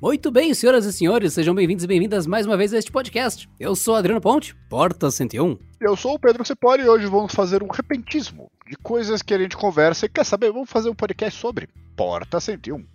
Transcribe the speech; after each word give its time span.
Muito 0.00 0.30
bem, 0.30 0.54
senhoras 0.54 0.84
e 0.86 0.92
senhores, 0.92 1.32
sejam 1.32 1.52
bem-vindos 1.52 1.82
e 1.82 1.86
bem-vindas 1.88 2.24
mais 2.24 2.46
uma 2.46 2.56
vez 2.56 2.72
a 2.72 2.78
este 2.78 2.92
podcast. 2.92 3.50
Eu 3.58 3.74
sou 3.74 3.96
Adriano 3.96 4.20
Ponte, 4.20 4.54
Porta 4.70 5.10
101. 5.10 5.58
Eu 5.80 5.96
sou 5.96 6.14
o 6.14 6.18
Pedro 6.20 6.44
Cepoli 6.44 6.84
e 6.84 6.88
hoje 6.88 7.06
vamos 7.06 7.34
fazer 7.34 7.64
um 7.64 7.66
repentismo 7.66 8.48
de 8.70 8.76
coisas 8.76 9.22
que 9.22 9.34
a 9.34 9.38
gente 9.38 9.56
conversa 9.56 10.06
e 10.06 10.08
quer 10.08 10.24
saber, 10.24 10.52
vamos 10.52 10.70
fazer 10.70 10.88
um 10.88 10.94
podcast 10.94 11.40
sobre 11.40 11.68
Porta 11.96 12.38
101. 12.38 12.86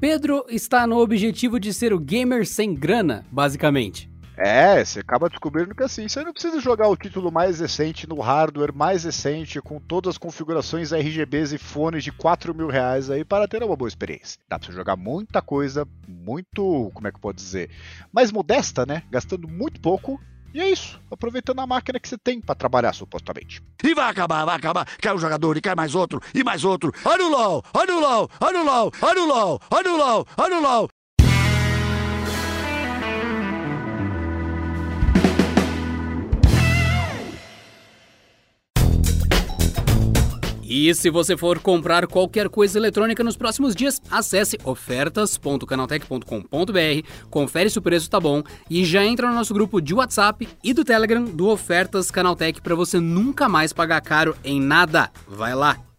Pedro 0.00 0.46
está 0.48 0.86
no 0.86 0.98
objetivo 1.00 1.60
de 1.60 1.74
ser 1.74 1.92
o 1.92 2.00
gamer 2.00 2.46
sem 2.46 2.74
grana, 2.74 3.26
basicamente. 3.30 4.11
É, 4.36 4.84
você 4.84 5.00
acaba 5.00 5.28
descobrindo 5.28 5.74
que 5.74 5.82
assim, 5.82 6.08
você 6.08 6.24
não 6.24 6.32
precisa 6.32 6.58
jogar 6.60 6.88
o 6.88 6.96
título 6.96 7.30
mais 7.30 7.60
recente 7.60 8.08
no 8.08 8.20
hardware 8.20 8.74
mais 8.74 9.04
recente, 9.04 9.60
com 9.60 9.78
todas 9.78 10.10
as 10.10 10.18
configurações 10.18 10.92
RGBs 10.92 11.52
e 11.52 11.58
fones 11.58 12.02
de 12.02 12.10
4 12.10 12.54
mil 12.54 12.68
reais 12.68 13.10
aí 13.10 13.24
para 13.24 13.46
ter 13.46 13.62
uma 13.62 13.76
boa 13.76 13.88
experiência. 13.88 14.40
Dá 14.48 14.58
pra 14.58 14.66
você 14.66 14.72
jogar 14.72 14.96
muita 14.96 15.42
coisa, 15.42 15.86
muito, 16.08 16.90
como 16.94 17.06
é 17.06 17.10
que 17.10 17.16
eu 17.16 17.20
posso 17.20 17.36
dizer, 17.36 17.70
mais 18.12 18.32
modesta, 18.32 18.86
né? 18.86 19.02
Gastando 19.10 19.46
muito 19.46 19.80
pouco 19.80 20.18
e 20.54 20.60
é 20.60 20.70
isso, 20.70 21.00
aproveitando 21.10 21.60
a 21.60 21.66
máquina 21.66 21.98
que 21.98 22.06
você 22.06 22.18
tem 22.18 22.38
para 22.38 22.54
trabalhar, 22.54 22.92
supostamente. 22.92 23.62
E 23.82 23.94
vai 23.94 24.10
acabar, 24.10 24.44
vai 24.44 24.56
acabar. 24.56 24.86
Quer 24.98 25.14
um 25.14 25.18
jogador 25.18 25.56
e 25.56 25.62
quer 25.62 25.74
mais 25.74 25.94
outro, 25.94 26.20
e 26.34 26.44
mais 26.44 26.62
outro. 26.62 26.92
Olha 27.04 27.24
o 27.24 27.30
LOL, 27.30 27.64
olha 27.72 27.96
o 27.96 28.00
LOL, 28.00 28.30
olha 28.38 28.60
o 28.60 28.64
LOL, 28.64 28.92
olha 29.00 29.22
o 29.22 29.26
LOL, 29.26 29.60
olha 29.70 29.92
o 29.92 29.96
LOL, 29.96 30.26
olha 30.36 30.58
o 30.58 30.62
LOL. 30.62 30.88
E 40.74 40.94
se 40.94 41.10
você 41.10 41.36
for 41.36 41.58
comprar 41.58 42.06
qualquer 42.06 42.48
coisa 42.48 42.78
eletrônica 42.78 43.22
nos 43.22 43.36
próximos 43.36 43.74
dias, 43.74 44.00
acesse 44.10 44.58
ofertas.canaltech.com.br, 44.64 47.06
confere 47.28 47.68
se 47.68 47.78
o 47.78 47.82
preço 47.82 48.08
tá 48.08 48.18
bom 48.18 48.42
e 48.70 48.82
já 48.82 49.04
entra 49.04 49.28
no 49.28 49.34
nosso 49.34 49.52
grupo 49.52 49.82
de 49.82 49.92
WhatsApp 49.92 50.48
e 50.64 50.72
do 50.72 50.82
Telegram 50.82 51.24
do 51.24 51.48
Ofertas 51.48 52.10
Canaltech 52.10 52.62
para 52.62 52.74
você 52.74 52.98
nunca 52.98 53.50
mais 53.50 53.70
pagar 53.70 54.00
caro 54.00 54.34
em 54.42 54.58
nada. 54.58 55.10
Vai 55.28 55.54
lá! 55.54 55.91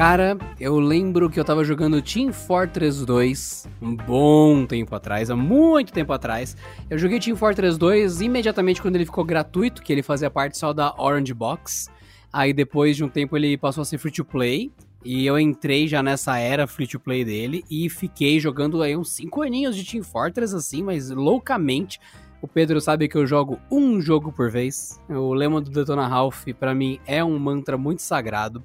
Cara, 0.00 0.38
eu 0.58 0.80
lembro 0.80 1.28
que 1.28 1.38
eu 1.38 1.44
tava 1.44 1.62
jogando 1.62 2.00
Team 2.00 2.32
Fortress 2.32 3.04
2 3.04 3.68
um 3.82 3.94
bom 3.94 4.64
tempo 4.64 4.94
atrás, 4.94 5.28
há 5.28 5.36
muito 5.36 5.92
tempo 5.92 6.10
atrás. 6.10 6.56
Eu 6.88 6.96
joguei 6.96 7.20
Team 7.20 7.36
Fortress 7.36 7.78
2 7.78 8.22
imediatamente 8.22 8.80
quando 8.80 8.96
ele 8.96 9.04
ficou 9.04 9.22
gratuito, 9.22 9.82
que 9.82 9.92
ele 9.92 10.02
fazia 10.02 10.30
parte 10.30 10.56
só 10.56 10.72
da 10.72 10.94
Orange 10.96 11.34
Box. 11.34 11.90
Aí 12.32 12.54
depois 12.54 12.96
de 12.96 13.04
um 13.04 13.10
tempo 13.10 13.36
ele 13.36 13.58
passou 13.58 13.82
a 13.82 13.84
ser 13.84 13.98
free 13.98 14.10
to 14.10 14.24
play. 14.24 14.72
E 15.04 15.26
eu 15.26 15.38
entrei 15.38 15.86
já 15.86 16.02
nessa 16.02 16.38
era 16.38 16.66
free 16.66 16.86
to 16.86 16.98
play 16.98 17.22
dele 17.22 17.62
e 17.70 17.90
fiquei 17.90 18.40
jogando 18.40 18.82
aí 18.82 18.96
uns 18.96 19.12
5 19.12 19.42
aninhos 19.42 19.76
de 19.76 19.84
Team 19.84 20.02
Fortress 20.02 20.54
assim, 20.54 20.82
mas 20.82 21.10
loucamente. 21.10 22.00
O 22.40 22.48
Pedro 22.48 22.80
sabe 22.80 23.06
que 23.06 23.18
eu 23.18 23.26
jogo 23.26 23.60
um 23.70 24.00
jogo 24.00 24.32
por 24.32 24.50
vez. 24.50 24.98
O 25.10 25.34
lema 25.34 25.60
do 25.60 25.70
Detona 25.70 26.08
Ralph 26.08 26.46
para 26.58 26.74
mim 26.74 26.98
é 27.06 27.22
um 27.22 27.38
mantra 27.38 27.76
muito 27.76 28.00
sagrado. 28.00 28.64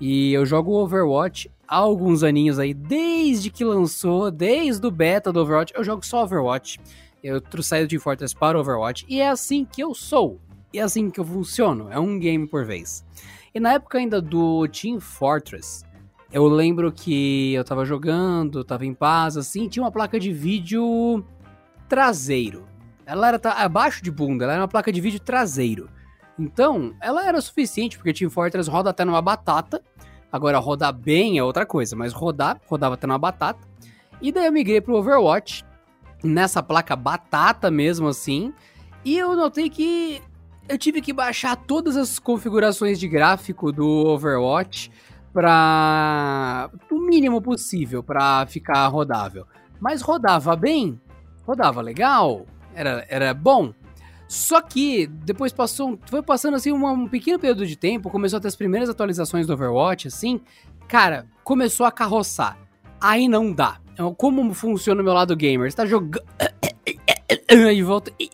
E 0.00 0.32
eu 0.32 0.46
jogo 0.46 0.72
Overwatch 0.72 1.50
há 1.68 1.76
alguns 1.76 2.22
aninhos 2.22 2.58
aí, 2.58 2.72
desde 2.72 3.50
que 3.50 3.64
lançou, 3.64 4.30
desde 4.30 4.84
o 4.86 4.90
beta 4.90 5.32
do 5.32 5.40
Overwatch, 5.40 5.74
eu 5.76 5.84
jogo 5.84 6.04
só 6.04 6.24
Overwatch. 6.24 6.80
Eu 7.22 7.38
do 7.38 7.88
Team 7.88 8.00
Fortress 8.00 8.34
para 8.34 8.58
Overwatch 8.58 9.04
e 9.06 9.20
é 9.20 9.28
assim 9.28 9.64
que 9.64 9.82
eu 9.82 9.94
sou. 9.94 10.40
E 10.72 10.78
é 10.78 10.82
assim 10.82 11.10
que 11.10 11.20
eu 11.20 11.24
funciono, 11.24 11.88
é 11.90 11.98
um 11.98 12.18
game 12.18 12.46
por 12.46 12.64
vez. 12.64 13.04
E 13.54 13.60
na 13.60 13.74
época 13.74 13.98
ainda 13.98 14.22
do 14.22 14.66
Team 14.68 15.00
Fortress, 15.00 15.84
eu 16.32 16.46
lembro 16.46 16.90
que 16.90 17.52
eu 17.52 17.64
tava 17.64 17.84
jogando, 17.84 18.64
tava 18.64 18.86
em 18.86 18.94
paz, 18.94 19.36
assim, 19.36 19.68
tinha 19.68 19.82
uma 19.82 19.90
placa 19.90 20.18
de 20.18 20.32
vídeo 20.32 21.24
traseiro. 21.88 22.64
Ela 23.04 23.28
era 23.28 23.40
abaixo 23.52 24.02
de 24.02 24.10
bunda, 24.10 24.44
ela 24.44 24.52
era 24.54 24.62
uma 24.62 24.68
placa 24.68 24.92
de 24.92 25.00
vídeo 25.00 25.20
traseiro. 25.20 25.90
Então, 26.40 26.94
ela 27.02 27.26
era 27.26 27.38
suficiente, 27.40 27.98
porque 27.98 28.14
Team 28.14 28.30
Fortress 28.30 28.68
roda 28.68 28.88
até 28.88 29.04
numa 29.04 29.20
batata. 29.20 29.82
Agora, 30.32 30.58
rodar 30.58 30.92
bem 30.92 31.36
é 31.36 31.44
outra 31.44 31.66
coisa, 31.66 31.94
mas 31.94 32.14
rodar, 32.14 32.58
rodava 32.66 32.94
até 32.94 33.06
numa 33.06 33.18
batata. 33.18 33.68
E 34.22 34.32
daí 34.32 34.46
eu 34.46 34.52
migrei 34.52 34.80
pro 34.80 34.96
Overwatch, 34.96 35.64
nessa 36.24 36.62
placa 36.62 36.96
batata 36.96 37.70
mesmo 37.70 38.08
assim. 38.08 38.54
E 39.04 39.18
eu 39.18 39.36
notei 39.36 39.68
que 39.68 40.22
eu 40.66 40.78
tive 40.78 41.02
que 41.02 41.12
baixar 41.12 41.56
todas 41.56 41.96
as 41.96 42.18
configurações 42.18 42.98
de 42.98 43.06
gráfico 43.06 43.70
do 43.70 43.86
Overwatch 43.86 44.90
para 45.32 46.70
o 46.90 47.00
mínimo 47.00 47.42
possível 47.42 48.02
para 48.02 48.46
ficar 48.46 48.86
rodável. 48.88 49.46
Mas 49.78 50.00
rodava 50.00 50.56
bem, 50.56 50.98
rodava 51.46 51.80
legal, 51.80 52.46
era, 52.74 53.04
era 53.08 53.34
bom. 53.34 53.74
Só 54.30 54.60
que 54.60 55.08
depois 55.08 55.52
passou, 55.52 55.98
foi 56.06 56.22
passando 56.22 56.54
assim 56.54 56.70
um, 56.70 56.86
um 56.86 57.08
pequeno 57.08 57.36
período 57.36 57.66
de 57.66 57.74
tempo, 57.74 58.08
começou 58.08 58.36
a 58.36 58.40
ter 58.40 58.46
as 58.46 58.54
primeiras 58.54 58.88
atualizações 58.88 59.44
do 59.44 59.54
Overwatch, 59.54 60.06
assim, 60.06 60.40
cara, 60.86 61.26
começou 61.42 61.84
a 61.84 61.90
carroçar. 61.90 62.56
Aí 63.00 63.26
não 63.26 63.52
dá. 63.52 63.80
Então, 63.92 64.14
como 64.14 64.54
funciona 64.54 65.00
o 65.00 65.04
meu 65.04 65.12
lado 65.12 65.34
gamer? 65.34 65.68
Você 65.68 65.76
tá 65.76 65.84
jogando 65.84 66.22
e 67.74 67.82
volta 67.82 68.12
e, 68.20 68.30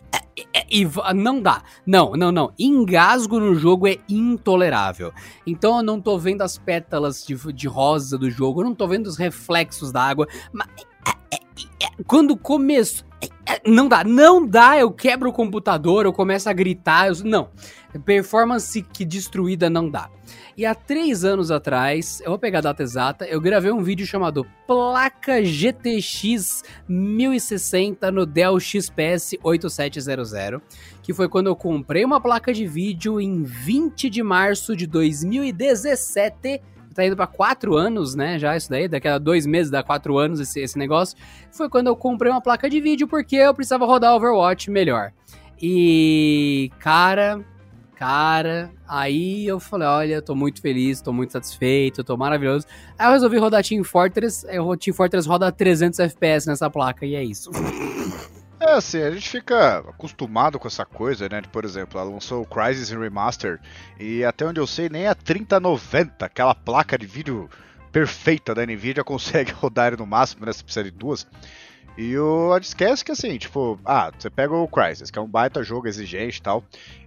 não 1.15 1.41
dá. 1.41 1.63
Não, 1.83 2.11
não, 2.11 2.31
não. 2.31 2.53
Engasgo 2.59 3.39
no 3.39 3.55
jogo 3.55 3.87
é 3.87 3.97
intolerável. 4.07 5.11
Então 5.47 5.77
eu 5.77 5.83
não 5.83 5.99
tô 5.99 6.19
vendo 6.19 6.43
as 6.43 6.59
pétalas 6.59 7.25
de, 7.25 7.35
de 7.51 7.67
rosa 7.67 8.19
do 8.19 8.29
jogo, 8.29 8.61
eu 8.61 8.65
não 8.65 8.75
tô 8.75 8.87
vendo 8.87 9.07
os 9.07 9.17
reflexos 9.17 9.91
da 9.91 10.03
água. 10.03 10.27
Mas 10.53 10.67
quando 12.05 12.37
começou 12.37 13.06
não 13.65 13.87
dá, 13.87 14.03
não 14.03 14.45
dá, 14.45 14.77
eu 14.77 14.91
quebro 14.91 15.29
o 15.29 15.33
computador, 15.33 16.05
eu 16.05 16.13
começo 16.13 16.49
a 16.49 16.53
gritar, 16.53 17.07
eu, 17.07 17.15
não. 17.23 17.49
Performance 18.05 18.81
que 18.81 19.03
destruída 19.05 19.69
não 19.69 19.89
dá. 19.89 20.09
E 20.55 20.65
há 20.65 20.73
três 20.73 21.23
anos 21.23 21.51
atrás, 21.51 22.19
eu 22.21 22.29
vou 22.29 22.39
pegar 22.39 22.59
a 22.59 22.63
data 22.63 22.83
exata, 22.83 23.25
eu 23.25 23.39
gravei 23.39 23.71
um 23.71 23.83
vídeo 23.83 24.05
chamado 24.05 24.45
Placa 24.65 25.43
GTX 25.43 26.63
1060 26.87 28.11
no 28.11 28.25
Dell 28.25 28.59
XPS 28.59 29.35
8700, 29.43 30.61
que 31.03 31.13
foi 31.13 31.29
quando 31.29 31.47
eu 31.47 31.55
comprei 31.55 32.03
uma 32.03 32.19
placa 32.19 32.51
de 32.51 32.65
vídeo 32.65 33.21
em 33.21 33.43
20 33.43 34.09
de 34.09 34.23
março 34.23 34.75
de 34.75 34.87
2017 34.87 36.61
tá 36.97 37.05
indo 37.05 37.15
para 37.15 37.27
quatro 37.27 37.75
anos, 37.75 38.15
né? 38.15 38.39
Já 38.39 38.57
isso 38.57 38.69
daí, 38.69 38.87
daqui 38.87 39.07
a 39.07 39.17
dois 39.17 39.45
meses 39.45 39.71
dá 39.71 39.83
quatro 39.83 40.17
anos 40.17 40.39
esse, 40.39 40.59
esse 40.59 40.77
negócio. 40.77 41.17
Foi 41.51 41.69
quando 41.69 41.87
eu 41.87 41.95
comprei 41.95 42.31
uma 42.31 42.41
placa 42.41 42.69
de 42.69 42.81
vídeo 42.81 43.07
porque 43.07 43.35
eu 43.35 43.53
precisava 43.53 43.85
rodar 43.85 44.15
Overwatch 44.15 44.71
melhor. 44.71 45.13
E, 45.61 46.71
cara, 46.79 47.45
cara, 47.95 48.71
aí 48.87 49.45
eu 49.45 49.59
falei, 49.59 49.87
olha, 49.87 50.21
tô 50.21 50.35
muito 50.35 50.61
feliz, 50.61 50.99
tô 51.01 51.13
muito 51.13 51.33
satisfeito, 51.33 52.03
tô 52.03 52.17
maravilhoso. 52.17 52.65
Aí 52.97 53.07
eu 53.07 53.11
resolvi 53.11 53.37
rodar 53.37 53.63
Team 53.63 53.83
Fortress, 53.83 54.45
o 54.59 54.75
Team 54.75 54.95
Fortress 54.95 55.27
roda 55.27 55.51
300 55.51 55.99
FPS 55.99 56.47
nessa 56.47 56.69
placa 56.69 57.05
e 57.05 57.15
é 57.15 57.23
isso. 57.23 57.51
É 58.59 58.71
assim, 58.71 59.01
a 59.01 59.11
gente 59.11 59.29
fica 59.29 59.77
acostumado 59.79 60.57
com 60.57 60.67
essa 60.67 60.83
coisa, 60.83 61.29
né? 61.29 61.41
Por 61.51 61.63
exemplo, 61.63 61.99
ela 61.99 62.09
lançou 62.09 62.41
o 62.41 62.45
Crysis 62.45 62.89
Remaster 62.89 63.59
e 63.99 64.23
até 64.25 64.45
onde 64.45 64.59
eu 64.59 64.65
sei, 64.65 64.89
nem 64.89 65.07
a 65.07 65.13
3090, 65.13 66.25
aquela 66.25 66.55
placa 66.55 66.97
de 66.97 67.05
vídeo 67.05 67.47
perfeita 67.91 68.55
da 68.55 68.65
Nvidia, 68.65 69.03
consegue 69.05 69.51
rodar 69.51 69.95
no 69.97 70.07
máximo, 70.07 70.45
né? 70.45 70.51
Você 70.51 70.63
precisa 70.63 70.83
de 70.83 70.91
duas. 70.91 71.27
E 71.95 72.17
o 72.17 72.55
esquece 72.57 73.03
que 73.03 73.11
assim, 73.11 73.37
tipo, 73.37 73.79
ah, 73.83 74.11
você 74.17 74.29
pega 74.29 74.53
o 74.53 74.67
Crysis, 74.67 75.09
que 75.09 75.17
é 75.17 75.21
um 75.21 75.27
baita 75.27 75.63
jogo 75.63 75.87
exigente 75.87 76.39
e 76.39 76.41
tal. 76.41 76.63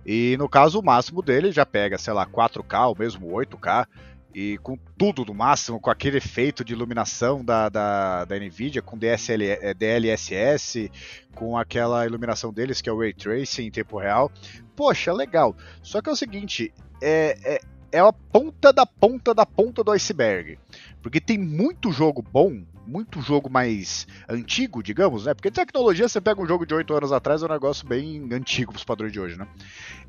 E 0.06 0.36
no 0.38 0.48
caso, 0.48 0.78
o 0.78 0.84
máximo 0.84 1.20
dele 1.22 1.52
já 1.52 1.66
pega, 1.66 1.98
sei 1.98 2.12
lá, 2.12 2.26
4K 2.26 2.88
ou 2.88 2.96
mesmo 2.98 3.28
8K 3.28 3.86
e 4.34 4.58
com 4.58 4.76
tudo 4.96 5.24
no 5.24 5.34
máximo, 5.34 5.80
com 5.80 5.90
aquele 5.90 6.18
efeito 6.18 6.64
de 6.64 6.72
iluminação 6.72 7.44
da, 7.44 7.68
da, 7.68 8.24
da 8.24 8.38
NVIDIA, 8.38 8.82
com 8.82 8.96
DSL, 8.96 9.44
é, 9.44 9.74
DLSS, 9.74 10.90
com 11.34 11.56
aquela 11.56 12.06
iluminação 12.06 12.52
deles, 12.52 12.80
que 12.80 12.88
é 12.88 12.92
o 12.92 12.98
Ray 12.98 13.12
Tracing 13.12 13.66
em 13.66 13.70
tempo 13.70 13.98
real. 13.98 14.30
Poxa, 14.76 15.12
legal. 15.12 15.56
Só 15.82 16.00
que 16.00 16.08
é 16.08 16.12
o 16.12 16.16
seguinte, 16.16 16.72
é, 17.02 17.36
é, 17.44 17.60
é 17.92 17.98
a 17.98 18.12
ponta 18.12 18.72
da 18.72 18.86
ponta 18.86 19.34
da 19.34 19.44
ponta 19.44 19.82
do 19.82 19.90
iceberg. 19.90 20.58
Porque 21.02 21.20
tem 21.20 21.38
muito 21.38 21.90
jogo 21.90 22.22
bom 22.22 22.62
muito 22.90 23.22
jogo 23.22 23.48
mais 23.48 24.06
antigo, 24.28 24.82
digamos, 24.82 25.24
né? 25.24 25.34
Porque 25.34 25.50
tecnologia, 25.50 26.08
você 26.08 26.20
pega 26.20 26.42
um 26.42 26.46
jogo 26.46 26.66
de 26.66 26.74
8 26.74 26.92
anos 26.92 27.12
atrás, 27.12 27.42
é 27.42 27.46
um 27.46 27.48
negócio 27.48 27.86
bem 27.86 28.28
antigo 28.32 28.72
pros 28.72 28.84
padrões 28.84 29.12
de 29.12 29.20
hoje, 29.20 29.38
né? 29.38 29.46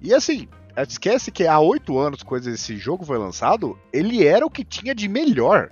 E 0.01 0.13
assim, 0.13 0.47
esquece 0.75 1.31
que 1.31 1.45
há 1.45 1.59
8 1.59 1.97
anos, 1.99 2.23
quando 2.23 2.47
esse 2.47 2.77
jogo 2.77 3.05
foi 3.05 3.19
lançado, 3.19 3.77
ele 3.93 4.25
era 4.25 4.45
o 4.45 4.49
que 4.49 4.65
tinha 4.65 4.95
de 4.95 5.07
melhor. 5.07 5.71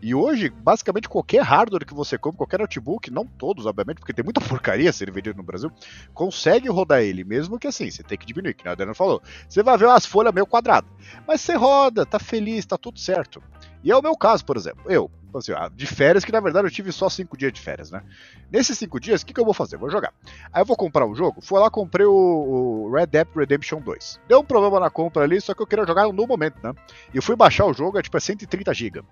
E 0.00 0.14
hoje, 0.14 0.50
basicamente, 0.50 1.08
qualquer 1.08 1.42
hardware 1.42 1.84
que 1.84 1.94
você 1.94 2.16
compra, 2.16 2.38
qualquer 2.38 2.60
notebook, 2.60 3.10
não 3.10 3.26
todos, 3.26 3.66
obviamente, 3.66 3.98
porque 3.98 4.12
tem 4.12 4.24
muita 4.24 4.40
porcaria 4.40 4.92
sendo 4.92 5.12
vendido 5.12 5.36
no 5.36 5.42
Brasil, 5.42 5.70
consegue 6.14 6.68
rodar 6.68 7.00
ele, 7.00 7.24
mesmo 7.24 7.58
que 7.58 7.66
assim, 7.66 7.90
você 7.90 8.02
tem 8.02 8.16
que 8.16 8.26
diminuir, 8.26 8.54
que 8.54 8.68
o 8.68 8.70
Adriano 8.70 8.94
falou. 8.94 9.22
Você 9.48 9.62
vai 9.62 9.76
ver 9.76 9.86
umas 9.86 10.06
folhas 10.06 10.32
meio 10.32 10.46
quadradas. 10.46 10.88
Mas 11.26 11.40
você 11.40 11.54
roda, 11.54 12.06
tá 12.06 12.18
feliz, 12.18 12.64
tá 12.64 12.78
tudo 12.78 12.98
certo. 12.98 13.42
E 13.82 13.90
é 13.90 13.96
o 13.96 14.02
meu 14.02 14.16
caso, 14.16 14.44
por 14.44 14.56
exemplo. 14.56 14.84
Eu, 14.86 15.10
assim, 15.38 15.52
de 15.74 15.86
férias, 15.86 16.24
que 16.24 16.32
na 16.32 16.40
verdade 16.40 16.66
eu 16.66 16.70
tive 16.70 16.92
só 16.92 17.08
cinco 17.08 17.36
dias 17.36 17.52
de 17.52 17.60
férias, 17.60 17.90
né? 17.90 18.02
Nesses 18.50 18.78
cinco 18.78 19.00
dias, 19.00 19.22
o 19.22 19.26
que, 19.26 19.32
que 19.32 19.40
eu 19.40 19.44
vou 19.44 19.54
fazer? 19.54 19.76
Vou 19.76 19.90
jogar. 19.90 20.12
Aí 20.52 20.62
eu 20.62 20.66
vou 20.66 20.76
comprar 20.76 21.06
um 21.06 21.14
jogo, 21.14 21.40
fui 21.40 21.58
lá, 21.60 21.70
comprei 21.70 22.06
o, 22.06 22.12
o, 22.12 22.90
Red 22.92 23.06
Dead 23.06 23.26
Redemption 23.34 23.80
2. 23.80 24.20
Deu 24.28 24.40
um 24.40 24.44
problema 24.44 24.80
na 24.80 24.90
compra 24.90 25.24
ali, 25.24 25.40
só 25.40 25.54
que 25.54 25.62
eu 25.62 25.66
queria 25.66 25.86
jogar 25.86 26.12
no 26.12 26.26
momento, 26.26 26.58
né? 26.62 26.74
E 27.12 27.16
eu 27.16 27.22
fui 27.22 27.36
baixar 27.36 27.66
o 27.66 27.74
jogo, 27.74 27.98
é 27.98 28.02
tipo 28.02 28.16
é 28.16 28.20
130 28.20 28.72
GB. 28.72 29.02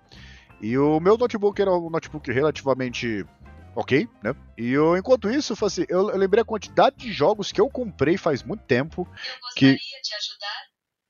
E 0.61 0.79
o 0.79 1.01
meu 1.01 1.17
notebook 1.17 1.61
era 1.61 1.73
um 1.73 1.91
notebook 1.91 2.31
relativamente 2.31 3.27
ok, 3.75 4.09
né? 4.23 4.35
E 4.57 4.71
eu, 4.71 4.97
enquanto 4.97 5.29
isso, 5.29 5.53
eu, 5.53 5.67
assim, 5.67 5.85
eu, 5.89 6.11
eu 6.11 6.17
lembrei 6.17 6.43
a 6.43 6.45
quantidade 6.45 6.97
de 6.97 7.13
jogos 7.13 7.51
que 7.53 7.61
eu 7.61 7.69
comprei 7.69 8.17
faz 8.17 8.43
muito 8.43 8.63
tempo. 8.65 9.03
Eu 9.03 9.41
gostaria 9.41 9.77
que... 9.77 10.03
de 10.03 10.15
ajudar, 10.15 10.63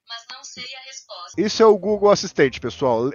mas 0.09 0.25
não 0.31 0.45
sei 0.45 0.65
a 0.65 0.87
resposta. 0.87 1.41
Isso 1.41 1.63
é 1.63 1.67
o 1.67 1.79
Google 1.79 2.11
Assistente, 2.11 2.61
pessoal. 2.61 3.11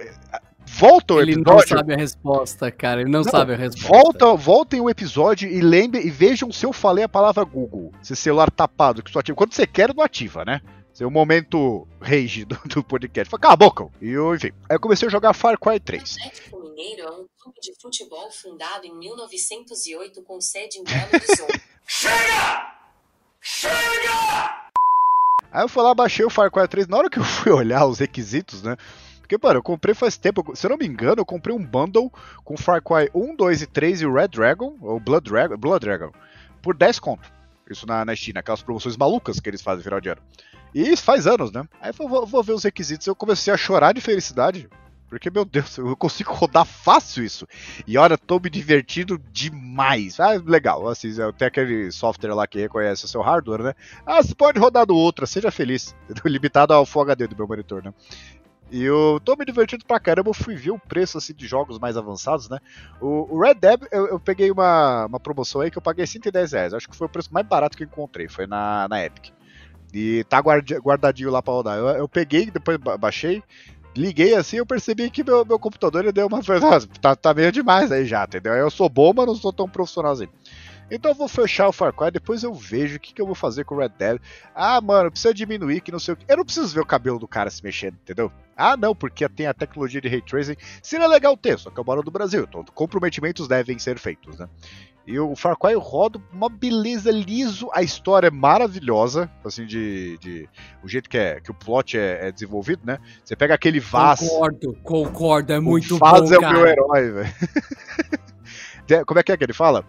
Volta 0.78 1.14
o 1.14 1.20
ele 1.20 1.32
episódio. 1.32 1.50
Ele 1.52 1.74
não 1.74 1.78
sabe 1.78 1.92
a 1.92 1.96
resposta, 1.96 2.70
cara. 2.70 3.00
Ele 3.00 3.10
não, 3.10 3.22
não, 3.22 3.30
sabe 3.30 3.54
a 3.54 3.56
resposta. 3.56 3.88
Volta, 3.88 4.34
voltem 4.34 4.80
o 4.80 4.88
episódio 4.88 5.50
e 5.50 5.60
lembre 5.60 6.00
e 6.00 6.10
vejam 6.10 6.50
se 6.52 6.64
eu 6.64 6.72
falei 6.72 7.04
a 7.04 7.08
palavra 7.08 7.44
Google. 7.44 7.92
Se 8.02 8.14
celular 8.14 8.50
tapado, 8.50 9.02
que 9.02 9.10
só 9.10 9.18
ativa. 9.18 9.36
Quando 9.36 9.52
você 9.52 9.66
quer, 9.66 9.94
não 9.94 10.02
ativa, 10.02 10.44
né? 10.44 10.60
Esse 10.92 11.04
é 11.04 11.06
o 11.06 11.10
momento 11.10 11.86
rage 12.00 12.44
do, 12.44 12.58
do 12.66 12.84
podcast. 12.84 13.30
Cala 13.38 13.54
a 13.54 13.56
boca! 13.56 13.88
E 14.00 14.10
eu, 14.10 14.34
enfim. 14.34 14.52
Aí 14.68 14.76
eu 14.76 14.80
comecei 14.80 15.08
a 15.08 15.10
jogar 15.10 15.32
Far 15.32 15.58
Cry 15.58 15.80
3. 15.80 16.16
O 16.52 16.60
Mineiro 16.60 17.02
é 17.02 17.10
um 17.10 17.26
clube 17.42 17.60
de 17.60 17.74
futebol 17.80 18.30
fundado 18.30 18.86
em 18.86 18.94
1908 18.96 20.22
com 20.22 20.40
sede 20.40 20.78
em 20.78 20.84
Belo 20.84 21.08
Horizonte. 21.12 21.62
Chega! 21.86 22.80
Chega! 23.40 24.70
Aí 25.52 25.64
eu 25.64 25.68
fui 25.68 25.82
lá, 25.82 25.94
baixei 25.94 26.24
o 26.24 26.30
Far 26.30 26.50
Cry 26.50 26.68
3. 26.68 26.86
Na 26.86 26.98
hora 26.98 27.10
que 27.10 27.18
eu 27.18 27.24
fui 27.24 27.50
olhar 27.52 27.86
os 27.86 27.98
requisitos, 27.98 28.62
né? 28.62 28.76
Porque, 29.30 29.46
mano, 29.46 29.58
eu 29.60 29.62
comprei 29.62 29.94
faz 29.94 30.16
tempo. 30.16 30.56
Se 30.56 30.66
eu 30.66 30.70
não 30.70 30.76
me 30.76 30.84
engano, 30.84 31.20
eu 31.20 31.24
comprei 31.24 31.54
um 31.54 31.64
bundle 31.64 32.12
com 32.42 32.56
Far 32.56 32.82
Cry 32.82 33.08
1, 33.14 33.36
2 33.36 33.62
e 33.62 33.66
3 33.66 34.02
e 34.02 34.10
Red 34.10 34.26
Dragon, 34.26 34.76
ou 34.80 34.98
Blood 34.98 35.30
Dragon, 35.30 35.56
Blood 35.56 35.86
Dragon, 35.86 36.10
por 36.60 36.74
10 36.74 36.98
conto. 36.98 37.30
Isso 37.70 37.86
na, 37.86 38.04
na 38.04 38.16
Steam, 38.16 38.36
aquelas 38.36 38.60
promoções 38.60 38.96
malucas 38.96 39.38
que 39.38 39.48
eles 39.48 39.62
fazem 39.62 39.78
no 39.78 39.84
final 39.84 40.00
de 40.00 40.08
ano. 40.08 40.20
E 40.74 40.82
isso 40.82 41.04
faz 41.04 41.28
anos, 41.28 41.52
né? 41.52 41.62
Aí 41.80 41.92
eu 41.96 42.08
vou, 42.08 42.26
vou 42.26 42.42
ver 42.42 42.54
os 42.54 42.64
requisitos. 42.64 43.06
Eu 43.06 43.14
comecei 43.14 43.54
a 43.54 43.56
chorar 43.56 43.94
de 43.94 44.00
felicidade. 44.00 44.68
Porque, 45.08 45.30
meu 45.30 45.44
Deus, 45.44 45.76
eu 45.78 45.96
consigo 45.96 46.32
rodar 46.32 46.64
fácil 46.64 47.24
isso. 47.24 47.46
E 47.86 47.98
olha, 47.98 48.18
tô 48.18 48.38
me 48.40 48.50
divertindo 48.50 49.20
demais. 49.32 50.18
Ah, 50.18 50.40
legal. 50.44 50.88
Assim, 50.88 51.12
tem 51.36 51.46
aquele 51.46 51.92
software 51.92 52.34
lá 52.34 52.46
que 52.48 52.60
reconhece 52.60 53.04
o 53.04 53.08
seu 53.08 53.20
hardware, 53.20 53.62
né? 53.62 53.74
Ah, 54.04 54.22
você 54.22 54.34
pode 54.34 54.58
rodar 54.58 54.86
do 54.86 54.96
outro, 54.96 55.26
seja 55.26 55.50
feliz. 55.50 55.96
Limitado 56.24 56.72
ao 56.72 56.86
Full 56.86 57.02
HD 57.02 57.26
do 57.28 57.36
meu 57.36 57.46
monitor, 57.46 57.82
né? 57.84 57.92
E 58.70 58.84
eu 58.84 59.20
tô 59.24 59.34
me 59.36 59.44
divertindo 59.44 59.84
pra 59.84 59.98
caramba, 59.98 60.30
eu 60.30 60.34
fui 60.34 60.54
ver 60.54 60.70
o 60.70 60.78
preço 60.78 61.18
assim, 61.18 61.34
de 61.34 61.46
jogos 61.46 61.78
mais 61.78 61.96
avançados, 61.96 62.48
né? 62.48 62.58
O, 63.00 63.36
o 63.36 63.40
Red 63.40 63.54
Dead, 63.54 63.80
eu, 63.90 64.06
eu, 64.06 64.20
peguei 64.20 64.50
uma, 64.50 65.06
uma 65.06 65.18
promoção 65.18 65.60
aí 65.60 65.70
que 65.70 65.78
eu 65.78 65.82
paguei 65.82 66.06
110 66.06 66.52
reais. 66.52 66.74
Acho 66.74 66.88
que 66.88 66.96
foi 66.96 67.08
o 67.08 67.10
preço 67.10 67.34
mais 67.34 67.46
barato 67.46 67.76
que 67.76 67.82
eu 67.82 67.88
encontrei, 67.88 68.28
foi 68.28 68.46
na, 68.46 68.86
na 68.88 69.04
Epic. 69.04 69.32
E 69.92 70.24
tá 70.28 70.38
guardadinho 70.40 71.30
lá 71.30 71.42
pra 71.42 71.52
rodar. 71.52 71.78
Eu, 71.78 71.88
eu 71.88 72.08
peguei, 72.08 72.48
depois 72.48 72.78
baixei, 72.78 73.42
liguei 73.96 74.34
assim, 74.34 74.58
eu 74.58 74.66
percebi 74.66 75.10
que 75.10 75.24
meu, 75.24 75.44
meu 75.44 75.58
computador 75.58 76.02
ele 76.02 76.12
deu 76.12 76.28
uma. 76.28 76.40
Tá, 77.00 77.16
tá 77.16 77.34
meio 77.34 77.50
demais 77.50 77.90
aí 77.90 78.04
já, 78.04 78.24
entendeu? 78.24 78.52
Eu 78.54 78.70
sou 78.70 78.88
bom, 78.88 79.12
mas 79.14 79.26
não 79.26 79.34
sou 79.34 79.52
tão 79.52 79.68
profissional 79.68 80.12
assim. 80.12 80.28
Então 80.90 81.10
eu 81.10 81.14
vou 81.14 81.28
fechar 81.28 81.68
o 81.68 81.72
Far 81.72 81.92
Cry, 81.92 82.10
depois 82.10 82.42
eu 82.42 82.52
vejo 82.52 82.96
o 82.96 83.00
que, 83.00 83.14
que 83.14 83.22
eu 83.22 83.26
vou 83.26 83.34
fazer 83.34 83.64
com 83.64 83.74
o 83.74 83.78
Red 83.78 83.90
Dead. 83.90 84.20
Ah, 84.54 84.80
mano, 84.80 85.10
precisa 85.10 85.32
diminuir, 85.32 85.80
que 85.80 85.92
não 85.92 85.98
sei 85.98 86.14
o 86.14 86.16
que. 86.16 86.24
Eu 86.28 86.36
não 86.36 86.44
preciso 86.44 86.74
ver 86.74 86.80
o 86.80 86.86
cabelo 86.86 87.18
do 87.18 87.28
cara 87.28 87.50
se 87.50 87.62
mexendo, 87.62 87.94
entendeu? 87.94 88.32
Ah, 88.56 88.76
não, 88.76 88.94
porque 88.94 89.26
tem 89.28 89.46
a 89.46 89.54
tecnologia 89.54 90.00
de 90.00 90.08
ray 90.08 90.20
tracing. 90.20 90.56
Seria 90.82 91.06
legal 91.06 91.36
ter, 91.36 91.58
só 91.58 91.70
que 91.70 91.78
eu 91.78 91.84
moro 91.84 92.02
no 92.04 92.10
Brasil, 92.10 92.46
então 92.48 92.64
comprometimentos 92.74 93.48
devem 93.48 93.78
ser 93.78 93.98
feitos, 93.98 94.38
né? 94.38 94.48
E 95.06 95.18
o 95.18 95.34
Far 95.34 95.56
Cry 95.56 95.74
roda 95.74 96.20
uma 96.32 96.48
beleza 96.48 97.10
liso, 97.10 97.68
a 97.72 97.82
história 97.82 98.28
é 98.28 98.30
maravilhosa, 98.30 99.30
assim, 99.44 99.64
de. 99.66 100.18
de 100.18 100.48
o 100.84 100.88
jeito 100.88 101.08
que, 101.08 101.18
é, 101.18 101.40
que 101.40 101.50
o 101.50 101.54
plot 101.54 101.98
é, 101.98 102.28
é 102.28 102.32
desenvolvido, 102.32 102.82
né? 102.84 102.98
Você 103.24 103.34
pega 103.34 103.54
aquele 103.54 103.80
Vaz. 103.80 104.20
Concordo, 104.20 104.76
concordo, 104.82 105.52
é 105.52 105.58
muito 105.58 105.96
o 105.96 105.98
Vaz 105.98 106.20
bom. 106.20 106.28
Vaz 106.28 106.32
é 106.32 106.38
o 106.38 106.52
meu 106.52 106.66
herói, 106.66 107.10
velho. 107.10 107.34
Como 109.06 109.18
é 109.18 109.22
que 109.22 109.32
é 109.32 109.36
que 109.36 109.44
ele 109.44 109.52
fala? 109.52 109.84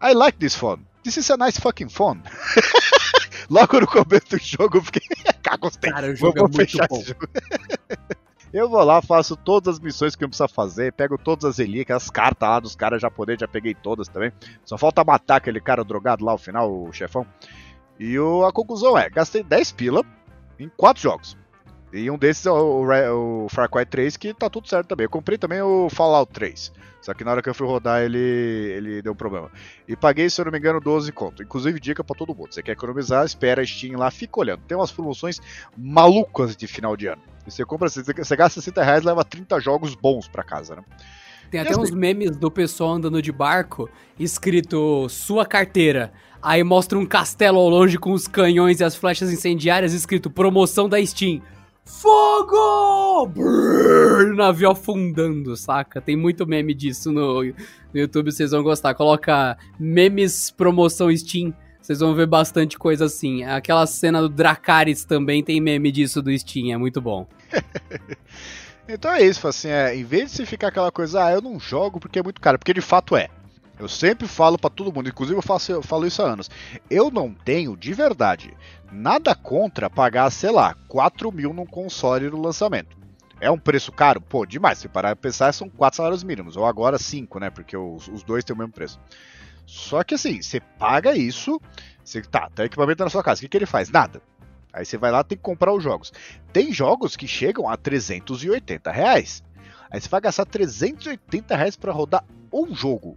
I 0.00 0.14
like 0.14 0.38
this 0.38 0.54
phone. 0.54 0.84
This 1.02 1.16
is 1.16 1.30
a 1.30 1.36
nice 1.36 1.58
fucking 1.58 1.88
phone. 1.88 2.22
Logo 3.50 3.80
no 3.80 3.86
começo 3.86 4.28
do 4.30 4.38
jogo 4.38 4.78
eu 4.78 4.82
fiquei. 4.82 5.02
Gostei. 5.60 5.90
Cara, 5.90 6.10
o 6.10 6.14
jogo 6.14 6.38
vou, 6.38 6.48
é 6.48 6.50
muito 6.52 6.78
bom. 6.88 7.02
Eu 8.50 8.66
vou 8.66 8.82
lá, 8.82 9.02
faço 9.02 9.36
todas 9.36 9.74
as 9.74 9.80
missões 9.80 10.16
que 10.16 10.24
eu 10.24 10.28
preciso 10.28 10.48
fazer, 10.48 10.90
pego 10.94 11.18
todas 11.18 11.44
as 11.44 11.58
relíquias, 11.58 12.04
as 12.04 12.10
cartas 12.10 12.48
lá 12.48 12.58
dos 12.58 12.74
caras 12.74 13.02
japoneses, 13.02 13.40
já 13.40 13.48
peguei 13.48 13.74
todas 13.74 14.08
também. 14.08 14.32
Só 14.64 14.78
falta 14.78 15.04
matar 15.04 15.36
aquele 15.36 15.60
cara 15.60 15.84
drogado 15.84 16.24
lá 16.24 16.32
ao 16.32 16.38
final, 16.38 16.72
o 16.72 16.90
chefão. 16.90 17.26
E 17.98 18.18
o, 18.18 18.46
a 18.46 18.52
conclusão 18.52 18.96
é, 18.96 19.10
gastei 19.10 19.42
10 19.42 19.72
pila 19.72 20.02
em 20.58 20.66
4 20.78 21.02
jogos. 21.02 21.36
E 21.92 22.10
um 22.10 22.18
desses 22.18 22.44
é 22.44 22.50
o, 22.50 22.84
o, 22.84 23.44
o, 23.44 23.48
Far 23.48 23.70
Cry 23.70 23.86
3, 23.86 24.16
que 24.16 24.34
tá 24.34 24.50
tudo 24.50 24.68
certo 24.68 24.88
também. 24.88 25.04
Eu 25.04 25.10
comprei 25.10 25.38
também 25.38 25.62
o 25.62 25.88
Fallout 25.90 26.32
3. 26.32 26.72
Só 27.00 27.14
que 27.14 27.24
na 27.24 27.30
hora 27.30 27.42
que 27.42 27.48
eu 27.48 27.54
fui 27.54 27.66
rodar, 27.66 28.02
ele, 28.02 28.18
ele 28.18 29.02
deu 29.02 29.12
um 29.12 29.16
problema. 29.16 29.50
E 29.86 29.96
paguei, 29.96 30.28
se 30.28 30.40
eu 30.40 30.44
não 30.44 30.52
me 30.52 30.58
engano, 30.58 30.80
12 30.80 31.10
conto. 31.12 31.42
Inclusive, 31.42 31.80
dica 31.80 32.04
para 32.04 32.16
todo 32.16 32.34
mundo. 32.34 32.52
Você 32.52 32.62
quer 32.62 32.72
economizar, 32.72 33.24
espera 33.24 33.62
a 33.62 33.66
Steam 33.66 33.98
lá, 33.98 34.10
fica 34.10 34.40
olhando. 34.40 34.60
Tem 34.66 34.76
umas 34.76 34.92
promoções 34.92 35.40
malucas 35.76 36.56
de 36.56 36.66
final 36.66 36.96
de 36.96 37.06
ano. 37.06 37.22
E 37.46 37.50
você 37.50 37.64
compra, 37.64 37.88
você, 37.88 38.36
gasta 38.36 38.60
60 38.60 38.82
reais 38.82 39.04
leva 39.04 39.24
30 39.24 39.58
jogos 39.60 39.94
bons 39.94 40.28
para 40.28 40.42
casa, 40.42 40.76
né? 40.76 40.82
Tem 41.50 41.60
até 41.60 41.70
assim, 41.70 41.80
uns 41.80 41.90
memes 41.90 42.36
do 42.36 42.50
pessoal 42.50 42.92
andando 42.92 43.22
de 43.22 43.32
barco, 43.32 43.88
escrito 44.18 45.08
sua 45.08 45.46
carteira. 45.46 46.12
Aí 46.42 46.62
mostra 46.62 46.98
um 46.98 47.06
castelo 47.06 47.58
ao 47.58 47.68
longe 47.70 47.96
com 47.96 48.12
os 48.12 48.28
canhões 48.28 48.80
e 48.80 48.84
as 48.84 48.94
flechas 48.94 49.32
incendiárias, 49.32 49.94
escrito 49.94 50.28
promoção 50.28 50.88
da 50.88 51.04
Steam. 51.04 51.40
Fogo! 51.88 53.26
Brrr, 53.28 54.36
navio 54.36 54.70
afundando, 54.70 55.56
saca? 55.56 56.00
Tem 56.00 56.16
muito 56.16 56.46
meme 56.46 56.74
disso 56.74 57.10
no, 57.10 57.42
no 57.42 57.54
YouTube, 57.94 58.30
vocês 58.30 58.50
vão 58.50 58.62
gostar. 58.62 58.94
Coloca 58.94 59.56
memes 59.80 60.50
promoção 60.50 61.14
Steam, 61.16 61.52
vocês 61.80 62.00
vão 62.00 62.14
ver 62.14 62.26
bastante 62.26 62.78
coisa 62.78 63.06
assim. 63.06 63.42
Aquela 63.42 63.86
cena 63.86 64.20
do 64.20 64.28
Dracarys 64.28 65.04
também 65.04 65.42
tem 65.42 65.60
meme 65.60 65.90
disso 65.90 66.20
do 66.20 66.36
Steam, 66.38 66.72
é 66.72 66.76
muito 66.76 67.00
bom. 67.00 67.26
então 68.86 69.10
é 69.12 69.24
isso, 69.24 69.48
assim, 69.48 69.68
é, 69.68 69.96
em 69.96 70.04
vez 70.04 70.30
de 70.30 70.36
você 70.36 70.46
ficar 70.46 70.68
aquela 70.68 70.92
coisa, 70.92 71.24
ah, 71.24 71.32
eu 71.32 71.40
não 71.40 71.58
jogo 71.58 71.98
porque 71.98 72.18
é 72.18 72.22
muito 72.22 72.40
caro, 72.40 72.58
porque 72.58 72.74
de 72.74 72.82
fato 72.82 73.16
é. 73.16 73.30
Eu 73.78 73.88
sempre 73.88 74.26
falo 74.26 74.58
para 74.58 74.70
todo 74.70 74.92
mundo, 74.92 75.08
inclusive 75.08 75.38
eu, 75.38 75.42
faço, 75.42 75.70
eu 75.70 75.82
falo 75.82 76.06
isso 76.06 76.20
há 76.20 76.32
anos. 76.32 76.50
Eu 76.90 77.10
não 77.10 77.32
tenho, 77.32 77.76
de 77.76 77.92
verdade, 77.94 78.56
nada 78.90 79.34
contra 79.34 79.88
pagar, 79.88 80.30
sei 80.30 80.50
lá, 80.50 80.74
4 80.88 81.30
mil 81.30 81.54
num 81.54 81.66
console 81.66 82.28
no 82.28 82.42
lançamento. 82.42 82.96
É 83.40 83.48
um 83.50 83.58
preço 83.58 83.92
caro? 83.92 84.20
Pô, 84.20 84.44
demais. 84.44 84.78
Se 84.78 84.88
parar 84.88 85.14
pra 85.14 85.28
pensar, 85.28 85.52
são 85.52 85.68
4 85.68 85.96
salários 85.96 86.24
mínimos. 86.24 86.56
Ou 86.56 86.66
agora 86.66 86.98
5, 86.98 87.38
né? 87.38 87.50
Porque 87.50 87.76
os, 87.76 88.08
os, 88.08 88.24
dois 88.24 88.42
têm 88.42 88.54
o 88.54 88.58
mesmo 88.58 88.72
preço. 88.72 88.98
Só 89.64 90.02
que 90.02 90.14
assim, 90.14 90.42
você 90.42 90.60
paga 90.60 91.14
isso. 91.14 91.60
Você, 92.02 92.20
tá, 92.20 92.50
tem 92.52 92.66
equipamento 92.66 93.04
na 93.04 93.10
sua 93.10 93.22
casa. 93.22 93.38
O 93.38 93.42
que, 93.42 93.48
que 93.48 93.56
ele 93.56 93.66
faz? 93.66 93.90
Nada. 93.90 94.20
Aí 94.72 94.84
você 94.84 94.98
vai 94.98 95.10
lá 95.10 95.22
tem 95.22 95.38
que 95.38 95.44
comprar 95.44 95.72
os 95.72 95.82
jogos. 95.82 96.12
Tem 96.52 96.72
jogos 96.72 97.16
que 97.16 97.28
chegam 97.28 97.68
a 97.68 97.76
380 97.76 98.90
reais. 98.90 99.42
Aí 99.90 100.00
você 100.00 100.08
vai 100.08 100.20
gastar 100.20 100.44
380 100.44 101.56
reais 101.56 101.76
pra 101.76 101.92
rodar 101.92 102.24
um 102.52 102.74
jogo. 102.74 103.16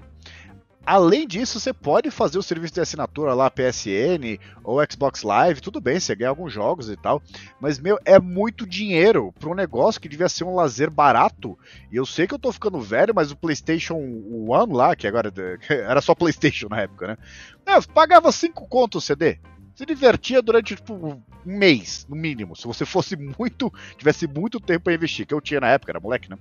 Além 0.86 1.28
disso, 1.28 1.60
você 1.60 1.72
pode 1.72 2.10
fazer 2.10 2.40
o 2.40 2.44
serviço 2.44 2.74
de 2.74 2.82
assinatura 2.82 3.36
lá, 3.36 3.52
PSN 3.52 4.40
ou 4.64 4.80
Xbox 4.90 5.22
Live, 5.22 5.62
tudo 5.62 5.80
bem, 5.80 6.00
você 6.00 6.16
ganha 6.16 6.30
alguns 6.30 6.52
jogos 6.52 6.90
e 6.90 6.98
tal, 6.98 7.22
mas, 7.60 7.80
meu, 7.80 8.00
é 8.04 8.20
muito 8.20 8.66
dinheiro 8.66 9.32
para 9.40 9.50
um 9.50 9.54
negócio 9.54 10.02
que 10.02 10.10
devia 10.10 10.28
ser 10.28 10.44
um 10.44 10.56
lazer 10.56 10.90
barato. 10.90 11.58
E 11.92 11.98
eu 11.98 12.06
sei 12.06 12.26
que 12.26 12.34
eu 12.34 12.40
tô 12.40 12.52
ficando 12.52 12.82
velho, 12.82 13.14
mas 13.14 13.32
o 13.32 13.36
PlayStation 13.36 13.96
One 13.96 14.74
lá, 14.74 14.96
que 14.96 15.06
agora 15.06 15.32
era 15.70 16.02
só 16.02 16.16
PlayStation 16.16 16.68
na 16.68 16.82
época, 16.82 17.08
né? 17.08 17.18
É, 17.66 17.80
pagava 17.94 18.32
5 18.32 18.68
contos 18.68 19.04
o 19.04 19.06
CD. 19.06 19.40
Se 19.76 19.86
divertia 19.86 20.42
durante 20.42 20.76
tipo, 20.76 20.94
um 20.94 21.22
mês, 21.46 22.06
no 22.10 22.16
mínimo. 22.16 22.56
Se 22.56 22.68
você 22.68 22.86
fosse 22.86 23.16
muito. 23.38 23.72
tivesse 23.98 24.28
muito 24.28 24.60
tempo 24.60 24.86
para 24.86 24.94
investir, 24.94 25.26
que 25.26 25.34
eu 25.34 25.42
tinha 25.42 25.60
na 25.60 25.70
época, 25.70 25.92
era 25.92 26.00
moleque, 26.00 26.30
né? 26.30 26.38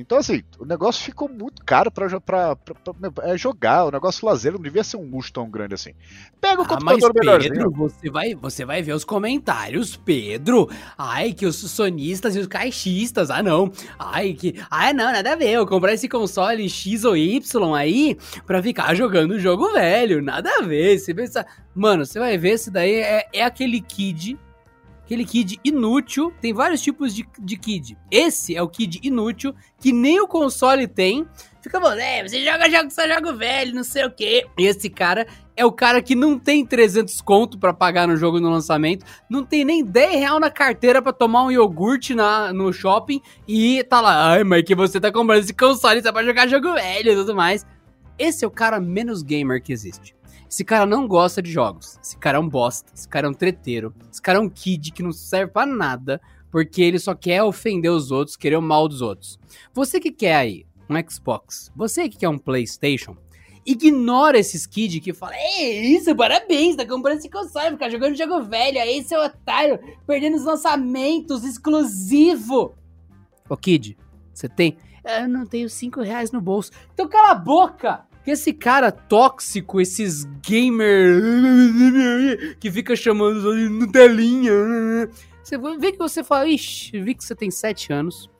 Então, 0.00 0.18
assim, 0.18 0.42
o 0.58 0.64
negócio 0.64 1.04
ficou 1.04 1.28
muito 1.28 1.64
caro 1.64 1.90
pra, 1.90 2.20
pra, 2.20 2.56
pra, 2.56 2.74
pra 3.10 3.28
é, 3.28 3.36
jogar. 3.36 3.84
O 3.84 3.90
negócio 3.90 4.26
lazer 4.26 4.52
não 4.52 4.60
devia 4.60 4.82
ser 4.82 4.96
um 4.96 5.08
luxo 5.08 5.32
tão 5.32 5.48
grande 5.50 5.74
assim. 5.74 5.92
Pega 6.40 6.62
o 6.62 6.64
ah, 6.64 6.68
computador 6.68 6.84
mas 6.84 7.12
Pedro, 7.12 7.20
melhorzinho. 7.20 7.70
Você 7.70 8.10
vai, 8.10 8.34
você 8.34 8.64
vai 8.64 8.82
ver 8.82 8.94
os 8.94 9.04
comentários, 9.04 9.96
Pedro. 9.96 10.68
Ai, 10.96 11.32
que 11.32 11.46
os 11.46 11.56
sonistas 11.56 12.34
e 12.34 12.38
os 12.38 12.46
caixistas. 12.46 13.30
Ah, 13.30 13.42
não. 13.42 13.70
Ai, 13.98 14.32
que. 14.32 14.54
Ah, 14.70 14.92
não, 14.92 15.12
nada 15.12 15.32
a 15.32 15.36
ver. 15.36 15.50
Eu 15.50 15.66
comprar 15.66 15.92
esse 15.92 16.08
console 16.08 16.68
X 16.68 17.04
ou 17.04 17.16
Y 17.16 17.74
aí 17.74 18.16
pra 18.46 18.62
ficar 18.62 18.94
jogando 18.94 19.32
o 19.32 19.40
jogo 19.40 19.72
velho. 19.72 20.22
Nada 20.22 20.50
a 20.58 20.62
ver. 20.62 20.98
Você 20.98 21.14
pensa. 21.14 21.46
Mano, 21.74 22.04
você 22.04 22.18
vai 22.18 22.36
ver, 22.36 22.50
esse 22.50 22.70
daí 22.70 22.94
é, 22.94 23.28
é 23.32 23.44
aquele 23.44 23.80
kid 23.80 24.36
aquele 25.10 25.24
kid 25.24 25.60
inútil. 25.64 26.32
Tem 26.40 26.54
vários 26.54 26.80
tipos 26.80 27.12
de, 27.12 27.26
de 27.40 27.56
kid. 27.56 27.98
Esse 28.10 28.54
é 28.54 28.62
o 28.62 28.68
kid 28.68 29.00
inútil, 29.02 29.52
que 29.80 29.92
nem 29.92 30.20
o 30.20 30.28
console 30.28 30.86
tem. 30.86 31.26
Fica 31.60 31.80
falando, 31.80 31.98
é, 31.98 32.26
você 32.26 32.42
joga 32.44 32.70
jogo, 32.70 32.90
só 32.90 33.06
joga 33.06 33.32
velho, 33.34 33.74
não 33.74 33.82
sei 33.84 34.04
o 34.06 34.10
quê. 34.10 34.46
E 34.56 34.66
esse 34.66 34.88
cara 34.88 35.26
é 35.56 35.66
o 35.66 35.72
cara 35.72 36.00
que 36.00 36.14
não 36.14 36.38
tem 36.38 36.64
300 36.64 37.20
conto 37.20 37.58
para 37.58 37.74
pagar 37.74 38.06
no 38.08 38.16
jogo 38.16 38.40
no 38.40 38.48
lançamento, 38.48 39.04
não 39.28 39.44
tem 39.44 39.62
nem 39.62 39.84
10 39.84 40.20
real 40.20 40.40
na 40.40 40.50
carteira 40.50 41.02
para 41.02 41.12
tomar 41.12 41.44
um 41.44 41.50
iogurte 41.50 42.14
na, 42.14 42.50
no 42.50 42.72
shopping 42.72 43.20
e 43.46 43.84
tá 43.84 44.00
lá, 44.00 44.30
ai, 44.30 44.44
mas 44.44 44.62
que 44.62 44.74
você 44.74 44.98
tá 44.98 45.12
comprando 45.12 45.42
esse 45.42 45.52
console 45.52 46.00
só 46.00 46.10
pra 46.12 46.24
jogar 46.24 46.48
jogo 46.48 46.72
velho 46.72 47.12
e 47.12 47.16
tudo 47.16 47.34
mais. 47.34 47.66
Esse 48.18 48.44
é 48.44 48.48
o 48.48 48.50
cara 48.50 48.80
menos 48.80 49.22
gamer 49.22 49.62
que 49.62 49.72
existe. 49.72 50.14
Esse 50.50 50.64
cara 50.64 50.84
não 50.84 51.06
gosta 51.06 51.40
de 51.40 51.52
jogos. 51.52 51.96
Esse 52.02 52.18
cara 52.18 52.36
é 52.36 52.40
um 52.40 52.48
bosta. 52.48 52.90
Esse 52.92 53.08
cara 53.08 53.28
é 53.28 53.30
um 53.30 53.34
treteiro. 53.34 53.94
Esse 54.10 54.20
cara 54.20 54.38
é 54.38 54.42
um 54.42 54.48
kid 54.48 54.90
que 54.90 55.02
não 55.02 55.12
serve 55.12 55.52
para 55.52 55.64
nada. 55.64 56.20
Porque 56.50 56.82
ele 56.82 56.98
só 56.98 57.14
quer 57.14 57.40
ofender 57.44 57.92
os 57.92 58.10
outros, 58.10 58.36
querer 58.36 58.56
o 58.56 58.62
mal 58.62 58.88
dos 58.88 59.00
outros. 59.00 59.38
Você 59.72 60.00
que 60.00 60.10
quer 60.10 60.34
aí 60.34 60.66
um 60.88 60.94
Xbox, 61.08 61.70
você 61.76 62.08
que 62.08 62.18
quer 62.18 62.28
um 62.28 62.36
PlayStation, 62.36 63.16
ignora 63.64 64.36
esses 64.36 64.66
kids 64.66 64.98
que 64.98 65.14
falam: 65.14 65.36
É 65.36 65.62
isso, 65.62 66.16
parabéns, 66.16 66.74
tá 66.74 66.84
comprando 66.84 67.18
esse 67.18 67.30
console, 67.30 67.70
ficar 67.70 67.88
jogando 67.88 68.16
jogo 68.16 68.42
velho, 68.42 68.80
aí 68.80 69.04
seu 69.04 69.20
otário, 69.20 69.78
perdendo 70.04 70.36
os 70.36 70.44
lançamentos 70.44 71.44
exclusivo. 71.44 72.74
Ô 73.48 73.56
kid, 73.56 73.96
você 74.34 74.48
tem? 74.48 74.76
Eu 75.04 75.28
não 75.28 75.46
tenho 75.46 75.70
5 75.70 76.00
reais 76.00 76.32
no 76.32 76.40
bolso. 76.40 76.72
Então 76.92 77.08
cala 77.08 77.30
a 77.30 77.34
boca! 77.36 78.09
Esse 78.30 78.52
cara 78.52 78.92
tóxico, 78.92 79.80
esses 79.80 80.24
gamer 80.40 81.20
que 82.60 82.70
fica 82.70 82.94
chamando 82.94 83.52
Nutelinha. 83.68 85.08
Você 85.42 85.58
vê 85.58 85.90
que 85.90 85.98
você 85.98 86.22
fala, 86.22 86.46
ixi, 86.46 87.00
vi 87.00 87.16
que 87.16 87.24
você 87.24 87.34
tem 87.34 87.50
7 87.50 87.92
anos, 87.92 88.30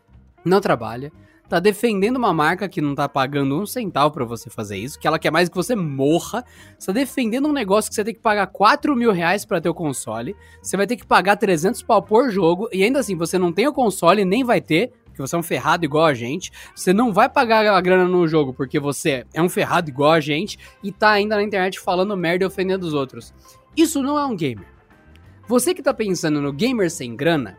não 0.44 0.61
trabalha, 0.61 1.11
tá 1.49 1.59
defendendo 1.59 2.18
uma 2.18 2.32
marca 2.32 2.68
que 2.68 2.80
não 2.80 2.94
tá 2.94 3.09
pagando 3.09 3.61
um 3.61 3.66
centavo 3.66 4.14
para 4.14 4.25
você 4.25 4.49
fazer 4.49 4.76
isso, 4.76 4.97
que 4.97 5.09
ela 5.09 5.18
quer 5.18 5.32
mais 5.32 5.49
que 5.49 5.56
você 5.56 5.75
morra. 5.75 6.44
Você 6.78 6.87
tá 6.87 6.92
defendendo 6.92 7.49
um 7.49 7.52
negócio 7.52 7.90
que 7.90 7.97
você 7.97 8.04
tem 8.04 8.14
que 8.14 8.20
pagar 8.20 8.47
4 8.47 8.94
mil 8.94 9.11
reais 9.11 9.44
pra 9.44 9.61
ter 9.61 9.68
o 9.68 9.75
console. 9.75 10.37
Você 10.62 10.76
vai 10.76 10.87
ter 10.87 10.94
que 10.94 11.04
pagar 11.04 11.35
300 11.35 11.82
pau 11.82 12.00
por 12.00 12.30
jogo. 12.30 12.68
E 12.73 12.85
ainda 12.85 13.00
assim, 13.00 13.16
você 13.16 13.37
não 13.37 13.52
tem 13.52 13.66
o 13.66 13.73
console, 13.73 14.25
nem 14.25 14.44
vai 14.44 14.61
ter 14.61 14.92
porque 15.20 15.28
você 15.28 15.36
é 15.36 15.38
um 15.38 15.42
ferrado 15.42 15.84
igual 15.84 16.06
a 16.06 16.14
gente. 16.14 16.50
Você 16.74 16.92
não 16.92 17.12
vai 17.12 17.28
pagar 17.28 17.66
a 17.66 17.80
grana 17.80 18.06
no 18.06 18.26
jogo 18.26 18.54
porque 18.54 18.80
você 18.80 19.26
é 19.34 19.42
um 19.42 19.48
ferrado 19.48 19.90
igual 19.90 20.12
a 20.12 20.20
gente 20.20 20.58
e 20.82 20.90
tá 20.90 21.10
ainda 21.10 21.36
na 21.36 21.42
internet 21.42 21.78
falando 21.78 22.16
merda 22.16 22.44
e 22.44 22.46
ofendendo 22.46 22.86
os 22.86 22.94
outros. 22.94 23.34
Isso 23.76 24.02
não 24.02 24.18
é 24.18 24.24
um 24.24 24.36
gamer. 24.36 24.66
Você 25.46 25.74
que 25.74 25.82
tá 25.82 25.92
pensando 25.92 26.40
no 26.40 26.52
gamer 26.52 26.90
sem 26.90 27.14
grana, 27.14 27.58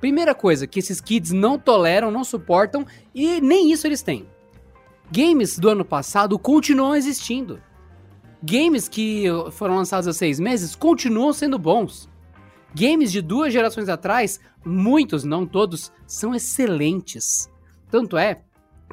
primeira 0.00 0.34
coisa 0.34 0.66
que 0.66 0.80
esses 0.80 1.00
kids 1.00 1.32
não 1.32 1.58
toleram, 1.58 2.10
não 2.10 2.24
suportam 2.24 2.84
e 3.14 3.40
nem 3.40 3.72
isso 3.72 3.86
eles 3.86 4.02
têm. 4.02 4.26
Games 5.10 5.58
do 5.58 5.70
ano 5.70 5.84
passado 5.84 6.38
continuam 6.38 6.94
existindo. 6.94 7.60
Games 8.42 8.88
que 8.88 9.24
foram 9.52 9.76
lançados 9.76 10.06
há 10.06 10.12
seis 10.12 10.38
meses 10.38 10.76
continuam 10.76 11.32
sendo 11.32 11.58
bons. 11.58 12.08
Games 12.74 13.10
de 13.10 13.22
duas 13.22 13.52
gerações 13.52 13.88
atrás, 13.88 14.38
muitos, 14.68 15.24
não 15.24 15.46
todos, 15.46 15.90
são 16.06 16.34
excelentes. 16.34 17.50
Tanto 17.90 18.16
é 18.16 18.42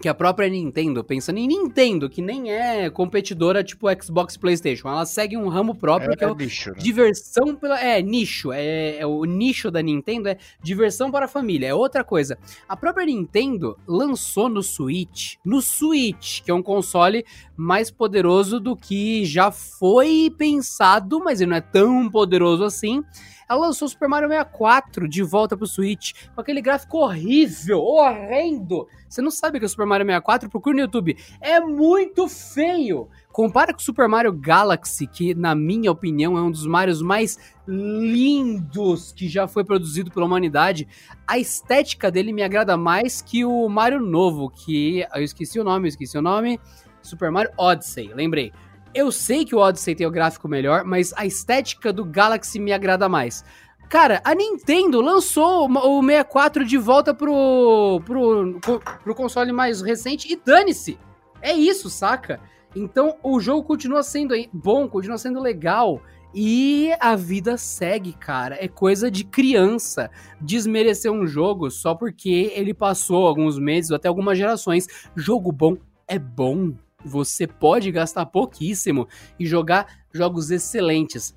que 0.01 0.09
a 0.09 0.13
própria 0.13 0.49
Nintendo, 0.49 1.03
pensando 1.03 1.37
em 1.37 1.47
Nintendo, 1.47 2.09
que 2.09 2.21
nem 2.21 2.51
é 2.51 2.89
competidora 2.89 3.63
tipo 3.63 3.87
Xbox 4.01 4.35
PlayStation, 4.35 4.89
ela 4.89 5.05
segue 5.05 5.37
um 5.37 5.47
ramo 5.47 5.73
próprio 5.73 6.11
é, 6.11 6.15
que 6.15 6.23
é, 6.23 6.27
o 6.27 6.35
nicho, 6.35 6.71
né? 6.71 6.77
diversão 6.79 7.55
pela 7.55 7.79
é 7.79 8.01
nicho, 8.01 8.51
é, 8.51 8.97
é, 8.97 9.05
o 9.05 9.23
nicho 9.23 9.71
da 9.71 9.81
Nintendo 9.81 10.29
é 10.29 10.37
diversão 10.61 11.09
para 11.09 11.25
a 11.25 11.29
família, 11.29 11.67
é 11.67 11.73
outra 11.73 12.03
coisa. 12.03 12.37
A 12.67 12.75
própria 12.75 13.05
Nintendo 13.05 13.77
lançou 13.87 14.49
no 14.49 14.61
Switch, 14.61 15.35
no 15.45 15.61
Switch, 15.61 16.41
que 16.41 16.51
é 16.51 16.53
um 16.53 16.63
console 16.63 17.25
mais 17.55 17.89
poderoso 17.89 18.59
do 18.59 18.75
que 18.75 19.23
já 19.25 19.49
foi 19.49 20.33
pensado, 20.37 21.19
mas 21.23 21.39
ele 21.39 21.51
não 21.51 21.57
é 21.57 21.61
tão 21.61 22.09
poderoso 22.09 22.63
assim 22.63 23.01
ela 23.47 23.67
lançou 23.67 23.87
Super 23.87 24.07
Mario 24.07 24.29
64 24.29 25.07
de 25.07 25.23
volta 25.23 25.55
pro 25.55 25.67
Switch, 25.67 26.13
com 26.33 26.41
aquele 26.41 26.61
gráfico 26.61 26.97
horrível, 26.97 27.79
horrendo. 27.79 28.87
Você 29.07 29.21
não 29.21 29.31
sabe 29.31 29.59
que 29.59 29.65
é 29.65 29.67
o 29.67 29.69
Super 29.69 29.85
Mario 29.85 30.05
64? 30.05 30.49
Procura 30.49 30.75
no 30.75 30.81
YouTube. 30.81 31.17
É 31.39 31.59
muito 31.59 32.27
feio. 32.27 33.07
Compara 33.31 33.73
com 33.73 33.79
o 33.79 33.83
Super 33.83 34.07
Mario 34.07 34.31
Galaxy, 34.31 35.05
que 35.05 35.35
na 35.35 35.53
minha 35.53 35.91
opinião 35.91 36.37
é 36.37 36.41
um 36.41 36.49
dos 36.49 36.65
Marios 36.65 37.01
mais 37.01 37.37
lindos 37.67 39.11
que 39.11 39.27
já 39.27 39.47
foi 39.47 39.63
produzido 39.63 40.09
pela 40.09 40.25
humanidade. 40.25 40.87
A 41.27 41.37
estética 41.37 42.09
dele 42.09 42.31
me 42.31 42.43
agrada 42.43 42.77
mais 42.77 43.21
que 43.21 43.43
o 43.45 43.67
Mario 43.67 43.99
novo, 43.99 44.49
que 44.49 45.05
eu 45.13 45.23
esqueci 45.23 45.59
o 45.59 45.63
nome, 45.63 45.87
eu 45.87 45.89
esqueci 45.89 46.17
o 46.17 46.21
nome. 46.21 46.59
Super 47.01 47.29
Mario 47.29 47.51
Odyssey, 47.57 48.11
lembrei. 48.13 48.51
Eu 48.95 49.11
sei 49.11 49.43
que 49.43 49.53
o 49.53 49.59
Odyssey 49.59 49.93
tem 49.93 50.07
o 50.07 50.11
gráfico 50.11 50.47
melhor, 50.47 50.85
mas 50.85 51.13
a 51.17 51.25
estética 51.25 51.91
do 51.91 52.05
Galaxy 52.05 52.57
me 52.59 52.71
agrada 52.71 53.09
mais. 53.09 53.43
Cara, 53.89 54.21
a 54.23 54.33
Nintendo 54.33 55.01
lançou 55.01 55.69
o 55.69 56.01
64 56.01 56.63
de 56.63 56.77
volta 56.77 57.13
pro, 57.13 58.01
pro, 58.05 58.57
pro 59.03 59.13
console 59.13 59.51
mais 59.51 59.81
recente 59.81 60.31
e 60.31 60.37
dane-se. 60.37 60.97
É 61.41 61.51
isso, 61.51 61.89
saca? 61.89 62.39
Então 62.73 63.17
o 63.21 63.37
jogo 63.37 63.63
continua 63.63 64.01
sendo 64.01 64.33
bom, 64.53 64.87
continua 64.87 65.17
sendo 65.17 65.41
legal. 65.41 66.01
E 66.33 66.91
a 67.01 67.17
vida 67.17 67.57
segue, 67.57 68.13
cara. 68.13 68.57
É 68.63 68.67
coisa 68.69 69.11
de 69.11 69.25
criança 69.25 70.09
desmerecer 70.39 71.11
um 71.11 71.27
jogo 71.27 71.69
só 71.69 71.93
porque 71.93 72.53
ele 72.55 72.73
passou 72.73 73.27
alguns 73.27 73.59
meses 73.59 73.91
ou 73.91 73.97
até 73.97 74.07
algumas 74.07 74.37
gerações. 74.37 74.87
Jogo 75.17 75.51
bom 75.51 75.77
é 76.07 76.17
bom 76.17 76.73
você 77.05 77.47
pode 77.47 77.91
gastar 77.91 78.25
pouquíssimo 78.25 79.07
e 79.39 79.45
jogar 79.45 79.87
jogos 80.13 80.51
excelentes. 80.51 81.35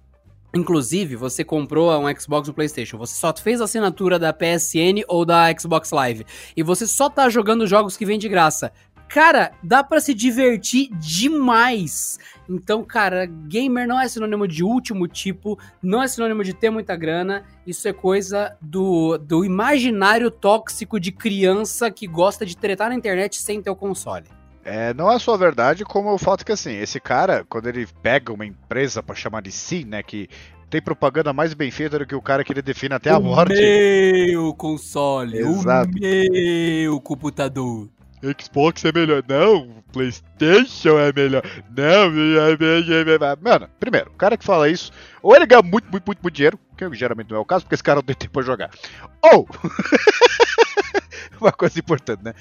Inclusive, 0.54 1.14
você 1.14 1.44
comprou 1.44 1.92
um 2.00 2.14
Xbox 2.18 2.48
ou 2.48 2.54
PlayStation, 2.54 2.96
você 2.96 3.14
só 3.14 3.34
fez 3.36 3.60
a 3.60 3.64
assinatura 3.64 4.18
da 4.18 4.32
PSN 4.32 5.04
ou 5.06 5.24
da 5.24 5.44
Xbox 5.56 5.90
Live 5.90 6.24
e 6.56 6.62
você 6.62 6.86
só 6.86 7.10
tá 7.10 7.28
jogando 7.28 7.66
jogos 7.66 7.98
que 7.98 8.06
vem 8.06 8.18
de 8.18 8.28
graça. 8.28 8.72
Cara, 9.08 9.52
dá 9.62 9.82
para 9.82 10.00
se 10.00 10.12
divertir 10.12 10.90
demais. 10.98 12.18
Então, 12.48 12.84
cara, 12.84 13.24
gamer 13.24 13.88
não 13.88 13.98
é 13.98 14.06
sinônimo 14.06 14.46
de 14.46 14.62
último 14.62 15.08
tipo, 15.08 15.58
não 15.82 16.02
é 16.02 16.08
sinônimo 16.08 16.44
de 16.44 16.52
ter 16.52 16.68
muita 16.68 16.94
grana. 16.94 17.44
Isso 17.66 17.88
é 17.88 17.92
coisa 17.92 18.56
do, 18.60 19.16
do 19.16 19.44
imaginário 19.44 20.30
tóxico 20.30 21.00
de 21.00 21.10
criança 21.10 21.90
que 21.90 22.06
gosta 22.06 22.44
de 22.44 22.56
tretar 22.56 22.90
na 22.90 22.94
internet 22.94 23.40
sem 23.40 23.62
ter 23.62 23.70
o 23.70 23.76
console. 23.76 24.37
É, 24.68 24.92
não 24.92 25.10
é 25.10 25.18
só 25.18 25.34
verdade, 25.34 25.82
como 25.82 26.12
o 26.12 26.18
fato 26.18 26.44
que 26.44 26.52
assim, 26.52 26.74
esse 26.74 27.00
cara, 27.00 27.42
quando 27.48 27.68
ele 27.68 27.86
pega 28.02 28.32
uma 28.32 28.44
empresa 28.44 29.02
para 29.02 29.14
chamar 29.14 29.40
de 29.40 29.50
si, 29.50 29.82
né, 29.84 30.02
que 30.02 30.28
tem 30.68 30.82
propaganda 30.82 31.32
mais 31.32 31.54
bem 31.54 31.70
feita 31.70 31.98
do 31.98 32.06
que 32.06 32.14
o 32.14 32.20
cara 32.20 32.44
que 32.44 32.52
ele 32.52 32.60
define 32.60 32.94
até 32.94 33.08
a 33.10 33.18
morte. 33.18 33.54
Meu 33.54 34.52
console, 34.52 35.38
Exato. 35.38 35.90
o 35.90 36.00
meu 36.00 37.00
computador. 37.00 37.88
Xbox 38.38 38.84
é 38.84 38.92
melhor. 38.92 39.24
Não, 39.26 39.82
PlayStation 39.90 40.98
é 40.98 41.12
melhor. 41.14 41.42
Não, 41.74 42.10
mano, 43.40 43.70
primeiro, 43.80 44.10
o 44.10 44.16
cara 44.16 44.36
que 44.36 44.44
fala 44.44 44.68
isso, 44.68 44.92
ou 45.22 45.34
ele 45.34 45.46
ganha 45.46 45.62
muito, 45.62 45.90
muito, 45.90 46.04
muito, 46.04 46.22
muito 46.22 46.34
dinheiro, 46.34 46.58
que 46.76 46.94
geralmente 46.94 47.30
não 47.30 47.38
é 47.38 47.40
o 47.40 47.44
caso, 47.44 47.64
porque 47.64 47.74
esse 47.74 47.82
cara 47.82 47.96
não 47.96 48.02
tem 48.02 48.16
tempo 48.16 48.34
pra 48.34 48.42
jogar. 48.42 48.70
Ou, 49.22 49.48
uma 51.40 51.52
coisa 51.52 51.78
importante, 51.78 52.22
né? 52.22 52.34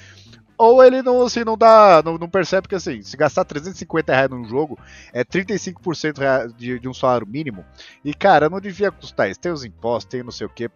Ou 0.58 0.84
ele 0.84 1.02
não, 1.02 1.22
assim, 1.22 1.44
não 1.44 1.56
dá, 1.56 2.02
não, 2.04 2.18
não, 2.18 2.28
percebe 2.28 2.66
que 2.66 2.74
assim, 2.74 3.00
se 3.00 3.16
gastar 3.16 3.44
350 3.44 4.12
reais 4.12 4.28
num 4.28 4.44
jogo 4.44 4.76
é 5.12 5.24
35% 5.24 6.52
de, 6.54 6.80
de 6.80 6.88
um 6.88 6.92
salário 6.92 7.26
mínimo. 7.26 7.64
E 8.04 8.12
cara, 8.12 8.50
não 8.50 8.60
devia 8.60 8.90
custar 8.90 9.30
isso. 9.30 9.38
Tem 9.38 9.52
os 9.52 9.64
impostos, 9.64 10.10
tem 10.10 10.22
não 10.22 10.32
sei 10.32 10.46
o 10.46 10.50
que. 10.50 10.68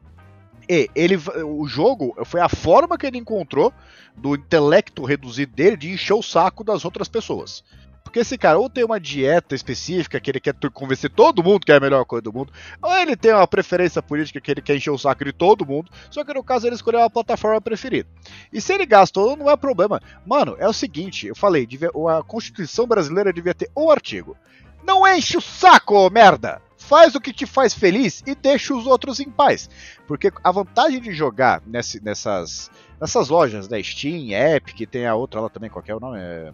E 0.69 0.89
ele, 0.95 1.17
o 1.45 1.67
jogo 1.67 2.17
foi 2.25 2.41
a 2.41 2.49
forma 2.49 2.97
que 2.97 3.07
ele 3.07 3.19
encontrou 3.19 3.75
do 4.17 4.37
intelecto 4.37 5.05
reduzido 5.05 5.53
dele 5.53 5.77
de 5.77 5.91
encher 5.91 6.15
o 6.15 6.23
saco 6.23 6.63
das 6.63 6.85
outras 6.85 7.09
pessoas. 7.09 7.65
Porque 8.13 8.21
esse 8.21 8.37
cara 8.37 8.59
ou 8.59 8.69
tem 8.69 8.85
uma 8.85 9.01
dieta 9.01 9.55
específica 9.55 10.21
que 10.21 10.31
ele 10.31 10.39
quer 10.39 10.55
convencer 10.71 11.09
todo 11.09 11.43
mundo 11.43 11.65
que 11.65 11.73
é 11.73 11.77
a 11.77 11.81
melhor 11.81 12.05
coisa 12.05 12.21
do 12.21 12.31
mundo, 12.31 12.53
ou 12.83 12.95
ele 12.99 13.17
tem 13.17 13.33
uma 13.33 13.49
preferência 13.49 14.03
política 14.03 14.39
que 14.39 14.51
ele 14.51 14.61
quer 14.61 14.77
encher 14.77 14.91
o 14.91 14.99
saco 14.99 15.25
de 15.25 15.33
todo 15.33 15.65
mundo, 15.65 15.91
só 16.11 16.23
que 16.23 16.35
no 16.35 16.45
caso 16.45 16.67
ele 16.67 16.75
escolheu 16.75 17.01
a 17.03 17.09
plataforma 17.09 17.59
preferida. 17.59 18.07
E 18.53 18.61
se 18.61 18.75
ele 18.75 18.85
gastou, 18.85 19.35
não 19.35 19.49
é 19.49 19.57
problema. 19.57 19.99
Mano, 20.27 20.57
é 20.59 20.69
o 20.69 20.75
seguinte, 20.75 21.27
eu 21.27 21.35
falei, 21.35 21.67
a 22.11 22.23
Constituição 22.23 22.87
brasileira 22.87 23.33
devia 23.33 23.55
ter 23.55 23.71
um 23.75 23.91
artigo. 23.91 24.37
Não 24.85 25.09
enche 25.09 25.39
o 25.39 25.41
saco, 25.41 26.11
merda! 26.11 26.61
Faz 26.77 27.15
o 27.15 27.21
que 27.21 27.33
te 27.33 27.47
faz 27.47 27.73
feliz 27.73 28.23
e 28.27 28.35
deixa 28.35 28.75
os 28.75 28.87
outros 28.87 29.21
em 29.21 29.31
paz. 29.31 29.71
Porque 30.07 30.31
a 30.45 30.53
vantagem 30.53 31.01
de 31.01 31.15
jogar 31.15 31.63
nessas, 31.67 32.71
nessas 33.01 33.31
lojas, 33.31 33.71
né? 33.71 33.83
Steam, 33.83 34.39
Epic, 34.39 34.87
tem 34.91 35.07
a 35.07 35.15
outra 35.15 35.41
lá 35.41 35.49
também, 35.49 35.71
qual 35.71 35.83
é 35.87 35.95
o 35.95 36.01
nome? 36.01 36.19
É... 36.21 36.53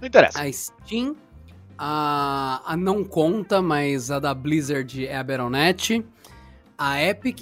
Não 0.00 0.06
interessa. 0.06 0.40
A 0.40 0.52
Steam, 0.52 1.16
a, 1.78 2.62
a 2.64 2.76
não 2.76 3.04
conta, 3.04 3.62
mas 3.62 4.10
a 4.10 4.18
da 4.18 4.34
Blizzard 4.34 5.06
é 5.06 5.16
a 5.16 5.22
Battle.net 5.22 6.04
a 6.78 7.02
Epic 7.02 7.40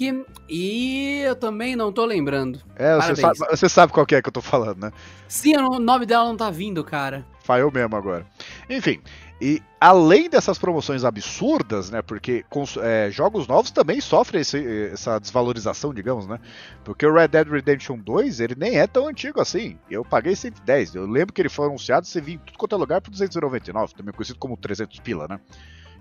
e 0.49 1.21
eu 1.25 1.35
também 1.35 1.75
não 1.75 1.91
tô 1.91 2.05
lembrando. 2.05 2.61
É, 2.75 2.95
você 2.95 3.15
sabe, 3.15 3.37
você 3.37 3.69
sabe, 3.69 3.93
qual 3.93 4.05
é 4.09 4.21
que 4.21 4.29
eu 4.29 4.31
tô 4.31 4.41
falando, 4.41 4.81
né? 4.81 4.91
Sim, 5.27 5.57
o 5.57 5.79
nome 5.79 6.05
dela 6.05 6.25
não 6.25 6.37
tá 6.37 6.49
vindo, 6.49 6.83
cara. 6.83 7.25
Falhou 7.43 7.71
mesmo 7.71 7.95
agora. 7.95 8.25
Enfim, 8.69 9.01
e 9.39 9.61
além 9.81 10.29
dessas 10.29 10.57
promoções 10.57 11.03
absurdas, 11.03 11.89
né? 11.89 12.01
Porque 12.01 12.45
é, 12.81 13.09
jogos 13.11 13.47
novos 13.47 13.69
também 13.69 13.99
sofrem 13.99 14.41
esse, 14.41 14.65
essa 14.93 15.19
desvalorização, 15.19 15.93
digamos, 15.93 16.25
né? 16.25 16.39
Porque 16.85 17.05
o 17.05 17.13
Red 17.13 17.27
Dead 17.27 17.47
Redemption 17.47 17.97
2, 17.97 18.39
ele 18.39 18.55
nem 18.57 18.79
é 18.79 18.87
tão 18.87 19.07
antigo 19.07 19.41
assim. 19.41 19.77
Eu 19.89 20.05
paguei 20.05 20.35
110. 20.35 20.95
Eu 20.95 21.05
lembro 21.05 21.33
que 21.33 21.41
ele 21.41 21.49
foi 21.49 21.67
anunciado, 21.67 22.07
você 22.07 22.21
viu 22.21 22.35
em 22.35 22.37
tudo 22.37 22.57
quanto 22.57 22.75
é 22.75 22.77
lugar 22.77 23.01
por 23.01 23.11
299, 23.11 23.93
também 23.93 24.13
conhecido 24.13 24.39
como 24.39 24.55
300 24.55 24.99
pila, 24.99 25.27
né? 25.27 25.39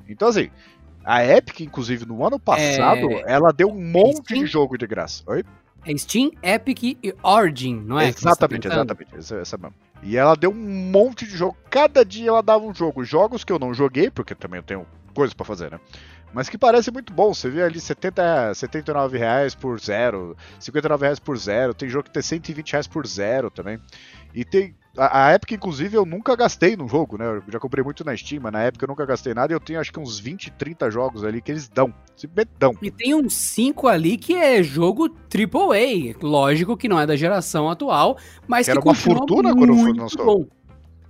Então, 0.08 0.28
assim, 0.28 0.48
a 1.04 1.24
Epic, 1.24 1.60
inclusive, 1.60 2.06
no 2.06 2.24
ano 2.24 2.38
passado, 2.38 3.10
é... 3.10 3.24
ela 3.26 3.52
deu 3.52 3.68
um 3.68 3.80
monte 3.80 4.26
Steam? 4.26 4.44
de 4.44 4.46
jogo 4.46 4.78
de 4.78 4.86
graça. 4.86 5.24
Oi? 5.26 5.44
É 5.84 5.96
Steam, 5.96 6.30
Epic 6.42 6.82
e 7.02 7.14
Origin, 7.22 7.82
não 7.84 7.98
é? 7.98 8.08
Exatamente, 8.08 8.68
tá 8.68 8.74
exatamente. 8.74 9.16
Essa, 9.16 9.36
essa 9.36 9.58
mesmo. 9.58 9.74
E 10.04 10.18
ela 10.18 10.36
deu 10.36 10.50
um 10.50 10.54
monte 10.54 11.26
de 11.26 11.34
jogo. 11.34 11.56
Cada 11.70 12.04
dia 12.04 12.28
ela 12.28 12.42
dava 12.42 12.62
um 12.62 12.74
jogo. 12.74 13.02
Jogos 13.04 13.42
que 13.42 13.50
eu 13.50 13.58
não 13.58 13.72
joguei, 13.72 14.10
porque 14.10 14.34
também 14.34 14.58
eu 14.58 14.62
tenho 14.62 14.86
coisas 15.14 15.32
para 15.32 15.46
fazer, 15.46 15.70
né? 15.70 15.80
Mas 16.34 16.48
que 16.48 16.58
parece 16.58 16.90
muito 16.90 17.12
bom. 17.12 17.32
Você 17.32 17.48
vê 17.48 17.62
ali 17.62 17.78
70, 17.78 18.54
79 18.54 19.16
reais 19.16 19.54
por 19.54 19.80
zero, 19.80 20.36
59 20.58 21.04
reais 21.04 21.20
por 21.20 21.38
zero. 21.38 21.72
Tem 21.72 21.88
jogo 21.88 22.04
que 22.04 22.10
tem 22.10 22.22
120 22.22 22.72
reais 22.72 22.86
por 22.88 23.06
zero 23.06 23.50
também. 23.50 23.78
E 24.34 24.44
tem. 24.44 24.74
A, 24.96 25.26
a 25.26 25.30
época, 25.32 25.54
inclusive, 25.54 25.96
eu 25.96 26.04
nunca 26.04 26.34
gastei 26.36 26.76
no 26.76 26.88
jogo, 26.88 27.16
né? 27.16 27.24
Eu 27.24 27.42
já 27.52 27.58
comprei 27.60 27.82
muito 27.82 28.04
na 28.04 28.16
Steam, 28.16 28.40
mas 28.42 28.52
na 28.52 28.62
época 28.62 28.84
eu 28.84 28.88
nunca 28.88 29.06
gastei 29.06 29.32
nada 29.32 29.52
e 29.52 29.54
eu 29.54 29.60
tenho 29.60 29.80
acho 29.80 29.92
que 29.92 29.98
uns 29.98 30.18
20, 30.18 30.52
30 30.52 30.90
jogos 30.90 31.24
ali 31.24 31.40
que 31.40 31.52
eles 31.52 31.68
dão. 31.68 31.94
Simplesmente 32.16 32.50
dão. 32.58 32.72
E 32.82 32.90
tem 32.90 33.14
uns 33.14 33.34
5 33.34 33.86
ali 33.86 34.16
que 34.16 34.34
é 34.34 34.60
jogo 34.62 35.08
AAA. 35.08 36.16
Lógico 36.20 36.76
que 36.76 36.88
não 36.88 36.98
é 36.98 37.06
da 37.06 37.14
geração 37.14 37.70
atual, 37.70 38.18
mas 38.46 38.66
que, 38.66 38.72
que 38.72 38.78
era 38.78 38.84
uma 38.84 38.94
fortuna 38.94 39.54
quando 39.54 39.74
foi 39.76 39.92
lançou. 39.92 40.26
Bom. 40.26 40.46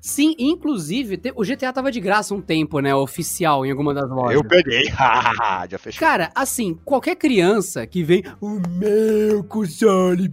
Sim, 0.05 0.35
inclusive, 0.39 1.19
o 1.35 1.43
GTA 1.43 1.73
tava 1.73 1.91
de 1.91 1.99
graça 1.99 2.35
um 2.35 2.41
tempo, 2.43 2.79
né? 2.79 2.95
Oficial 2.95 3.65
em 3.65 3.71
alguma 3.71 3.95
das 3.95 4.07
lojas. 4.11 4.35
Eu 4.35 4.45
peguei, 4.45 4.85
já 5.71 5.79
fechou. 5.79 5.99
Cara, 5.99 6.31
assim, 6.35 6.79
qualquer 6.85 7.17
criança 7.17 7.87
que 7.87 8.03
vem, 8.03 8.23
o 8.39 8.61
meu 8.69 9.43
console, 9.45 10.29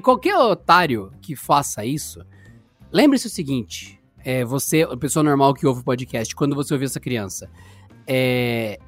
qualquer 0.00 0.36
otário 0.36 1.10
que 1.20 1.34
faça 1.34 1.84
isso, 1.84 2.24
lembre-se 2.92 3.26
o 3.26 3.30
seguinte: 3.30 4.00
é, 4.24 4.44
você, 4.44 4.82
a 4.82 4.96
pessoa 4.96 5.24
normal 5.24 5.52
que 5.52 5.66
ouve 5.66 5.80
o 5.80 5.84
podcast, 5.84 6.36
quando 6.36 6.54
você 6.54 6.72
ouvir 6.72 6.84
essa 6.84 7.00
criança, 7.00 7.50
é, 8.06 8.78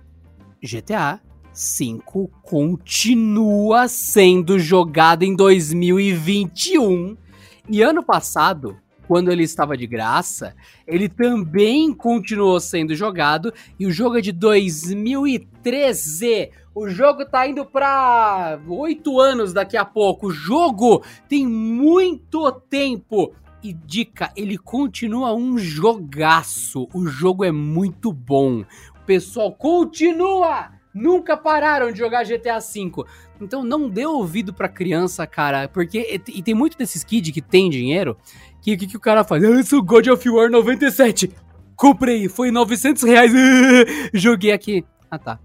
GTA 0.63 1.21
5 1.53 2.31
continua 2.41 3.89
sendo 3.89 4.61
jogado 4.61 5.25
em 5.25 5.35
2021 5.35 7.24
e 7.69 7.83
ano 7.83 8.03
passado, 8.03 8.79
quando 9.07 9.31
ele 9.31 9.43
estava 9.43 9.77
de 9.77 9.87
graça, 9.87 10.57
ele 10.87 11.07
também 11.09 11.93
continuou 11.95 12.59
sendo 12.61 12.95
jogado 12.95 13.53
e 13.79 13.87
o 13.87 13.91
jogo 13.91 14.19
é 14.19 14.21
de 14.21 14.33
2013. 14.33 16.51
O 16.75 16.89
jogo 16.89 17.25
tá 17.25 17.47
indo 17.47 17.65
para 17.65 18.59
oito 18.69 19.21
anos 19.21 19.53
daqui 19.53 19.77
a 19.77 19.85
pouco. 19.85 20.29
O 20.29 20.33
jogo 20.33 21.03
tem 21.29 21.47
muito 21.47 22.51
tempo. 22.69 23.33
E 23.63 23.73
dica, 23.73 24.33
ele 24.37 24.59
continua 24.59 25.33
um 25.35 25.57
jogaço. 25.57 26.89
O 26.93 27.07
jogo 27.07 27.45
é 27.45 27.53
muito 27.53 28.13
bom. 28.13 28.61
O 28.61 29.01
pessoal 29.07 29.53
continua 29.53 30.75
nunca 30.95 31.37
pararam 31.37 31.91
de 31.91 31.99
jogar 31.99 32.25
GTA 32.25 32.61
V. 32.61 33.05
Então 33.41 33.65
não 33.65 33.89
dê 33.89 34.07
ouvido 34.07 34.53
pra 34.53 34.69
criança, 34.69 35.27
cara, 35.27 35.69
porque 35.69 36.21
e 36.29 36.43
tem 36.43 36.55
muito 36.55 36.79
desses 36.79 37.03
kids 37.03 37.33
que 37.33 37.43
tem 37.43 37.69
dinheiro, 37.69 38.17
que 38.63 38.75
o 38.75 38.79
que, 38.79 38.87
que, 38.87 38.97
o 38.97 39.01
cara 39.01 39.25
faz? 39.25 39.43
Ah, 39.43 39.49
eu 39.49 39.65
sou 39.65 39.83
God 39.83 40.07
of 40.07 40.31
War 40.31 40.51
97, 40.51 41.31
comprei, 41.77 42.29
foi 42.29 42.51
900 42.51 43.03
reais, 43.03 43.33
joguei 44.15 44.53
aqui. 44.53 44.85
Ah, 45.11 45.19
tá. 45.19 45.39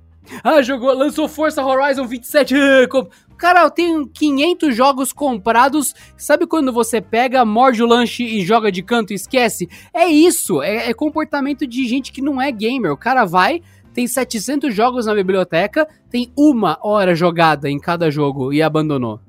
Ah, 0.43 0.61
jogou, 0.61 0.93
lançou 0.93 1.27
Força 1.27 1.65
Horizon 1.65 2.05
27, 2.05 2.53
Cara, 3.39 3.63
eu 3.63 3.71
tenho 3.71 4.05
500 4.05 4.75
jogos 4.75 5.13
comprados. 5.13 5.95
Sabe 6.17 6.45
quando 6.45 6.73
você 6.73 6.99
pega, 6.99 7.45
morde 7.45 7.81
o 7.81 7.87
lanche 7.87 8.21
e 8.21 8.45
joga 8.45 8.69
de 8.69 8.83
canto 8.83 9.13
e 9.13 9.15
esquece? 9.15 9.69
É 9.93 10.05
isso. 10.07 10.61
É, 10.61 10.89
é 10.89 10.93
comportamento 10.93 11.65
de 11.65 11.87
gente 11.87 12.11
que 12.11 12.21
não 12.21 12.41
é 12.41 12.51
gamer. 12.51 12.91
O 12.91 12.97
cara 12.97 13.23
vai, 13.23 13.61
tem 13.99 14.07
700 14.07 14.73
jogos 14.73 15.07
na 15.07 15.13
biblioteca, 15.13 15.85
tem 16.09 16.31
uma 16.37 16.79
hora 16.81 17.13
jogada 17.13 17.69
em 17.69 17.77
cada 17.77 18.09
jogo 18.09 18.53
e 18.53 18.61
abandonou. 18.61 19.19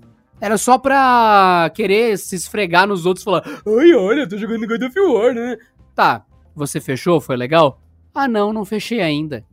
Era 0.41 0.57
só 0.57 0.79
pra 0.79 1.73
querer 1.75 2.17
se 2.17 2.37
esfregar 2.37 2.87
nos 2.87 3.05
outros 3.05 3.23
e 3.23 3.25
falar: 3.25 3.43
Ai, 3.45 3.93
olha, 3.95 4.21
eu 4.21 4.29
tô 4.29 4.39
jogando 4.39 4.69
God 4.69 4.83
of 4.83 5.01
War, 5.01 5.35
né? 5.35 5.57
Tá, 5.93 6.25
você 6.55 6.81
fechou? 6.81 7.21
Foi 7.21 7.37
legal? 7.37 7.83
Ah, 8.15 8.29
não, 8.29 8.53
não 8.53 8.65
fechei 8.65 9.01
ainda. 9.01 9.45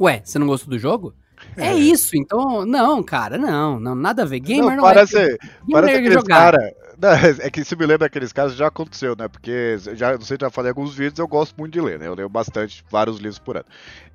Ué, 0.00 0.20
você 0.24 0.40
não 0.40 0.48
gostou 0.48 0.70
do 0.70 0.78
jogo? 0.78 1.14
É, 1.56 1.68
é 1.68 1.74
isso, 1.76 2.16
então, 2.16 2.66
não, 2.66 3.00
cara, 3.00 3.38
não, 3.38 3.78
não, 3.78 3.94
nada 3.94 4.22
a 4.22 4.26
ver. 4.26 4.40
Gamer 4.40 4.70
não, 4.70 4.76
não 4.78 4.82
parece, 4.82 5.18
é. 5.18 5.38
Gamer 5.68 5.84
parece 5.84 6.08
é 6.08 6.10
jogar. 6.10 6.52
Cara, 6.52 6.74
não, 7.02 7.10
é 7.44 7.50
que 7.50 7.64
se 7.64 7.74
me 7.74 7.84
lembra 7.84 8.06
daqueles 8.06 8.32
casos, 8.32 8.56
já 8.56 8.68
aconteceu, 8.68 9.16
né? 9.18 9.26
Porque, 9.26 9.76
já, 9.94 10.12
não 10.12 10.20
sei, 10.20 10.38
já 10.40 10.48
falei 10.48 10.70
alguns 10.70 10.94
vídeos, 10.94 11.18
eu 11.18 11.26
gosto 11.26 11.56
muito 11.58 11.72
de 11.72 11.80
ler, 11.80 11.98
né? 11.98 12.06
Eu 12.06 12.14
leio 12.14 12.28
bastante, 12.28 12.84
vários 12.88 13.18
livros 13.18 13.40
por 13.40 13.56
ano. 13.56 13.66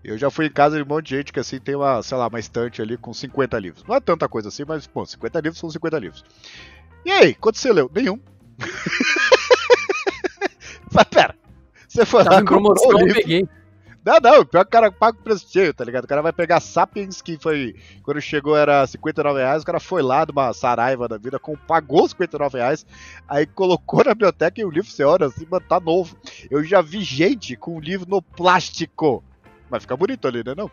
Eu 0.01 0.17
já 0.17 0.31
fui 0.31 0.45
em 0.45 0.51
casa 0.51 0.77
de 0.77 0.83
um 0.83 0.85
monte 0.85 1.09
de 1.09 1.17
gente 1.17 1.33
que, 1.33 1.39
assim, 1.39 1.59
tem 1.59 1.75
uma, 1.75 2.01
sei 2.01 2.17
lá, 2.17 2.27
uma 2.27 2.39
estante 2.39 2.81
ali 2.81 2.95
com 2.95 3.13
50 3.13 3.59
livros. 3.59 3.83
Não 3.85 3.93
é 3.93 3.99
tanta 3.99 4.29
coisa 4.29 4.47
assim, 4.47 4.63
mas, 4.65 4.87
pô, 4.87 5.05
50 5.05 5.37
livros 5.41 5.59
são 5.59 5.69
50 5.69 5.99
livros. 5.99 6.23
E 7.03 7.11
aí, 7.11 7.35
quanto 7.35 7.57
você 7.57 7.73
leu? 7.73 7.91
Nenhum. 7.93 8.17
mas 10.93 11.03
pera, 11.11 11.35
você 11.89 12.05
foi 12.05 12.23
Tava 12.23 12.37
lá, 12.37 12.41
em 12.41 12.45
promoção, 12.45 13.01
eu 13.01 13.13
peguei. 13.13 13.45
Não, 14.07 14.19
não, 14.21 14.45
pior 14.45 14.63
que 14.63 14.69
o 14.69 14.71
cara 14.71 14.89
paga 14.89 15.17
o 15.19 15.21
preço 15.21 15.45
cheio, 15.51 15.73
tá 15.73 15.83
ligado? 15.83 16.05
O 16.05 16.07
cara 16.07 16.21
vai 16.21 16.31
pegar 16.31 16.61
Sapiens, 16.61 17.21
que 17.21 17.37
foi. 17.37 17.75
Quando 18.03 18.21
chegou 18.21 18.55
era 18.55 18.87
59 18.87 19.37
reais, 19.37 19.63
o 19.63 19.65
cara 19.65 19.81
foi 19.81 20.01
lá 20.01 20.23
de 20.23 20.31
uma 20.31 20.53
saraiva 20.53 21.09
da 21.09 21.17
vida, 21.17 21.37
com, 21.37 21.57
pagou 21.57 22.07
59 22.07 22.57
reais, 22.57 22.85
aí 23.27 23.45
colocou 23.45 24.05
na 24.05 24.13
biblioteca 24.13 24.61
e 24.61 24.63
o 24.63 24.69
livro, 24.69 24.89
você 24.89 25.03
olha 25.03 25.25
assim, 25.25 25.45
mano, 25.51 25.65
tá 25.67 25.77
novo. 25.77 26.15
Eu 26.49 26.63
já 26.63 26.81
vi 26.81 27.01
gente 27.01 27.57
com 27.57 27.75
o 27.75 27.81
livro 27.81 28.09
no 28.09 28.21
plástico. 28.21 29.21
Mas 29.69 29.81
fica 29.81 29.97
bonito 29.97 30.25
ali, 30.25 30.41
né? 30.41 30.55
Não, 30.55 30.71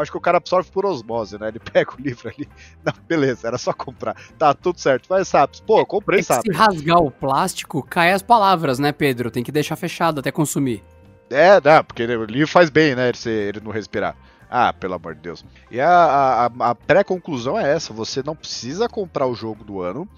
acho 0.00 0.10
que 0.10 0.16
o 0.16 0.20
cara 0.20 0.38
absorve 0.38 0.70
por 0.70 0.86
osmose, 0.86 1.38
né? 1.38 1.48
Ele 1.48 1.58
pega 1.60 1.92
o 1.92 2.00
livro 2.00 2.30
ali. 2.30 2.48
Não, 2.82 2.94
beleza, 3.06 3.46
era 3.46 3.58
só 3.58 3.74
comprar. 3.74 4.16
Tá, 4.38 4.54
tudo 4.54 4.80
certo. 4.80 5.06
Vai, 5.06 5.22
Sapiens. 5.22 5.60
Pô, 5.60 5.84
comprei 5.84 6.22
Sapiens. 6.22 6.56
Se 6.56 6.62
rasgar 6.62 7.02
o 7.02 7.10
plástico, 7.10 7.82
cai 7.82 8.12
as 8.12 8.22
palavras, 8.22 8.78
né, 8.78 8.90
Pedro? 8.90 9.30
Tem 9.30 9.44
que 9.44 9.52
deixar 9.52 9.76
fechado 9.76 10.20
até 10.20 10.32
consumir. 10.32 10.82
É, 11.30 11.60
dá, 11.60 11.82
porque 11.84 12.04
o 12.04 12.24
livro 12.24 12.48
faz 12.48 12.68
bem, 12.68 12.94
né? 12.94 13.08
Ele, 13.08 13.30
ele 13.30 13.60
não 13.60 13.70
respirar. 13.70 14.16
Ah, 14.50 14.72
pelo 14.72 14.94
amor 14.94 15.14
de 15.14 15.20
Deus. 15.20 15.44
E 15.70 15.80
a, 15.80 15.88
a, 15.88 16.70
a 16.70 16.74
pré-conclusão 16.74 17.58
é 17.58 17.72
essa: 17.72 17.92
você 17.92 18.20
não 18.20 18.34
precisa 18.34 18.88
comprar 18.88 19.26
o 19.26 19.34
jogo 19.34 19.62
do 19.62 19.80
ano. 19.80 20.08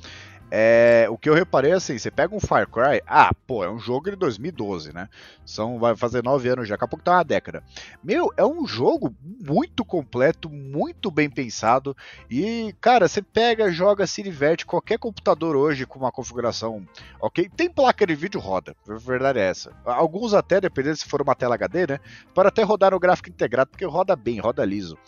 É, 0.55 1.07
o 1.09 1.17
que 1.17 1.31
eu 1.31 1.35
reparei 1.35 1.71
é 1.71 1.75
assim, 1.77 1.97
você 1.97 2.11
pega 2.11 2.37
um 2.37 2.39
Far 2.39 2.69
Cry, 2.69 3.01
ah, 3.07 3.33
pô, 3.47 3.65
é 3.65 3.71
um 3.71 3.79
jogo 3.79 4.11
de 4.11 4.17
2012, 4.17 4.93
né? 4.93 5.09
São, 5.47 5.79
vai 5.79 5.97
fazer 5.97 6.23
nove 6.23 6.47
anos 6.47 6.69
já, 6.69 6.75
daqui 6.75 6.85
a 6.85 6.89
pouco 6.89 7.03
tá 7.03 7.13
uma 7.13 7.25
década. 7.25 7.65
Meu, 8.05 8.31
é 8.37 8.45
um 8.45 8.67
jogo 8.67 9.17
muito 9.23 9.83
completo, 9.83 10.51
muito 10.51 11.11
bem 11.11 11.31
pensado 11.31 11.97
e, 12.31 12.75
cara, 12.83 13.09
você 13.09 13.23
pega, 13.23 13.73
joga, 13.73 14.07
se 14.07 14.23
diverte, 14.23 14.67
qualquer 14.67 14.99
computador 14.99 15.57
hoje 15.57 15.87
com 15.87 15.99
uma 15.99 16.13
configuração, 16.13 16.87
ok? 17.19 17.49
Tem 17.57 17.71
placa 17.71 18.07
de 18.07 18.15
vídeo, 18.15 18.39
roda, 18.39 18.77
a 18.87 18.95
verdade 18.97 19.39
é 19.39 19.49
essa. 19.49 19.73
Alguns 19.87 20.35
até, 20.35 20.61
dependendo 20.61 20.97
se 20.97 21.07
for 21.07 21.23
uma 21.23 21.35
tela 21.35 21.55
HD, 21.55 21.87
né? 21.87 22.01
Para 22.35 22.51
até 22.51 22.63
rodar 22.63 22.91
no 22.91 23.01
gráfico 23.01 23.31
integrado, 23.31 23.71
porque 23.71 23.87
roda 23.87 24.15
bem, 24.15 24.39
roda 24.39 24.63
liso. 24.67 24.99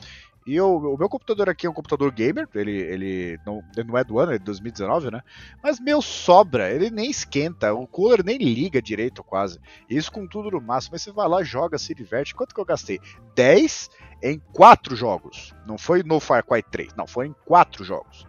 E 0.47 0.55
eu, 0.55 0.77
o 0.77 0.99
meu 0.99 1.09
computador 1.09 1.49
aqui 1.49 1.67
é 1.67 1.71
um 1.71 1.73
computador 1.73 2.11
gamer, 2.13 2.47
ele, 2.55 2.73
ele, 2.73 3.41
não, 3.47 3.63
ele 3.75 3.89
não 3.89 3.97
é 3.97 4.05
do 4.05 4.19
ano, 4.19 4.33
é 4.33 4.39
de 4.39 4.45
2019, 4.45 5.11
né? 5.11 5.23
Mas 5.63 5.81
meu 5.81 6.03
sobra, 6.03 6.71
ele 6.71 6.91
nem 6.91 7.11
esquenta, 7.11 7.73
o 7.73 7.87
cooler 7.87 8.23
nem 8.23 8.37
liga 8.37 8.83
direito 8.83 9.25
quase. 9.25 9.59
Isso 9.89 10.13
com 10.13 10.27
tudo 10.27 10.51
no 10.51 10.61
máximo, 10.61 10.93
mas 10.93 11.03
você 11.03 11.13
vai 11.13 11.27
lá, 11.27 11.43
joga, 11.43 11.79
se 11.79 11.95
diverte. 11.95 12.35
Quanto 12.35 12.55
que 12.55 12.61
eu 12.61 12.65
gastei? 12.65 13.01
10 13.35 13.89
em 14.23 14.39
4 14.53 14.95
jogos. 14.95 15.55
Não 15.67 15.79
foi 15.79 16.03
no 16.03 16.21
Far 16.21 16.45
Cry 16.45 16.63
3, 16.63 16.95
não, 16.95 17.07
foi 17.07 17.29
em 17.29 17.35
4 17.47 17.83
jogos. 17.83 18.27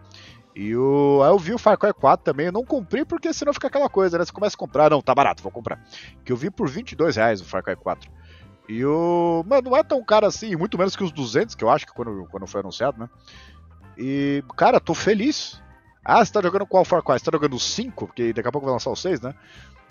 E 0.54 0.74
o, 0.74 1.20
aí 1.22 1.28
eu 1.28 1.38
vi 1.38 1.52
o 1.52 1.58
Far 1.58 1.76
Cry 1.76 1.92
4 1.92 2.24
também, 2.24 2.46
eu 2.46 2.52
não 2.52 2.64
comprei 2.64 3.04
porque 3.04 3.30
senão 3.30 3.52
fica 3.52 3.66
aquela 3.66 3.90
coisa, 3.90 4.16
né? 4.16 4.24
Você 4.24 4.32
começa 4.32 4.56
a 4.56 4.58
comprar, 4.58 4.88
não, 4.88 5.02
tá 5.02 5.14
barato, 5.14 5.42
vou 5.42 5.52
comprar. 5.52 5.78
Que 6.24 6.32
eu 6.32 6.36
vi 6.36 6.50
por 6.50 6.66
22 6.66 7.16
reais 7.16 7.42
o 7.42 7.44
Far 7.44 7.62
Cry 7.62 7.76
4. 7.76 8.10
E 8.68 8.84
o. 8.84 9.44
Mano, 9.46 9.70
não 9.70 9.76
é 9.76 9.82
tão 9.82 10.02
caro 10.04 10.26
assim, 10.26 10.56
muito 10.56 10.76
menos 10.76 10.96
que 10.96 11.04
os 11.04 11.12
200, 11.12 11.54
que 11.54 11.62
eu 11.62 11.70
acho 11.70 11.86
que 11.86 11.92
quando, 11.92 12.26
quando 12.30 12.46
foi 12.46 12.60
anunciado, 12.60 12.98
né? 12.98 13.08
E, 13.96 14.42
cara, 14.56 14.80
tô 14.80 14.94
feliz. 14.94 15.62
Ah, 16.04 16.24
você 16.24 16.32
tá 16.32 16.42
jogando 16.42 16.66
qual 16.66 16.84
Far 16.84 17.02
Cry? 17.02 17.18
Você 17.18 17.24
tá 17.24 17.30
jogando 17.32 17.54
o 17.54 17.60
5? 17.60 18.06
Porque 18.06 18.32
daqui 18.32 18.48
a 18.48 18.52
pouco 18.52 18.66
vai 18.66 18.72
lançar 18.72 18.90
o 18.90 18.96
6, 18.96 19.20
né? 19.20 19.34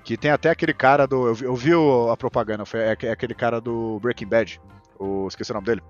Que 0.03 0.15
tem 0.15 0.31
até 0.31 0.49
aquele 0.49 0.73
cara 0.73 1.07
do. 1.07 1.27
Eu 1.27 1.35
vi, 1.35 1.45
eu 1.45 1.55
vi 1.55 1.71
a 2.11 2.15
propaganda, 2.17 2.65
foi, 2.65 2.81
é, 2.81 2.97
é, 3.01 3.11
aquele 3.11 3.33
cara 3.33 3.59
do 3.59 3.99
Breaking 3.99 4.27
Bad. 4.27 4.61
O, 4.99 5.27
esqueci 5.27 5.51
o 5.51 5.55
nome 5.55 5.65
dele. 5.65 5.81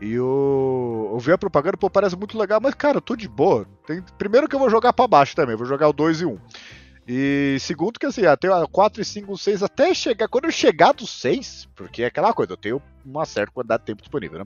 E 0.00 0.18
o. 0.18 1.10
Eu 1.12 1.18
vi 1.18 1.32
a 1.32 1.38
propaganda, 1.38 1.76
pô, 1.76 1.90
parece 1.90 2.16
muito 2.16 2.38
legal, 2.38 2.60
mas, 2.62 2.74
cara, 2.74 2.98
eu 2.98 3.02
tô 3.02 3.16
de 3.16 3.28
boa. 3.28 3.66
Tem, 3.86 4.02
primeiro 4.16 4.48
que 4.48 4.54
eu 4.54 4.60
vou 4.60 4.70
jogar 4.70 4.92
pra 4.92 5.08
baixo 5.08 5.34
também, 5.34 5.56
vou 5.56 5.66
jogar 5.66 5.88
o 5.88 5.92
2 5.92 6.20
e 6.20 6.26
1. 6.26 6.30
Um. 6.30 6.38
E 7.10 7.56
segundo 7.60 7.98
que 7.98 8.04
assim, 8.04 8.26
até 8.26 8.48
4 8.70 9.00
e 9.00 9.04
5, 9.04 9.38
6, 9.38 9.62
até 9.62 9.94
chegar. 9.94 10.28
Quando 10.28 10.44
eu 10.44 10.52
chegar 10.52 10.92
do 10.92 11.06
6, 11.06 11.66
porque 11.74 12.02
é 12.02 12.06
aquela 12.06 12.34
coisa, 12.34 12.52
eu 12.52 12.56
tenho 12.58 12.82
uma 13.02 13.24
certa 13.24 13.50
quantidade 13.50 13.80
de 13.80 13.86
tempo 13.86 14.02
disponível, 14.02 14.40
né? 14.40 14.44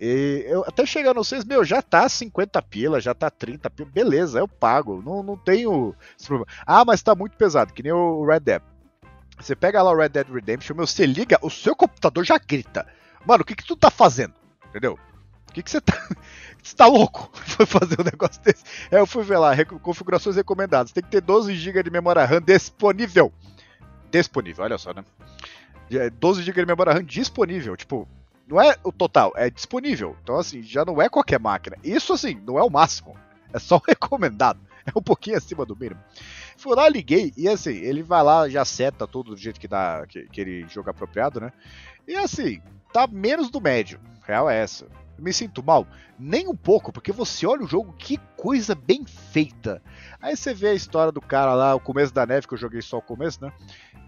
E 0.00 0.44
eu, 0.48 0.64
até 0.66 0.84
chegar 0.84 1.14
no 1.14 1.22
6, 1.22 1.44
meu, 1.44 1.64
já 1.64 1.80
tá 1.80 2.08
50 2.08 2.60
pila, 2.62 3.00
já 3.00 3.14
tá 3.14 3.30
30 3.30 3.70
pila, 3.70 3.88
beleza, 3.92 4.40
eu 4.40 4.48
pago. 4.48 5.00
Não, 5.00 5.22
não 5.22 5.36
tenho 5.36 5.94
esse 6.18 6.26
problema. 6.26 6.50
Ah, 6.66 6.84
mas 6.84 7.00
tá 7.00 7.14
muito 7.14 7.36
pesado, 7.36 7.72
que 7.72 7.82
nem 7.82 7.92
o 7.92 8.24
Red 8.26 8.40
Dead. 8.40 8.62
Você 9.38 9.54
pega 9.54 9.80
lá 9.80 9.92
o 9.92 9.96
Red 9.96 10.08
Dead 10.08 10.28
Redemption, 10.28 10.74
meu, 10.74 10.86
você 10.86 11.06
liga, 11.06 11.38
o 11.42 11.50
seu 11.50 11.76
computador 11.76 12.24
já 12.24 12.38
grita. 12.38 12.88
Mano, 13.24 13.42
o 13.42 13.46
que 13.46 13.54
que 13.54 13.64
tu 13.64 13.76
tá 13.76 13.88
fazendo? 13.88 14.34
Entendeu? 14.68 14.98
O 15.48 15.52
que 15.52 15.62
que 15.62 15.70
você 15.70 15.80
tá. 15.80 15.94
Você 16.62 16.76
tá 16.76 16.86
louco? 16.86 17.30
Foi 17.34 17.66
fazer 17.66 18.00
um 18.00 18.04
negócio 18.04 18.42
desse. 18.42 18.64
É, 18.90 18.98
eu 18.98 19.06
fui 19.06 19.24
ver 19.24 19.38
lá, 19.38 19.52
configurações 19.82 20.36
recomendadas. 20.36 20.92
Tem 20.92 21.02
que 21.02 21.10
ter 21.10 21.20
12 21.20 21.54
GB 21.54 21.82
de 21.82 21.90
memória 21.90 22.24
RAM 22.24 22.42
disponível. 22.42 23.32
Disponível, 24.10 24.64
olha 24.64 24.78
só, 24.78 24.92
né? 24.92 25.04
12 26.18 26.42
GB 26.42 26.60
de 26.60 26.66
memória 26.66 26.92
RAM 26.92 27.04
disponível. 27.04 27.76
Tipo, 27.76 28.08
não 28.46 28.60
é 28.60 28.76
o 28.82 28.92
total, 28.92 29.32
é 29.36 29.50
disponível. 29.50 30.16
Então, 30.22 30.36
assim, 30.36 30.62
já 30.62 30.84
não 30.84 31.00
é 31.00 31.08
qualquer 31.08 31.40
máquina. 31.40 31.76
Isso, 31.82 32.12
assim, 32.12 32.40
não 32.46 32.58
é 32.58 32.62
o 32.62 32.70
máximo. 32.70 33.16
É 33.52 33.58
só 33.58 33.80
recomendado. 33.86 34.60
É 34.84 34.90
um 34.98 35.02
pouquinho 35.02 35.36
acima 35.36 35.66
do 35.66 35.76
mínimo. 35.76 36.00
Fui 36.56 36.74
lá, 36.74 36.88
liguei, 36.88 37.32
e 37.36 37.46
assim, 37.46 37.74
ele 37.74 38.02
vai 38.02 38.22
lá, 38.22 38.48
já 38.48 38.64
seta 38.64 39.06
tudo 39.06 39.34
do 39.34 39.36
jeito 39.36 39.60
que 39.60 39.68
dá, 39.68 40.04
que, 40.08 40.26
que 40.28 40.40
ele 40.40 40.66
joga 40.68 40.90
apropriado, 40.90 41.40
né? 41.40 41.52
E 42.06 42.16
assim, 42.16 42.60
tá 42.90 43.06
menos 43.06 43.50
do 43.50 43.60
médio. 43.60 44.00
Real 44.26 44.48
é 44.48 44.62
essa 44.62 44.86
me 45.18 45.32
sinto 45.32 45.62
mal? 45.62 45.86
Nem 46.18 46.48
um 46.48 46.56
pouco, 46.56 46.92
porque 46.92 47.12
você 47.12 47.46
olha 47.46 47.62
o 47.62 47.68
jogo, 47.68 47.92
que 47.92 48.18
coisa 48.36 48.74
bem 48.74 49.04
feita. 49.04 49.82
Aí 50.20 50.36
você 50.36 50.54
vê 50.54 50.68
a 50.68 50.74
história 50.74 51.12
do 51.12 51.20
cara 51.20 51.54
lá, 51.54 51.74
o 51.74 51.80
começo 51.80 52.12
da 52.12 52.26
neve, 52.26 52.46
que 52.46 52.54
eu 52.54 52.58
joguei 52.58 52.80
só 52.82 52.98
o 52.98 53.02
começo, 53.02 53.42
né? 53.44 53.52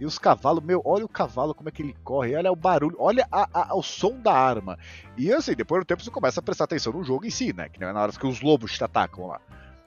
E 0.01 0.07
os 0.07 0.19
cavalos, 0.19 0.65
meu, 0.65 0.81
olha 0.85 1.05
o 1.05 1.09
cavalo, 1.09 1.55
como 1.55 1.69
é 1.69 1.73
que 1.73 1.83
ele 1.83 1.95
corre, 2.03 2.35
olha 2.35 2.51
o 2.51 2.57
barulho, 2.57 2.97
olha 2.99 3.29
a, 3.31 3.71
a, 3.71 3.75
o 3.75 3.83
som 3.83 4.19
da 4.19 4.33
arma. 4.33 4.79
E 5.17 5.31
assim, 5.33 5.55
depois 5.55 5.83
do 5.83 5.87
tempo 5.87 6.03
você 6.03 6.11
começa 6.11 6.41
a 6.41 6.43
prestar 6.43 6.65
atenção 6.65 6.93
no 6.93 7.05
jogo 7.05 7.27
em 7.27 7.31
si, 7.31 7.53
né? 7.53 7.69
Que 7.69 7.79
não 7.79 7.89
é 7.89 7.93
na 7.93 8.01
hora 8.01 8.13
que 8.13 8.27
os 8.27 8.41
lobos 8.41 8.73
te 8.73 8.83
atacam 8.83 9.27
lá. 9.27 9.41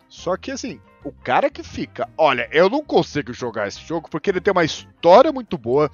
Só 0.07 0.37
que 0.37 0.51
assim, 0.51 0.79
o 1.03 1.11
cara 1.11 1.49
que 1.49 1.63
fica, 1.63 2.07
olha, 2.15 2.47
eu 2.51 2.69
não 2.69 2.83
consigo 2.83 3.33
jogar 3.33 3.67
esse 3.67 3.81
jogo 3.81 4.07
porque 4.07 4.29
ele 4.29 4.39
tem 4.39 4.51
uma 4.51 4.63
história 4.63 5.31
muito 5.31 5.57
boa, 5.57 5.89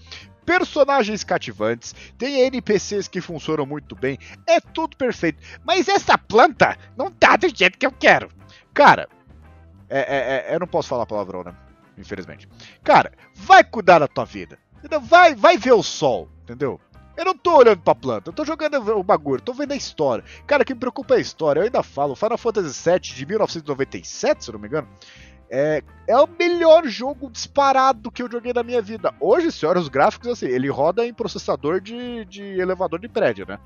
personagens 0.49 1.23
cativantes, 1.23 1.93
tem 2.17 2.41
NPCs 2.41 3.07
que 3.07 3.21
funcionam 3.21 3.67
muito 3.67 3.95
bem, 3.95 4.17
é 4.47 4.59
tudo 4.59 4.97
perfeito. 4.97 5.43
Mas 5.63 5.87
essa 5.87 6.17
planta 6.17 6.75
não 6.97 7.11
tá 7.11 7.35
do 7.35 7.55
jeito 7.55 7.77
que 7.77 7.85
eu 7.85 7.91
quero. 7.91 8.29
Cara, 8.73 9.07
é, 9.87 9.99
é, 9.99 10.51
é, 10.51 10.55
eu 10.55 10.59
não 10.59 10.65
posso 10.65 10.89
falar 10.89 11.05
palavrão, 11.05 11.43
né? 11.43 11.53
Infelizmente. 11.99 12.49
Cara, 12.83 13.11
vai 13.35 13.63
cuidar 13.63 13.99
da 13.99 14.07
tua 14.07 14.25
vida. 14.25 14.57
Vai, 15.03 15.35
vai 15.35 15.55
ver 15.55 15.73
o 15.73 15.83
sol, 15.83 16.27
entendeu? 16.41 16.81
Eu 17.15 17.25
não 17.25 17.37
tô 17.37 17.57
olhando 17.57 17.81
pra 17.81 17.93
planta, 17.93 18.29
eu 18.29 18.33
tô 18.33 18.43
jogando 18.43 18.75
o 18.97 19.03
bagulho, 19.03 19.43
tô 19.43 19.53
vendo 19.53 19.73
a 19.73 19.75
história. 19.75 20.23
Cara, 20.47 20.63
o 20.63 20.65
que 20.65 20.73
me 20.73 20.79
preocupa 20.79 21.13
é 21.13 21.17
a 21.17 21.21
história. 21.21 21.59
Eu 21.59 21.65
ainda 21.65 21.83
falo, 21.83 22.15
Final 22.15 22.37
Fantasy 22.39 22.89
VII 22.89 22.99
de 22.99 23.25
1997, 23.27 24.43
se 24.45 24.49
eu 24.49 24.53
não 24.53 24.59
me 24.59 24.67
engano, 24.67 24.87
é, 25.49 25.83
é 26.07 26.17
o 26.17 26.27
melhor 26.27 26.85
jogo 26.87 27.29
disparado 27.29 28.11
que 28.11 28.21
eu 28.21 28.31
joguei 28.31 28.53
na 28.53 28.63
minha 28.63 28.81
vida. 28.81 29.13
Hoje, 29.19 29.51
se 29.51 29.65
olha 29.65 29.79
os 29.79 29.89
gráficos, 29.89 30.27
assim, 30.27 30.45
ele 30.45 30.69
roda 30.69 31.05
em 31.05 31.13
processador 31.13 31.81
de, 31.81 32.25
de 32.25 32.43
elevador 32.43 32.99
de 32.99 33.07
prédio, 33.07 33.45
né? 33.47 33.59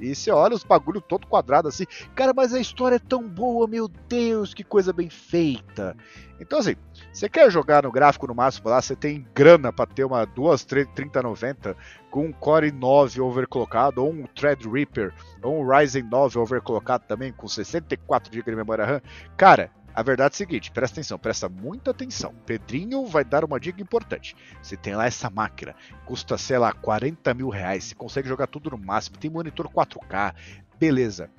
E 0.00 0.14
você 0.14 0.30
olha 0.30 0.54
os 0.54 0.64
bagulho 0.64 1.00
todo 1.00 1.26
quadrado 1.26 1.68
assim, 1.68 1.86
cara, 2.14 2.32
mas 2.34 2.52
a 2.52 2.58
história 2.58 2.96
é 2.96 2.98
tão 2.98 3.22
boa, 3.22 3.68
meu 3.68 3.88
Deus, 4.08 4.52
que 4.52 4.64
coisa 4.64 4.92
bem 4.92 5.08
feita. 5.08 5.96
Então, 6.40 6.58
assim, 6.58 6.74
você 7.12 7.28
quer 7.28 7.50
jogar 7.50 7.84
no 7.84 7.92
gráfico 7.92 8.26
no 8.26 8.34
máximo 8.34 8.68
lá, 8.68 8.82
você 8.82 8.96
tem 8.96 9.24
grana 9.32 9.72
para 9.72 9.86
ter 9.86 10.04
uma 10.04 10.24
duas 10.24 10.64
3090 10.64 11.76
com 12.10 12.26
um 12.26 12.32
Core 12.32 12.72
9 12.72 13.20
overclockado, 13.20 14.02
ou 14.04 14.10
um 14.10 14.26
Threadripper, 14.26 15.14
ou 15.42 15.62
um 15.62 15.68
Ryzen 15.68 16.02
9 16.02 16.38
overclockado 16.38 17.04
também, 17.06 17.32
com 17.32 17.46
64 17.46 18.32
GB 18.32 18.50
de 18.50 18.56
memória 18.56 18.84
RAM. 18.84 19.02
Cara, 19.36 19.70
a 19.94 20.02
verdade 20.02 20.32
é 20.32 20.34
a 20.34 20.36
seguinte, 20.36 20.72
presta 20.72 20.96
atenção, 20.96 21.18
presta 21.18 21.48
muita 21.48 21.92
atenção. 21.92 22.34
Pedrinho 22.44 23.06
vai 23.06 23.24
dar 23.24 23.44
uma 23.44 23.60
dica 23.60 23.80
importante. 23.80 24.34
Você 24.60 24.76
tem 24.76 24.96
lá 24.96 25.06
essa 25.06 25.30
máquina, 25.30 25.74
custa, 26.04 26.36
sei 26.36 26.58
lá, 26.58 26.72
40 26.72 27.32
mil 27.32 27.48
reais, 27.48 27.84
você 27.84 27.94
consegue 27.94 28.28
jogar 28.28 28.48
tudo 28.48 28.70
no 28.70 28.78
máximo, 28.78 29.18
tem 29.18 29.30
monitor 29.30 29.68
4K, 29.68 30.34
beleza. 30.78 31.30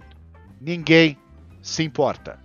Ninguém 0.62 1.18
se 1.62 1.84
importa. 1.84 2.40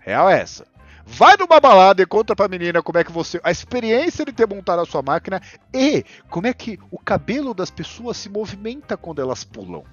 Real 0.00 0.28
é 0.28 0.40
essa. 0.40 0.66
Vai 1.06 1.36
numa 1.36 1.60
balada 1.60 2.02
e 2.02 2.06
conta 2.06 2.34
pra 2.34 2.48
menina 2.48 2.82
como 2.82 2.98
é 2.98 3.04
que 3.04 3.12
você. 3.12 3.40
A 3.44 3.50
experiência 3.50 4.24
de 4.24 4.32
ter 4.32 4.48
montado 4.48 4.80
a 4.80 4.86
sua 4.86 5.02
máquina 5.02 5.40
e 5.72 6.04
como 6.30 6.46
é 6.46 6.54
que 6.54 6.78
o 6.90 6.98
cabelo 6.98 7.54
das 7.54 7.70
pessoas 7.70 8.16
se 8.16 8.28
movimenta 8.28 8.96
quando 8.96 9.20
elas 9.20 9.44
pulam. 9.44 9.84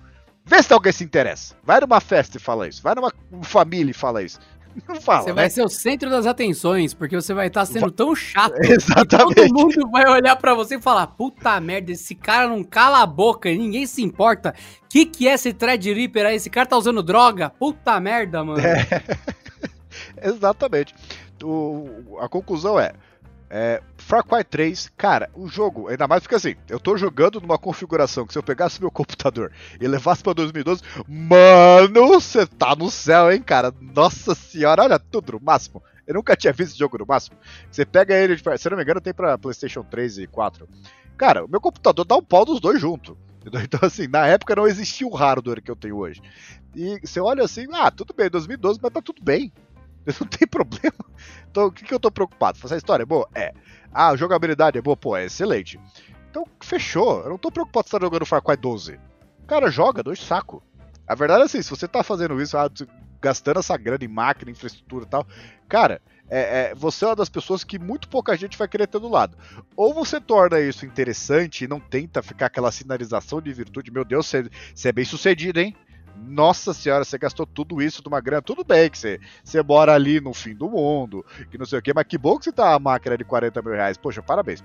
Vê 0.45 0.63
se 0.63 0.73
alguém 0.73 0.91
se 0.91 1.03
interessa. 1.03 1.55
Vai 1.63 1.79
numa 1.79 1.99
festa 1.99 2.37
e 2.37 2.39
fala 2.39 2.67
isso. 2.67 2.81
Vai 2.81 2.95
numa 2.95 3.11
família 3.43 3.91
e 3.91 3.93
fala 3.93 4.23
isso. 4.23 4.39
Não 4.87 5.01
fala, 5.01 5.23
você 5.23 5.29
né? 5.29 5.35
vai 5.35 5.49
ser 5.49 5.63
o 5.63 5.69
centro 5.69 6.09
das 6.09 6.25
atenções, 6.25 6.93
porque 6.93 7.15
você 7.15 7.33
vai 7.33 7.47
estar 7.47 7.65
sendo 7.65 7.91
tão 7.91 8.15
chato. 8.15 8.55
Exatamente. 8.61 9.35
todo 9.35 9.53
mundo 9.53 9.89
vai 9.89 10.07
olhar 10.09 10.35
para 10.35 10.53
você 10.53 10.75
e 10.75 10.81
falar: 10.81 11.07
puta 11.07 11.59
merda, 11.59 11.91
esse 11.91 12.15
cara 12.15 12.47
não 12.47 12.63
cala 12.63 13.01
a 13.01 13.05
boca, 13.05 13.49
ninguém 13.49 13.85
se 13.85 14.01
importa. 14.01 14.53
Que 14.89 15.05
que 15.05 15.27
é 15.27 15.33
esse 15.33 15.53
Threadripper 15.53 16.25
aí? 16.25 16.35
Esse 16.35 16.49
cara 16.49 16.65
tá 16.65 16.77
usando 16.77 17.03
droga? 17.03 17.49
Puta 17.51 17.99
merda, 17.99 18.43
mano. 18.43 18.59
É. 18.59 18.85
Exatamente. 20.21 20.95
O, 21.43 22.17
a 22.19 22.27
conclusão 22.27 22.79
é: 22.79 22.93
é, 23.49 23.81
Far 23.97 24.23
Cry 24.23 24.43
3, 24.43 24.91
cara, 24.95 25.29
o 25.33 25.47
jogo, 25.47 25.87
ainda 25.87 26.07
mais 26.07 26.21
porque 26.21 26.35
assim, 26.35 26.55
eu 26.69 26.79
tô 26.79 26.95
jogando 26.95 27.41
numa 27.41 27.57
configuração 27.57 28.25
que 28.25 28.33
se 28.33 28.39
eu 28.39 28.43
pegasse 28.43 28.79
meu 28.79 28.91
computador 28.91 29.51
e 29.79 29.87
levasse 29.87 30.21
pra 30.21 30.33
2012, 30.33 30.81
mano, 31.07 32.07
você 32.07 32.45
tá 32.45 32.75
no 32.75 32.91
céu, 32.91 33.31
hein, 33.31 33.41
cara? 33.41 33.73
Nossa 33.81 34.35
senhora, 34.35 34.83
olha 34.83 34.99
tudo 34.99 35.33
no 35.33 35.39
máximo. 35.41 35.81
Eu 36.05 36.15
nunca 36.15 36.35
tinha 36.35 36.53
visto 36.53 36.71
esse 36.71 36.79
jogo 36.79 36.97
no 36.97 37.05
máximo. 37.05 37.37
Você 37.69 37.85
pega 37.85 38.15
ele, 38.15 38.35
se 38.35 38.69
não 38.69 38.77
me 38.77 38.83
engano, 38.83 39.01
tem 39.01 39.13
pra 39.13 39.37
PlayStation 39.37 39.83
3 39.83 40.19
e 40.19 40.27
4. 40.27 40.67
Cara, 41.17 41.45
o 41.45 41.49
meu 41.49 41.61
computador 41.61 42.05
dá 42.05 42.15
um 42.15 42.23
pau 42.23 42.45
dos 42.45 42.59
dois 42.59 42.79
junto. 42.79 43.17
Então, 43.63 43.79
assim, 43.81 44.05
na 44.07 44.27
época 44.27 44.55
não 44.55 44.67
existia 44.67 45.07
o 45.07 45.15
hardware 45.15 45.61
que 45.61 45.71
eu 45.71 45.75
tenho 45.75 45.97
hoje. 45.97 46.21
E 46.75 46.99
você 47.03 47.19
olha 47.19 47.43
assim, 47.43 47.65
ah, 47.73 47.89
tudo 47.89 48.13
bem, 48.13 48.29
2012, 48.29 48.79
mas 48.81 48.91
tá 48.91 49.01
tudo 49.01 49.23
bem. 49.23 49.51
Não 50.19 50.27
tem 50.27 50.47
problema. 50.47 50.95
Então, 51.49 51.67
o 51.67 51.71
que, 51.71 51.83
que 51.83 51.93
eu 51.93 51.99
tô 51.99 52.11
preocupado? 52.11 52.57
Essa 52.63 52.77
história 52.77 53.03
é 53.03 53.05
boa? 53.05 53.27
É. 53.33 53.53
Ah, 53.93 54.09
a 54.09 54.15
jogabilidade 54.15 54.77
é 54.77 54.81
boa? 54.81 54.95
Pô, 54.95 55.15
é 55.17 55.25
excelente. 55.25 55.79
Então, 56.29 56.45
fechou. 56.61 57.21
Eu 57.23 57.29
não 57.29 57.37
tô 57.37 57.51
preocupado 57.51 57.87
se 57.87 57.91
tá 57.91 57.99
jogando 57.99 58.25
Far 58.25 58.41
Cry 58.41 58.55
12. 58.55 58.99
Cara, 59.47 59.71
joga, 59.71 60.03
dois 60.03 60.19
saco. 60.19 60.61
A 61.07 61.15
verdade 61.15 61.41
é 61.41 61.45
assim, 61.45 61.61
se 61.61 61.69
você 61.69 61.87
tá 61.87 62.03
fazendo 62.03 62.39
isso, 62.39 62.55
ah, 62.55 62.69
gastando 63.19 63.59
essa 63.59 63.75
grana 63.75 64.03
em 64.03 64.07
máquina, 64.07 64.51
infraestrutura 64.51 65.05
e 65.05 65.07
tal, 65.07 65.25
cara, 65.67 65.99
é, 66.29 66.69
é, 66.69 66.75
você 66.75 67.03
é 67.03 67.07
uma 67.07 67.15
das 67.15 67.29
pessoas 67.29 67.63
que 67.63 67.79
muito 67.79 68.07
pouca 68.07 68.37
gente 68.37 68.57
vai 68.57 68.67
querer 68.67 68.85
ter 68.85 68.99
do 68.99 69.09
lado. 69.09 69.35
Ou 69.75 69.93
você 69.93 70.21
torna 70.21 70.59
isso 70.59 70.85
interessante 70.85 71.65
e 71.65 71.67
não 71.67 71.79
tenta 71.79 72.21
ficar 72.21 72.45
aquela 72.45 72.71
sinalização 72.71 73.41
de 73.41 73.51
virtude, 73.51 73.91
meu 73.91 74.05
Deus, 74.05 74.27
você 74.27 74.89
é 74.89 74.91
bem 74.91 75.05
sucedido, 75.05 75.59
hein? 75.59 75.75
Nossa 76.27 76.73
senhora, 76.73 77.03
você 77.03 77.17
gastou 77.17 77.45
tudo 77.45 77.81
isso 77.81 78.01
de 78.01 78.07
uma 78.07 78.21
grana. 78.21 78.41
Tudo 78.41 78.63
bem 78.63 78.89
que 78.89 78.97
você, 78.97 79.19
você 79.43 79.61
mora 79.63 79.93
ali 79.93 80.19
no 80.19 80.33
fim 80.33 80.55
do 80.55 80.69
mundo, 80.69 81.25
que 81.49 81.57
não 81.57 81.65
sei 81.65 81.79
o 81.79 81.81
que, 81.81 81.93
mas 81.93 82.05
que 82.05 82.17
bom 82.17 82.37
que 82.37 82.45
você 82.45 82.51
tá 82.51 82.73
a 82.73 82.79
máquina 82.79 83.17
de 83.17 83.23
40 83.23 83.61
mil 83.61 83.73
reais. 83.73 83.97
Poxa, 83.97 84.21
parabéns. 84.21 84.63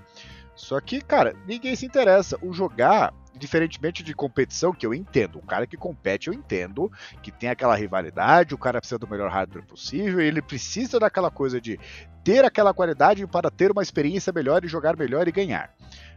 Só 0.55 0.79
que, 0.79 1.01
cara, 1.01 1.35
ninguém 1.45 1.75
se 1.75 1.85
interessa. 1.85 2.37
O 2.41 2.53
jogar, 2.53 3.13
diferentemente 3.35 4.01
de 4.01 4.13
competição, 4.13 4.73
que 4.73 4.85
eu 4.85 4.93
entendo, 4.93 5.39
o 5.39 5.45
cara 5.45 5.67
que 5.67 5.75
compete 5.75 6.29
eu 6.29 6.33
entendo, 6.33 6.89
que 7.21 7.31
tem 7.31 7.49
aquela 7.49 7.75
rivalidade, 7.75 8.55
o 8.55 8.57
cara 8.57 8.79
precisa 8.79 8.97
do 8.97 9.07
melhor 9.07 9.29
hardware 9.29 9.65
possível, 9.65 10.21
ele 10.21 10.41
precisa 10.41 10.97
daquela 10.99 11.29
coisa 11.29 11.59
de 11.59 11.77
ter 12.23 12.45
aquela 12.45 12.73
qualidade 12.73 13.27
para 13.27 13.51
ter 13.51 13.71
uma 13.71 13.83
experiência 13.83 14.31
melhor 14.31 14.63
e 14.63 14.67
jogar 14.67 14.95
melhor 14.95 15.27
e 15.27 15.31
ganhar. 15.31 15.73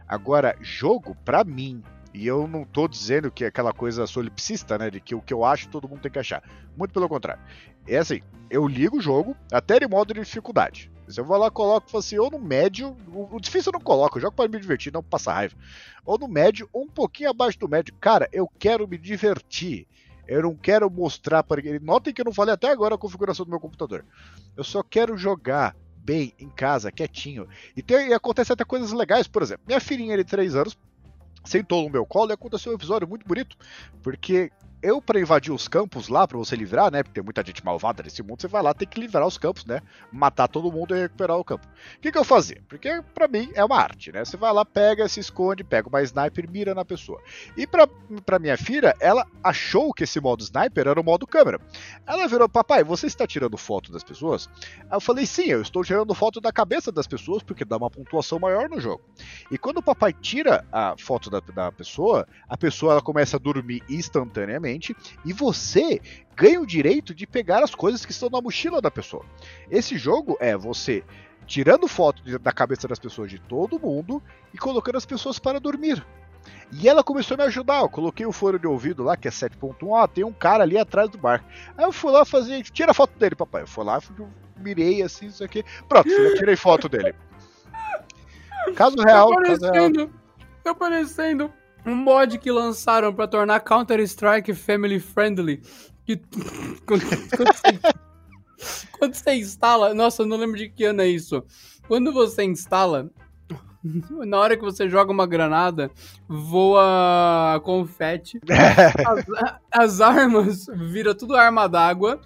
Agora, 0.07 0.55
jogo, 0.61 1.15
para 1.23 1.43
mim, 1.43 1.83
e 2.13 2.25
eu 2.25 2.47
não 2.47 2.65
tô 2.65 2.87
dizendo 2.87 3.31
que 3.31 3.43
é 3.43 3.47
aquela 3.47 3.71
coisa 3.71 4.07
solipsista, 4.07 4.77
né? 4.77 4.89
De 4.89 4.99
que 4.99 5.13
o 5.13 5.21
que 5.21 5.33
eu 5.33 5.45
acho 5.45 5.69
todo 5.69 5.87
mundo 5.87 6.01
tem 6.01 6.11
que 6.11 6.19
achar. 6.19 6.43
Muito 6.75 6.93
pelo 6.93 7.07
contrário. 7.07 7.41
É 7.87 7.97
assim, 7.97 8.21
eu 8.49 8.67
ligo 8.67 8.97
o 8.97 9.01
jogo 9.01 9.35
até 9.51 9.77
em 9.77 9.87
modo 9.87 10.13
de 10.13 10.19
dificuldade. 10.19 10.91
Eu 11.15 11.25
vou 11.25 11.37
lá, 11.37 11.49
coloco, 11.49 11.97
assim, 11.97 12.19
ou 12.19 12.29
no 12.29 12.39
médio, 12.39 12.95
o, 13.07 13.39
difícil 13.39 13.71
eu 13.71 13.79
não 13.79 13.83
coloco, 13.83 14.17
eu 14.17 14.21
jogo 14.21 14.35
para 14.35 14.47
me 14.47 14.59
divertir, 14.59 14.93
não 14.93 15.01
passar 15.01 15.33
raiva. 15.33 15.55
Ou 16.05 16.19
no 16.19 16.27
médio, 16.27 16.69
ou 16.71 16.83
um 16.83 16.87
pouquinho 16.87 17.31
abaixo 17.31 17.57
do 17.57 17.67
médio. 17.67 17.95
Cara, 17.99 18.29
eu 18.31 18.47
quero 18.59 18.87
me 18.87 18.97
divertir. 18.97 19.87
Eu 20.27 20.43
não 20.43 20.55
quero 20.55 20.89
mostrar 20.89 21.41
para 21.41 21.59
ele. 21.59 21.79
Notem 21.79 22.13
que 22.13 22.21
eu 22.21 22.25
não 22.25 22.33
falei 22.33 22.53
até 22.53 22.69
agora 22.69 22.93
a 22.93 22.97
configuração 22.99 23.43
do 23.43 23.49
meu 23.49 23.59
computador. 23.59 24.05
Eu 24.55 24.63
só 24.63 24.83
quero 24.83 25.17
jogar 25.17 25.75
bem 25.97 26.33
em 26.39 26.49
casa, 26.49 26.91
quietinho. 26.91 27.47
E, 27.75 27.81
tem, 27.81 28.09
e 28.09 28.13
acontece 28.13 28.53
até 28.53 28.63
coisas 28.63 28.91
legais, 28.91 29.27
por 29.27 29.41
exemplo. 29.41 29.63
Minha 29.67 29.79
filhinha 29.79 30.15
de 30.15 30.23
3 30.23 30.55
anos 30.55 30.77
sentou 31.43 31.83
no 31.83 31.89
meu 31.89 32.05
colo 32.05 32.31
e 32.31 32.33
aconteceu 32.33 32.71
um 32.71 32.75
episódio 32.75 33.07
muito 33.07 33.27
bonito, 33.27 33.57
porque 34.01 34.51
eu, 34.81 35.01
para 35.01 35.19
invadir 35.19 35.51
os 35.51 35.67
campos 35.67 36.07
lá, 36.07 36.27
para 36.27 36.37
você 36.37 36.55
livrar, 36.55 36.91
né? 36.91 37.03
Porque 37.03 37.15
tem 37.15 37.23
muita 37.23 37.43
gente 37.45 37.63
malvada 37.63 38.01
nesse 38.01 38.23
mundo, 38.23 38.41
você 38.41 38.47
vai 38.47 38.61
lá, 38.61 38.73
tem 38.73 38.87
que 38.87 38.99
livrar 38.99 39.27
os 39.27 39.37
campos, 39.37 39.65
né? 39.65 39.81
Matar 40.11 40.47
todo 40.47 40.71
mundo 40.71 40.95
e 40.95 41.01
recuperar 41.01 41.37
o 41.37 41.43
campo. 41.43 41.67
O 41.97 41.99
que, 41.99 42.11
que 42.11 42.17
eu 42.17 42.23
fazia? 42.23 42.61
Porque 42.67 43.01
para 43.13 43.27
mim 43.27 43.51
é 43.53 43.63
uma 43.63 43.77
arte, 43.77 44.11
né? 44.11 44.23
Você 44.23 44.37
vai 44.37 44.53
lá, 44.53 44.63
pega, 44.63 45.07
se 45.09 45.19
esconde, 45.19 45.63
pega 45.63 45.89
uma 45.89 46.01
sniper 46.01 46.49
mira 46.49 46.73
na 46.73 46.85
pessoa. 46.85 47.21
E 47.57 47.67
para 47.67 48.39
minha 48.39 48.57
filha, 48.57 48.95
ela 48.99 49.27
achou 49.43 49.93
que 49.93 50.03
esse 50.05 50.19
modo 50.21 50.43
sniper 50.43 50.87
era 50.87 50.99
o 50.99 51.03
modo 51.03 51.27
câmera. 51.27 51.59
Ela 52.07 52.27
virou, 52.27 52.47
papai, 52.47 52.83
você 52.83 53.07
está 53.07 53.27
tirando 53.27 53.57
foto 53.57 53.91
das 53.91 54.03
pessoas? 54.03 54.49
Eu 54.89 55.01
falei, 55.01 55.25
sim, 55.25 55.47
eu 55.47 55.61
estou 55.61 55.83
tirando 55.83 56.13
foto 56.13 56.39
da 56.39 56.51
cabeça 56.51 56.91
das 56.91 57.07
pessoas, 57.07 57.43
porque 57.43 57.65
dá 57.65 57.75
uma 57.75 57.89
pontuação 57.89 58.39
maior 58.39 58.69
no 58.69 58.79
jogo. 58.79 59.01
E 59.51 59.57
quando 59.57 59.79
o 59.79 59.83
papai 59.83 60.13
tira 60.13 60.65
a 60.71 60.95
foto 60.97 61.29
da, 61.29 61.39
da 61.39 61.71
pessoa, 61.71 62.25
a 62.47 62.55
pessoa 62.55 62.93
ela 62.93 63.01
começa 63.01 63.35
a 63.35 63.39
dormir 63.39 63.83
instantaneamente 63.89 64.68
e 65.25 65.33
você 65.33 66.01
ganha 66.35 66.61
o 66.61 66.65
direito 66.65 67.13
de 67.13 67.25
pegar 67.25 67.63
as 67.63 67.73
coisas 67.73 68.05
que 68.05 68.11
estão 68.11 68.29
na 68.29 68.41
mochila 68.41 68.81
da 68.81 68.91
pessoa. 68.91 69.25
Esse 69.69 69.97
jogo 69.97 70.37
é 70.39 70.55
você 70.55 71.03
tirando 71.45 71.87
foto 71.87 72.21
da 72.39 72.51
cabeça 72.51 72.87
das 72.87 72.99
pessoas 72.99 73.29
de 73.29 73.39
todo 73.39 73.79
mundo 73.79 74.21
e 74.53 74.57
colocando 74.57 74.97
as 74.97 75.05
pessoas 75.05 75.39
para 75.39 75.59
dormir. 75.59 76.05
E 76.71 76.87
ela 76.87 77.03
começou 77.03 77.35
a 77.35 77.37
me 77.39 77.43
ajudar. 77.45 77.81
Eu 77.81 77.89
coloquei 77.89 78.25
o 78.25 78.31
fone 78.31 78.59
de 78.59 78.67
ouvido 78.67 79.03
lá, 79.03 79.17
que 79.17 79.27
é 79.27 79.31
7.1. 79.31 80.01
Ah, 80.01 80.07
tem 80.07 80.23
um 80.23 80.31
cara 80.31 80.63
ali 80.63 80.77
atrás 80.77 81.09
do 81.09 81.17
bar. 81.17 81.43
Aí 81.75 81.83
eu 81.83 81.91
fui 81.91 82.11
lá 82.11 82.23
fazer. 82.23 82.61
Tira 82.63 82.91
a 82.91 82.93
foto 82.93 83.17
dele, 83.17 83.35
papai. 83.35 83.63
Eu 83.63 83.67
fui 83.67 83.83
lá, 83.83 83.99
mirei 84.57 85.01
assim, 85.01 85.27
isso 85.27 85.43
aqui. 85.43 85.63
Pronto, 85.87 86.07
filho, 86.07 86.35
tirei 86.35 86.55
foto 86.55 86.87
dele. 86.87 87.15
Caso 88.75 88.95
real. 88.97 89.29
Tá 89.29 89.41
caso 89.41 89.71
real. 89.71 90.09
Tá 90.63 90.75
parecendo 90.75 91.51
um 91.85 91.95
mod 91.95 92.37
que 92.37 92.51
lançaram 92.51 93.13
para 93.13 93.27
tornar 93.27 93.59
Counter-Strike 93.61 94.53
family 94.53 94.99
friendly. 94.99 95.61
Que 96.05 96.17
quando, 96.85 97.03
quando, 98.97 99.13
você, 99.13 99.33
instala, 99.35 99.93
nossa, 99.93 100.23
eu 100.23 100.27
não 100.27 100.37
lembro 100.37 100.57
de 100.57 100.69
que 100.69 100.85
ano 100.85 101.01
é 101.01 101.07
isso. 101.07 101.43
Quando 101.87 102.11
você 102.11 102.43
instala, 102.43 103.09
na 103.83 104.37
hora 104.37 104.57
que 104.57 104.63
você 104.63 104.89
joga 104.89 105.11
uma 105.11 105.25
granada, 105.25 105.89
voa 106.27 107.61
confete. 107.63 108.39
as, 109.07 109.25
as 109.71 110.01
armas 110.01 110.65
vira 110.91 111.15
tudo 111.15 111.35
arma 111.35 111.67
d'água 111.67 112.19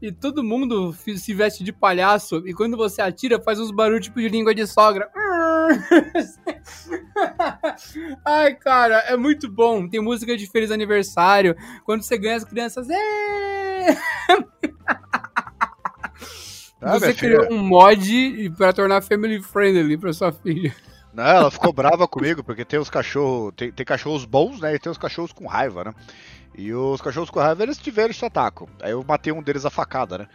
e 0.00 0.10
todo 0.10 0.42
mundo 0.42 0.92
se 0.92 1.32
veste 1.32 1.62
de 1.62 1.72
palhaço 1.72 2.42
e 2.46 2.52
quando 2.52 2.76
você 2.76 3.00
atira 3.00 3.40
faz 3.40 3.60
uns 3.60 3.70
barulhos 3.70 4.06
tipo 4.06 4.20
de 4.20 4.28
língua 4.28 4.54
de 4.54 4.66
sogra. 4.66 5.08
Ai, 8.24 8.54
cara, 8.54 8.98
é 9.00 9.16
muito 9.16 9.50
bom. 9.50 9.88
Tem 9.88 10.00
música 10.00 10.36
de 10.36 10.50
feliz 10.50 10.70
aniversário. 10.70 11.56
Quando 11.84 12.02
você 12.02 12.18
ganha 12.18 12.36
as 12.36 12.44
crianças. 12.44 12.86
Ah, 16.80 16.98
você 16.98 17.14
criou 17.14 17.44
filha. 17.44 17.54
um 17.54 17.62
mod 17.62 18.50
para 18.56 18.72
tornar 18.72 19.02
family 19.02 19.40
friendly 19.40 19.96
para 19.96 20.12
sua 20.12 20.32
filha. 20.32 20.74
Não, 21.14 21.24
ela 21.24 21.50
ficou 21.50 21.72
brava 21.72 22.08
comigo, 22.08 22.42
porque 22.42 22.64
tem 22.64 22.80
os 22.80 22.90
cachorros. 22.90 23.52
Tem, 23.56 23.70
tem 23.70 23.86
cachorros 23.86 24.24
bons, 24.24 24.60
né? 24.60 24.74
E 24.74 24.78
tem 24.78 24.90
os 24.90 24.98
cachorros 24.98 25.32
com 25.32 25.46
raiva, 25.46 25.84
né? 25.84 25.94
E 26.56 26.72
os 26.72 27.00
cachorros 27.00 27.30
com 27.30 27.38
raiva, 27.38 27.62
eles 27.62 27.78
tiveram 27.78 28.10
esse 28.10 28.24
ataque. 28.24 28.64
Aí 28.82 28.92
eu 28.92 29.04
matei 29.06 29.32
um 29.32 29.42
deles 29.42 29.64
a 29.64 29.70
facada, 29.70 30.18
né? 30.18 30.26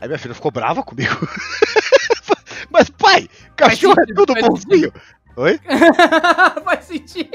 Aí 0.00 0.08
minha 0.08 0.18
filha 0.18 0.34
ficou 0.34 0.50
brava 0.50 0.82
comigo. 0.82 1.14
Mas, 2.70 2.88
pai, 2.90 3.28
cachorro 3.56 4.00
é 4.00 4.14
tudo 4.14 4.34
bonzinho. 4.34 4.92
Oi? 5.36 5.58
Faz 6.64 6.84
sentido. 6.84 7.30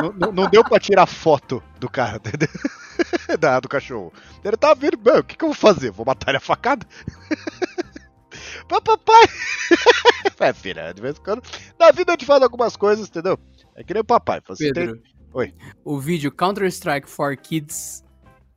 Não, 0.00 0.12
não, 0.12 0.32
não, 0.32 0.50
deu 0.50 0.62
pra 0.64 0.78
tirar 0.78 1.06
foto 1.06 1.62
do 1.78 1.88
cara, 1.88 2.16
entendeu? 2.16 2.48
Da, 3.38 3.60
do 3.60 3.68
cachorro. 3.68 4.12
Ele 4.42 4.56
tava 4.56 4.74
vindo, 4.74 4.96
o 4.96 5.22
que, 5.22 5.36
que 5.36 5.44
eu 5.44 5.48
vou 5.48 5.54
fazer? 5.54 5.90
Vou 5.90 6.06
matar 6.06 6.30
ele 6.30 6.38
a 6.38 6.40
facada? 6.40 6.86
Papai! 8.68 9.28
É, 10.40 10.52
filha, 10.52 10.92
de 10.92 11.02
vez 11.02 11.18
em 11.18 11.22
quando. 11.22 11.42
Na 11.78 11.90
vida 11.90 12.12
eu 12.12 12.16
te 12.16 12.24
falo 12.24 12.44
algumas 12.44 12.76
coisas, 12.76 13.08
entendeu? 13.08 13.38
É 13.74 13.82
que 13.82 13.92
nem 13.92 14.00
o 14.00 14.04
papai. 14.04 14.40
Você 14.46 14.72
Pedro, 14.72 14.96
tem... 14.96 15.02
Oi. 15.32 15.54
O 15.84 15.98
vídeo 15.98 16.32
Counter-Strike 16.32 17.08
for 17.08 17.36
Kids 17.36 18.04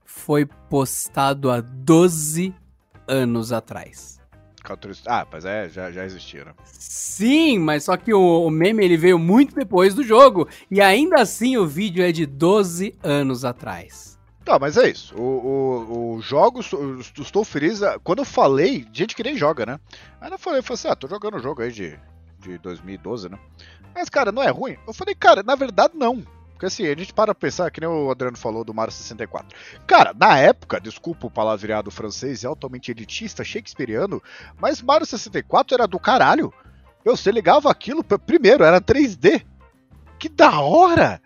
foi 0.06 0.45
postado 0.45 1.50
há 1.52 1.62
12 1.62 2.54
anos 3.08 3.52
atrás. 3.52 4.18
Ah, 5.06 5.26
mas 5.32 5.45
é, 5.45 5.69
já, 5.69 5.91
já 5.91 6.06
existia, 6.06 6.45
né? 6.45 6.54
Sim, 6.65 7.60
mas 7.60 7.84
só 7.84 7.98
que 7.98 8.13
o, 8.13 8.45
o, 8.45 8.50
meme 8.50 8.84
ele 8.84 8.98
veio 8.98 9.19
muito 9.19 9.56
depois 9.56 9.93
do 9.93 10.04
jogo. 10.04 10.48
E 10.69 10.82
ainda 10.82 11.22
assim 11.22 11.58
o 11.58 11.67
vídeo 11.67 12.04
é 12.04 12.12
de 12.12 12.26
12 12.26 12.95
anos 13.04 13.45
atrás. 13.45 14.17
Tá, 14.43 14.58
mas 14.58 14.78
é 14.78 14.89
isso. 14.89 15.15
O, 15.15 15.22
o, 15.22 16.15
o 16.15 16.22
jogos, 16.22 16.72
estou 17.19 17.43
feliz. 17.43 17.82
Quando 18.04 18.19
eu 18.19 18.26
falei, 18.26 18.88
gente 18.91 19.15
que 19.15 19.24
nem 19.24 19.38
joga, 19.38 19.65
né? 19.65 19.80
Aí 20.19 20.32
eu 20.32 20.39
falei, 20.39 20.60
eu 20.60 20.63
falei 20.63 20.76
assim, 20.76 20.88
ah, 20.88 20.95
tô 20.95 21.08
jogando 21.08 21.38
o 21.38 21.41
jogo 21.41 21.62
aí 21.62 21.72
de, 21.72 22.00
de 22.39 22.58
2012, 22.58 23.30
né? 23.30 23.38
Mas, 23.93 24.10
cara, 24.10 24.32
não 24.32 24.41
é 24.41 24.50
ruim? 24.50 24.78
Eu 24.88 24.93
falei, 24.93 25.13
cara, 25.13 25.43
na 25.43 25.56
verdade 25.56 25.93
não. 25.95 26.26
Porque 26.60 26.65
assim, 26.65 26.86
a 26.88 26.89
gente 26.89 27.13
para 27.13 27.34
pensar, 27.34 27.72
que 27.72 27.80
nem 27.80 27.89
o 27.89 28.12
Adriano 28.12 28.38
falou 28.38 28.65
do 28.65 28.74
Mario 28.74 28.91
64. 28.91 29.58
Cara, 29.88 30.13
na 30.13 30.38
época, 30.38 30.78
desculpa 30.78 31.26
o 31.26 31.32
palavreado 31.32 31.89
francês, 31.89 32.43
é 32.43 32.48
altamente 32.48 32.91
elitista, 32.91 33.45
shakespeariano, 33.45 34.22
mas 34.60 34.82
Mario 34.82 35.06
64 35.06 35.76
era 35.76 35.88
do 35.88 35.98
caralho. 35.98 36.54
Você 37.06 37.32
ligava 37.32 37.72
aquilo, 37.72 38.04
primeiro, 38.04 38.65
era 38.65 38.82
3D. 38.82 39.45
Que 40.19 40.28
da 40.28 40.60
hora! 40.60 41.22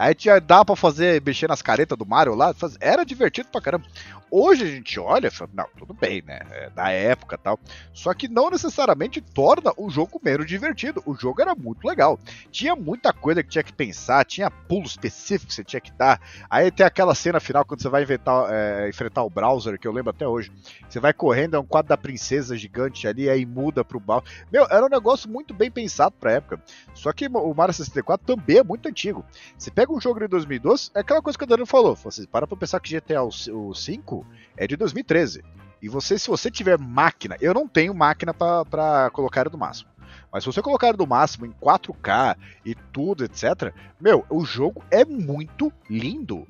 Aí 0.00 0.14
tinha, 0.14 0.40
dá 0.40 0.64
pra 0.64 0.74
fazer, 0.74 1.20
mexer 1.22 1.46
nas 1.46 1.60
caretas 1.60 1.98
do 1.98 2.06
Mario 2.06 2.34
lá, 2.34 2.54
era 2.80 3.04
divertido 3.04 3.50
pra 3.52 3.60
caramba. 3.60 3.84
Hoje 4.30 4.62
a 4.62 4.66
gente 4.66 4.98
olha 4.98 5.26
e 5.26 5.30
fala, 5.30 5.50
não, 5.52 5.66
tudo 5.76 5.92
bem, 5.92 6.22
né? 6.22 6.40
É 6.52 6.70
da 6.70 6.88
época 6.88 7.36
tal. 7.36 7.58
Só 7.92 8.14
que 8.14 8.26
não 8.26 8.48
necessariamente 8.48 9.20
torna 9.20 9.72
o 9.76 9.90
jogo 9.90 10.18
menos 10.22 10.46
divertido. 10.46 11.02
O 11.04 11.14
jogo 11.14 11.42
era 11.42 11.54
muito 11.54 11.84
legal. 11.84 12.18
Tinha 12.50 12.74
muita 12.74 13.12
coisa 13.12 13.42
que 13.42 13.50
tinha 13.50 13.64
que 13.64 13.72
pensar, 13.74 14.24
tinha 14.24 14.50
pulo 14.50 14.86
específico 14.86 15.48
que 15.48 15.54
você 15.54 15.64
tinha 15.64 15.80
que 15.80 15.92
dar. 15.92 16.18
Aí 16.48 16.70
tem 16.70 16.86
aquela 16.86 17.14
cena 17.14 17.40
final 17.40 17.64
quando 17.64 17.82
você 17.82 17.88
vai 17.90 18.02
inventar, 18.02 18.46
é, 18.50 18.88
enfrentar 18.88 19.24
o 19.24 19.28
browser, 19.28 19.78
que 19.78 19.86
eu 19.86 19.92
lembro 19.92 20.10
até 20.10 20.26
hoje. 20.26 20.50
Você 20.88 20.98
vai 20.98 21.12
correndo, 21.12 21.56
é 21.56 21.60
um 21.60 21.66
quadro 21.66 21.90
da 21.90 21.96
princesa 21.98 22.56
gigante 22.56 23.06
ali, 23.06 23.28
aí 23.28 23.44
muda 23.44 23.84
pro 23.84 24.00
Bowser. 24.00 24.46
Meu, 24.50 24.64
era 24.70 24.86
um 24.86 24.88
negócio 24.88 25.28
muito 25.28 25.52
bem 25.52 25.70
pensado 25.70 26.14
pra 26.18 26.32
época. 26.32 26.62
Só 26.94 27.12
que 27.12 27.26
o 27.26 27.52
Mario 27.52 27.74
64 27.74 28.24
também 28.24 28.58
é 28.58 28.62
muito 28.62 28.88
antigo. 28.88 29.24
Você 29.58 29.70
pega 29.72 29.89
um 29.94 30.00
jogo 30.00 30.20
de 30.20 30.28
2012, 30.28 30.90
é 30.94 31.00
aquela 31.00 31.22
coisa 31.22 31.38
que 31.38 31.44
o 31.44 31.46
Daniel 31.46 31.66
falou. 31.66 31.94
Você 31.94 32.26
para 32.26 32.46
pra 32.46 32.56
pensar 32.56 32.80
que 32.80 32.94
GTA 32.94 33.22
o 33.22 33.74
5 33.74 34.26
é 34.56 34.66
de 34.66 34.76
2013. 34.76 35.42
E 35.82 35.88
você, 35.88 36.18
se 36.18 36.28
você 36.28 36.50
tiver 36.50 36.78
máquina, 36.78 37.36
eu 37.40 37.54
não 37.54 37.66
tenho 37.66 37.94
máquina 37.94 38.34
para 38.34 39.10
colocar 39.12 39.48
do 39.48 39.56
máximo. 39.56 39.90
Mas 40.32 40.44
se 40.44 40.52
você 40.52 40.62
colocar 40.62 40.92
do 40.92 41.06
máximo 41.06 41.46
em 41.46 41.52
4K 41.52 42.36
e 42.64 42.74
tudo, 42.74 43.24
etc., 43.24 43.72
meu, 44.00 44.24
o 44.28 44.44
jogo 44.44 44.82
é 44.90 45.04
muito 45.04 45.72
lindo. 45.88 46.46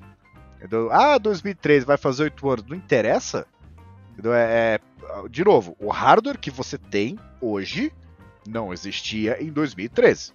Entendeu? 0.57 0.91
Ah, 0.91 1.17
2013 1.17 1.85
vai 1.85 1.97
fazer 1.97 2.23
8 2.23 2.49
anos, 2.49 2.65
não 2.67 2.75
interessa. 2.75 3.47
É, 4.23 4.79
é, 4.79 5.29
de 5.29 5.43
novo, 5.43 5.75
o 5.79 5.89
hardware 5.89 6.37
que 6.37 6.51
você 6.51 6.77
tem 6.77 7.17
hoje 7.39 7.91
não 8.47 8.71
existia 8.71 9.41
em 9.41 9.51
2013. 9.51 10.33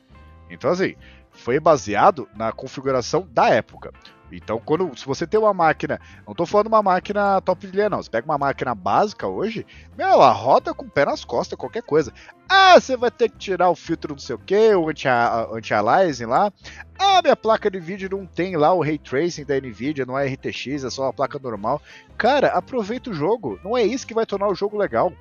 Então, 0.50 0.70
assim, 0.70 0.96
foi 1.36 1.60
baseado 1.60 2.28
na 2.34 2.52
configuração 2.52 3.28
da 3.30 3.48
época. 3.48 3.92
Então, 4.30 4.60
quando, 4.64 4.96
se 4.98 5.06
você 5.06 5.26
tem 5.26 5.38
uma 5.38 5.54
máquina, 5.54 6.00
não 6.26 6.34
tô 6.34 6.44
falando 6.44 6.66
uma 6.66 6.82
máquina 6.82 7.40
top 7.40 7.66
de 7.66 7.76
linha, 7.76 7.88
não. 7.88 8.02
Você 8.02 8.10
pega 8.10 8.26
uma 8.26 8.38
máquina 8.38 8.74
básica 8.74 9.26
hoje, 9.28 9.64
meu, 9.96 10.06
ela 10.06 10.32
roda 10.32 10.74
com 10.74 10.84
o 10.84 10.90
pé 10.90 11.04
nas 11.04 11.24
costas, 11.24 11.58
qualquer 11.58 11.82
coisa. 11.82 12.12
Ah, 12.48 12.78
você 12.78 12.96
vai 12.96 13.10
ter 13.10 13.30
que 13.30 13.38
tirar 13.38 13.70
o 13.70 13.76
filtro 13.76 14.14
não 14.14 14.18
sei 14.18 14.34
o 14.34 14.38
que, 14.38 14.74
o 14.74 14.88
anti-aliasing 14.88 16.26
lá. 16.26 16.52
Ah, 16.98 17.20
minha 17.22 17.36
placa 17.36 17.70
de 17.70 17.78
vídeo 17.78 18.08
não 18.10 18.26
tem 18.26 18.56
lá 18.56 18.72
o 18.72 18.82
ray 18.82 18.98
tracing 18.98 19.44
da 19.44 19.60
Nvidia, 19.60 20.06
não 20.06 20.18
é 20.18 20.26
RTX, 20.26 20.84
é 20.84 20.90
só 20.90 21.02
uma 21.02 21.12
placa 21.12 21.38
normal. 21.38 21.80
Cara, 22.16 22.48
aproveita 22.48 23.10
o 23.10 23.14
jogo. 23.14 23.60
Não 23.62 23.76
é 23.76 23.82
isso 23.82 24.06
que 24.06 24.14
vai 24.14 24.26
tornar 24.26 24.48
o 24.48 24.54
jogo 24.54 24.76
legal 24.76 25.12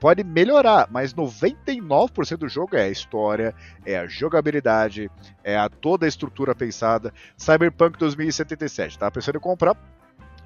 pode 0.00 0.24
melhorar, 0.24 0.88
mas 0.90 1.12
99% 1.14 2.38
do 2.38 2.48
jogo 2.48 2.74
é 2.74 2.84
a 2.84 2.88
história, 2.88 3.54
é 3.84 3.98
a 3.98 4.06
jogabilidade, 4.06 5.10
é 5.44 5.56
a 5.56 5.68
toda 5.68 6.06
a 6.06 6.08
estrutura 6.08 6.54
pensada. 6.54 7.12
Cyberpunk 7.36 7.98
2077, 7.98 8.98
tava 8.98 9.12
pensando 9.12 9.36
em 9.36 9.40
comprar. 9.40 9.76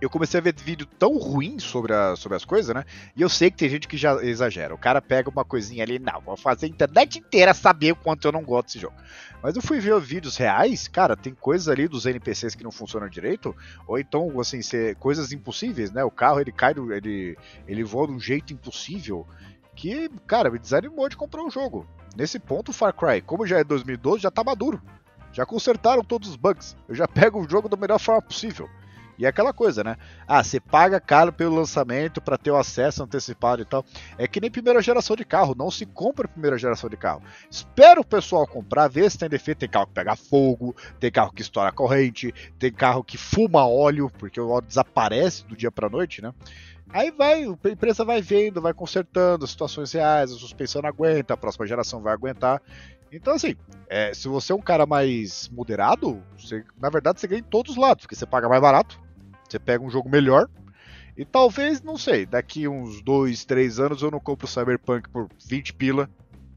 Eu 0.04 0.10
comecei 0.10 0.38
a 0.38 0.42
ver 0.42 0.54
vídeo 0.54 0.86
tão 0.98 1.16
ruim 1.16 1.58
sobre, 1.58 1.94
a, 1.94 2.14
sobre 2.14 2.36
as 2.36 2.44
coisas, 2.44 2.74
né? 2.74 2.84
E 3.16 3.22
eu 3.22 3.28
sei 3.30 3.50
que 3.50 3.56
tem 3.56 3.70
gente 3.70 3.88
que 3.88 3.96
já 3.96 4.22
exagera. 4.22 4.74
O 4.74 4.78
cara 4.78 5.00
pega 5.00 5.30
uma 5.30 5.46
coisinha 5.46 5.82
ali, 5.82 5.98
não, 5.98 6.20
vou 6.20 6.36
fazer 6.36 6.66
a 6.66 6.68
internet 6.68 7.18
inteira 7.18 7.54
saber 7.54 7.92
o 7.92 7.96
quanto 7.96 8.28
eu 8.28 8.32
não 8.32 8.42
gosto 8.42 8.66
desse 8.66 8.80
jogo. 8.80 8.94
Mas 9.42 9.56
eu 9.56 9.62
fui 9.62 9.80
ver 9.80 9.98
vídeos 9.98 10.36
reais, 10.36 10.86
cara, 10.88 11.16
tem 11.16 11.34
coisas 11.34 11.68
ali 11.68 11.88
dos 11.88 12.04
NPCs 12.04 12.54
que 12.54 12.62
não 12.62 12.70
funcionam 12.70 13.08
direito, 13.08 13.56
ou 13.86 13.98
então, 13.98 14.38
assim, 14.38 14.60
ser 14.60 14.94
coisas 14.96 15.32
impossíveis, 15.32 15.90
né? 15.90 16.04
O 16.04 16.10
carro 16.10 16.38
ele 16.38 16.52
cai, 16.52 16.74
ele, 16.94 17.38
ele 17.66 17.82
voa 17.82 18.06
de 18.06 18.12
um 18.12 18.20
jeito 18.20 18.52
impossível 18.52 19.26
que, 19.74 20.10
cara, 20.26 20.50
me 20.50 20.58
desanimou 20.58 21.08
de 21.08 21.16
comprar 21.16 21.42
o 21.42 21.46
um 21.46 21.50
jogo. 21.50 21.88
Nesse 22.14 22.38
ponto, 22.38 22.74
Far 22.74 22.92
Cry, 22.92 23.22
como 23.22 23.46
já 23.46 23.58
é 23.58 23.64
2012, 23.64 24.22
já 24.22 24.30
tá 24.30 24.44
maduro. 24.44 24.82
Já 25.32 25.46
consertaram 25.46 26.04
todos 26.04 26.28
os 26.28 26.36
bugs. 26.36 26.76
Eu 26.86 26.94
já 26.94 27.08
pego 27.08 27.40
o 27.40 27.48
jogo 27.48 27.70
da 27.70 27.76
melhor 27.76 27.98
forma 27.98 28.20
possível. 28.20 28.68
E 29.18 29.24
é 29.24 29.28
aquela 29.28 29.52
coisa, 29.52 29.84
né? 29.84 29.96
Ah, 30.26 30.42
você 30.42 30.58
paga 30.58 31.00
caro 31.00 31.32
pelo 31.32 31.54
lançamento 31.54 32.20
para 32.20 32.36
ter 32.36 32.50
o 32.50 32.56
acesso 32.56 33.02
antecipado 33.02 33.62
e 33.62 33.64
tal. 33.64 33.84
É 34.18 34.26
que 34.26 34.40
nem 34.40 34.50
primeira 34.50 34.82
geração 34.82 35.14
de 35.14 35.24
carro, 35.24 35.54
não 35.56 35.70
se 35.70 35.86
compra 35.86 36.28
primeira 36.28 36.58
geração 36.58 36.90
de 36.90 36.96
carro. 36.96 37.22
Espera 37.50 38.00
o 38.00 38.04
pessoal 38.04 38.46
comprar, 38.46 38.88
ver 38.88 39.10
se 39.10 39.18
tem 39.18 39.28
defeito. 39.28 39.58
Tem 39.58 39.68
carro 39.68 39.86
que 39.86 39.92
pega 39.92 40.16
fogo, 40.16 40.74
tem 40.98 41.10
carro 41.10 41.32
que 41.32 41.42
estoura 41.42 41.70
corrente, 41.70 42.34
tem 42.58 42.72
carro 42.72 43.04
que 43.04 43.16
fuma 43.16 43.66
óleo, 43.66 44.10
porque 44.18 44.40
o 44.40 44.48
óleo 44.48 44.66
desaparece 44.66 45.46
do 45.46 45.56
dia 45.56 45.70
para 45.70 45.88
noite, 45.88 46.20
né? 46.20 46.32
Aí 46.90 47.10
vai, 47.10 47.44
a 47.44 47.68
empresa 47.68 48.04
vai 48.04 48.20
vendo, 48.20 48.60
vai 48.60 48.72
consertando 48.72 49.46
situações 49.46 49.92
reais, 49.92 50.30
a 50.30 50.36
suspensão 50.36 50.82
não 50.82 50.88
aguenta, 50.88 51.34
a 51.34 51.36
próxima 51.36 51.66
geração 51.66 52.00
vai 52.00 52.12
aguentar. 52.12 52.62
Então, 53.10 53.34
assim, 53.34 53.56
é, 53.88 54.12
se 54.12 54.28
você 54.28 54.52
é 54.52 54.54
um 54.54 54.60
cara 54.60 54.86
mais 54.86 55.48
moderado, 55.48 56.22
você, 56.36 56.64
na 56.80 56.90
verdade 56.90 57.20
você 57.20 57.26
ganha 57.26 57.40
em 57.40 57.44
todos 57.44 57.72
os 57.72 57.76
lados, 57.76 58.02
porque 58.02 58.14
você 58.14 58.26
paga 58.26 58.48
mais 58.48 58.60
barato, 58.60 59.00
você 59.48 59.58
pega 59.58 59.84
um 59.84 59.90
jogo 59.90 60.08
melhor, 60.08 60.48
e 61.16 61.24
talvez, 61.24 61.80
não 61.80 61.96
sei, 61.96 62.26
daqui 62.26 62.66
uns 62.66 63.00
2, 63.00 63.44
3 63.44 63.78
anos 63.78 64.02
eu 64.02 64.10
não 64.10 64.18
compro 64.18 64.48
Cyberpunk 64.48 65.08
por 65.08 65.28
20 65.46 65.74
pila 65.74 66.10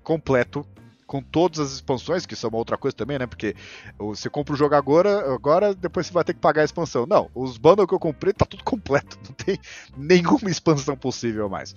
completo 0.03 0.65
com 1.05 1.21
todas 1.21 1.59
as 1.59 1.71
expansões, 1.71 2.25
que 2.25 2.35
são 2.35 2.49
uma 2.49 2.57
outra 2.57 2.77
coisa 2.77 2.95
também, 2.95 3.17
né? 3.17 3.25
Porque 3.25 3.55
você 3.97 4.29
compra 4.29 4.53
o 4.53 4.57
jogo 4.57 4.75
agora, 4.75 5.33
agora 5.33 5.73
depois 5.73 6.07
você 6.07 6.13
vai 6.13 6.23
ter 6.23 6.33
que 6.33 6.39
pagar 6.39 6.63
a 6.63 6.65
expansão. 6.65 7.05
Não, 7.05 7.29
os 7.33 7.57
bundles 7.57 7.87
que 7.87 7.93
eu 7.93 7.99
comprei 7.99 8.33
tá 8.33 8.45
tudo 8.45 8.63
completo, 8.63 9.17
não 9.23 9.33
tem 9.33 9.57
nenhuma 9.95 10.49
expansão 10.49 10.97
possível 10.97 11.47
mais. 11.47 11.73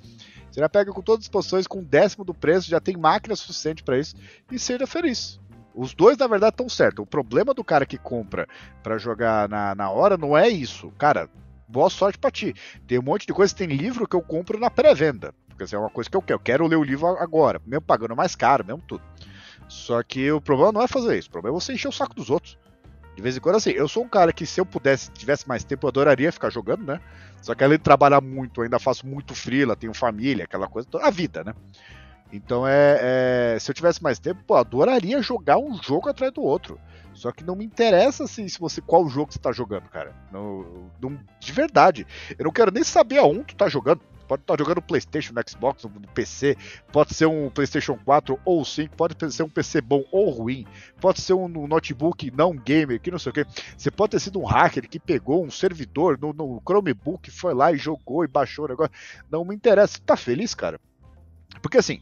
Você 0.50 0.58
já 0.58 0.68
pega 0.68 0.92
com 0.92 1.00
todas 1.00 1.20
as 1.20 1.26
expansões 1.26 1.66
com 1.66 1.78
um 1.78 1.84
décimo 1.84 2.24
do 2.24 2.34
preço, 2.34 2.68
já 2.68 2.80
tem 2.80 2.96
máquina 2.96 3.36
suficiente 3.36 3.84
para 3.84 3.98
isso 3.98 4.16
e 4.50 4.58
seja 4.58 4.86
feliz. 4.86 5.38
Os 5.80 5.94
dois, 5.94 6.18
na 6.18 6.26
verdade, 6.26 6.52
estão 6.52 6.68
certos. 6.68 7.02
O 7.02 7.06
problema 7.06 7.54
do 7.54 7.64
cara 7.64 7.86
que 7.86 7.96
compra 7.96 8.46
para 8.82 8.98
jogar 8.98 9.48
na, 9.48 9.74
na 9.74 9.88
hora 9.88 10.18
não 10.18 10.36
é 10.36 10.46
isso. 10.46 10.90
Cara, 10.98 11.26
boa 11.66 11.88
sorte 11.88 12.18
para 12.18 12.30
ti. 12.30 12.54
Tem 12.86 12.98
um 12.98 13.02
monte 13.02 13.26
de 13.26 13.32
coisa, 13.32 13.54
tem 13.54 13.66
livro 13.66 14.06
que 14.06 14.14
eu 14.14 14.20
compro 14.20 14.60
na 14.60 14.68
pré-venda. 14.68 15.32
Quer 15.56 15.64
dizer, 15.64 15.76
é 15.76 15.78
uma 15.78 15.88
coisa 15.88 16.10
que 16.10 16.14
eu 16.14 16.20
quero. 16.20 16.34
Eu 16.34 16.42
quero 16.42 16.66
ler 16.66 16.76
o 16.76 16.84
livro 16.84 17.06
agora, 17.16 17.62
mesmo 17.64 17.80
pagando 17.80 18.14
mais 18.14 18.36
caro, 18.36 18.62
mesmo 18.62 18.82
tudo. 18.86 19.02
Só 19.70 20.02
que 20.02 20.30
o 20.30 20.38
problema 20.38 20.70
não 20.70 20.82
é 20.82 20.86
fazer 20.86 21.18
isso. 21.18 21.28
O 21.28 21.32
problema 21.32 21.56
é 21.56 21.58
você 21.58 21.72
encher 21.72 21.88
o 21.88 21.92
saco 21.92 22.14
dos 22.14 22.28
outros. 22.28 22.58
De 23.16 23.22
vez 23.22 23.38
em 23.38 23.40
quando, 23.40 23.56
assim, 23.56 23.70
eu 23.70 23.88
sou 23.88 24.04
um 24.04 24.08
cara 24.08 24.34
que 24.34 24.44
se 24.44 24.60
eu 24.60 24.66
pudesse, 24.66 25.10
tivesse 25.12 25.48
mais 25.48 25.64
tempo, 25.64 25.86
eu 25.86 25.88
adoraria 25.88 26.30
ficar 26.30 26.50
jogando, 26.50 26.84
né? 26.84 27.00
Só 27.40 27.54
que 27.54 27.64
além 27.64 27.78
de 27.78 27.84
trabalhar 27.84 28.20
muito, 28.20 28.60
ainda 28.60 28.78
faço 28.78 29.06
muito 29.06 29.34
freela, 29.34 29.74
tenho 29.74 29.94
família, 29.94 30.44
aquela 30.44 30.68
coisa, 30.68 30.86
a 31.00 31.10
vida, 31.10 31.42
né? 31.42 31.54
Então 32.32 32.66
é, 32.66 33.54
é, 33.54 33.58
Se 33.58 33.70
eu 33.70 33.74
tivesse 33.74 34.02
mais 34.02 34.18
tempo, 34.18 34.42
pô, 34.46 34.54
adoraria 34.54 35.20
jogar 35.22 35.58
um 35.58 35.80
jogo 35.82 36.08
atrás 36.08 36.32
do 36.32 36.42
outro. 36.42 36.78
Só 37.12 37.32
que 37.32 37.44
não 37.44 37.56
me 37.56 37.64
interessa 37.64 38.24
assim, 38.24 38.48
se 38.48 38.58
você 38.58 38.80
qual 38.80 39.08
jogo 39.08 39.32
você 39.32 39.38
tá 39.38 39.52
jogando, 39.52 39.88
cara. 39.88 40.14
Não, 40.32 40.90
não, 41.00 41.18
de 41.38 41.52
verdade. 41.52 42.06
Eu 42.38 42.44
não 42.44 42.52
quero 42.52 42.70
nem 42.70 42.84
saber 42.84 43.18
aonde 43.18 43.44
tu 43.44 43.56
tá 43.56 43.68
jogando. 43.68 44.00
Pode 44.26 44.42
estar 44.42 44.56
jogando 44.56 44.76
no 44.76 44.82
PlayStation, 44.82 45.34
Xbox, 45.44 45.82
no 45.82 45.90
PC, 46.14 46.56
pode 46.92 47.14
ser 47.14 47.26
um 47.26 47.50
PlayStation 47.50 47.98
4 48.04 48.38
ou 48.44 48.64
5, 48.64 48.94
pode 48.94 49.32
ser 49.32 49.42
um 49.42 49.48
PC 49.48 49.80
bom 49.80 50.04
ou 50.12 50.30
ruim, 50.30 50.64
pode 51.00 51.20
ser 51.20 51.32
um 51.32 51.48
notebook 51.48 52.30
não 52.30 52.54
gamer, 52.54 53.00
que 53.00 53.10
não 53.10 53.18
sei 53.18 53.30
o 53.30 53.32
que. 53.32 53.44
Você 53.76 53.90
pode 53.90 54.12
ter 54.12 54.20
sido 54.20 54.38
um 54.40 54.44
hacker 54.44 54.88
que 54.88 55.00
pegou 55.00 55.44
um 55.44 55.50
servidor 55.50 56.16
no, 56.16 56.32
no 56.32 56.62
Chromebook, 56.64 57.28
foi 57.28 57.52
lá 57.54 57.72
e 57.72 57.76
jogou 57.76 58.22
e 58.22 58.28
baixou 58.28 58.66
o 58.66 58.68
negócio. 58.68 58.92
Não 59.28 59.44
me 59.44 59.52
interessa. 59.52 59.94
Você 59.94 60.02
tá 60.06 60.16
feliz, 60.16 60.54
cara? 60.54 60.80
Porque 61.62 61.78
assim, 61.78 62.00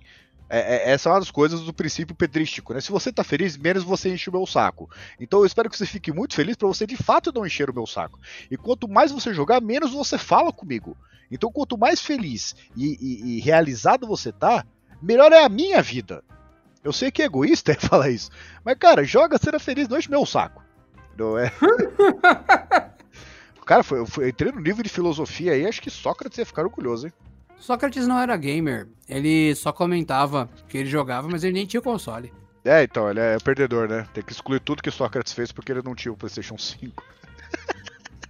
é, 0.50 0.76
é, 0.76 0.90
essa 0.92 1.08
é 1.08 1.12
uma 1.12 1.18
das 1.20 1.30
coisas 1.30 1.60
do 1.60 1.72
princípio 1.72 2.14
pedrístico, 2.14 2.72
né? 2.72 2.80
Se 2.80 2.90
você 2.90 3.12
tá 3.12 3.22
feliz, 3.22 3.56
menos 3.56 3.84
você 3.84 4.12
enche 4.12 4.30
o 4.30 4.32
meu 4.32 4.46
saco. 4.46 4.90
Então 5.20 5.40
eu 5.40 5.46
espero 5.46 5.68
que 5.68 5.76
você 5.76 5.84
fique 5.84 6.10
muito 6.10 6.34
feliz 6.34 6.56
para 6.56 6.68
você 6.68 6.86
de 6.86 6.96
fato 6.96 7.32
não 7.34 7.44
encher 7.46 7.68
o 7.68 7.74
meu 7.74 7.86
saco. 7.86 8.18
E 8.50 8.56
quanto 8.56 8.88
mais 8.88 9.12
você 9.12 9.34
jogar, 9.34 9.60
menos 9.60 9.92
você 9.92 10.16
fala 10.16 10.52
comigo. 10.52 10.96
Então 11.30 11.52
quanto 11.52 11.76
mais 11.76 12.00
feliz 12.00 12.56
e, 12.74 12.96
e, 13.00 13.36
e 13.36 13.40
realizado 13.40 14.06
você 14.06 14.32
tá, 14.32 14.64
melhor 15.02 15.32
é 15.32 15.44
a 15.44 15.48
minha 15.48 15.82
vida. 15.82 16.24
Eu 16.82 16.92
sei 16.92 17.10
que 17.10 17.20
é 17.20 17.26
egoísta 17.26 17.74
falar 17.78 18.08
isso, 18.08 18.30
mas 18.64 18.78
cara, 18.78 19.04
joga, 19.04 19.36
será 19.36 19.58
feliz, 19.58 19.86
não 19.88 19.98
enche 19.98 20.08
o 20.08 20.12
meu 20.12 20.24
saco. 20.24 20.62
Não 21.18 21.36
é? 21.36 21.52
cara, 23.66 23.82
foi, 23.82 23.98
eu, 23.98 24.06
eu 24.18 24.28
entrei 24.28 24.52
no 24.52 24.60
nível 24.60 24.82
de 24.82 24.88
filosofia 24.88 25.52
aí, 25.52 25.66
acho 25.66 25.82
que 25.82 25.90
Sócrates 25.90 26.38
ia 26.38 26.46
ficar 26.46 26.62
orgulhoso, 26.62 27.08
hein? 27.08 27.12
Sócrates 27.58 28.06
não 28.06 28.18
era 28.18 28.36
gamer. 28.36 28.88
Ele 29.08 29.54
só 29.54 29.72
comentava 29.72 30.48
que 30.68 30.78
ele 30.78 30.88
jogava, 30.88 31.28
mas 31.28 31.44
ele 31.44 31.54
nem 31.54 31.66
tinha 31.66 31.82
console. 31.82 32.32
É, 32.64 32.82
então, 32.82 33.10
ele 33.10 33.20
é 33.20 33.38
perdedor, 33.38 33.88
né? 33.88 34.06
Tem 34.12 34.22
que 34.22 34.32
excluir 34.32 34.60
tudo 34.60 34.82
que 34.82 34.90
Sócrates 34.90 35.32
fez 35.32 35.52
porque 35.52 35.72
ele 35.72 35.82
não 35.82 35.94
tinha 35.94 36.12
o 36.12 36.16
PlayStation 36.16 36.58
5. 36.58 37.02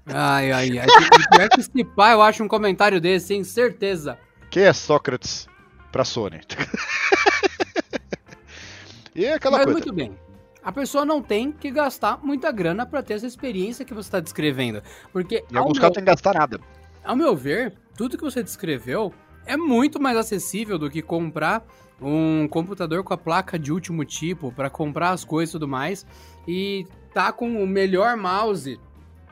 Ai, 0.07 0.53
ai, 0.53 0.79
ai. 0.79 0.87
Pior 1.31 1.49
que 1.51 1.61
esse 1.61 1.85
pai, 1.85 2.15
eu 2.15 2.23
acho 2.23 2.43
um 2.43 2.49
comentário 2.49 3.01
desse, 3.01 3.35
hein? 3.35 3.45
Certeza. 3.45 4.19
Quem 4.51 4.63
é 4.63 4.73
Sócrates 4.73 5.47
pra 5.93 6.05
Sony? 6.05 6.41
e 9.15 9.25
é 9.25 9.35
aquela 9.35 9.59
Mas 9.59 9.67
coisa. 9.67 9.79
muito 9.79 9.93
bem. 9.93 10.17
A 10.63 10.73
pessoa 10.73 11.05
não 11.05 11.23
tem 11.23 11.53
que 11.53 11.71
gastar 11.71 12.19
muita 12.23 12.51
grana 12.51 12.87
para 12.87 13.03
ter 13.03 13.15
essa 13.15 13.27
experiência 13.27 13.85
que 13.85 13.95
você 13.95 14.09
está 14.09 14.21
descrevendo. 14.21 14.83
Porque. 15.13 15.45
Em 15.51 15.57
alguns 15.57 15.79
casos, 15.79 15.95
tem 15.95 16.05
que 16.05 16.11
gastar 16.11 16.35
nada. 16.35 16.61
Ao 17.09 17.17
meu 17.17 17.35
ver, 17.35 17.73
tudo 17.97 18.19
que 18.19 18.23
você 18.23 18.43
descreveu 18.43 19.15
é 19.47 19.57
muito 19.57 19.99
mais 19.99 20.15
acessível 20.15 20.79
do 20.79 20.91
que 20.91 21.01
comprar 21.01 21.67
um 22.03 22.47
computador 22.47 23.03
com 23.03 23.15
a 23.15 23.17
placa 23.17 23.59
de 23.59 23.73
último 23.73 24.05
tipo 24.05 24.53
para 24.53 24.69
comprar 24.69 25.13
as 25.13 25.25
coisas 25.25 25.49
e 25.49 25.53
tudo 25.53 25.67
mais 25.67 26.07
e 26.47 26.87
tá 27.15 27.33
com 27.33 27.65
o 27.65 27.67
melhor 27.67 28.15
mouse, 28.15 28.79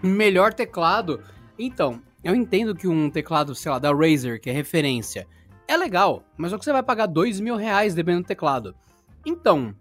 melhor 0.03 0.55
teclado. 0.55 1.21
Então, 1.59 2.01
eu 2.25 2.35
entendo 2.35 2.75
que 2.75 2.89
um 2.89 3.11
teclado, 3.11 3.55
sei 3.55 3.71
lá, 3.71 3.79
da 3.79 3.93
Razer, 3.93 4.41
que 4.41 4.49
é 4.49 4.55
referência, 4.55 5.27
é 5.69 5.77
legal, 5.77 6.23
mas 6.35 6.53
só 6.53 6.59
que 6.59 6.65
você 6.65 6.73
vai 6.73 6.83
pagar 6.83 7.05
dois 7.05 7.39
mil 7.41 7.57
reais 7.57 7.95
dependendo 7.95 8.23
do 8.23 8.29
teclado. 8.29 8.75
Então, 9.23 9.75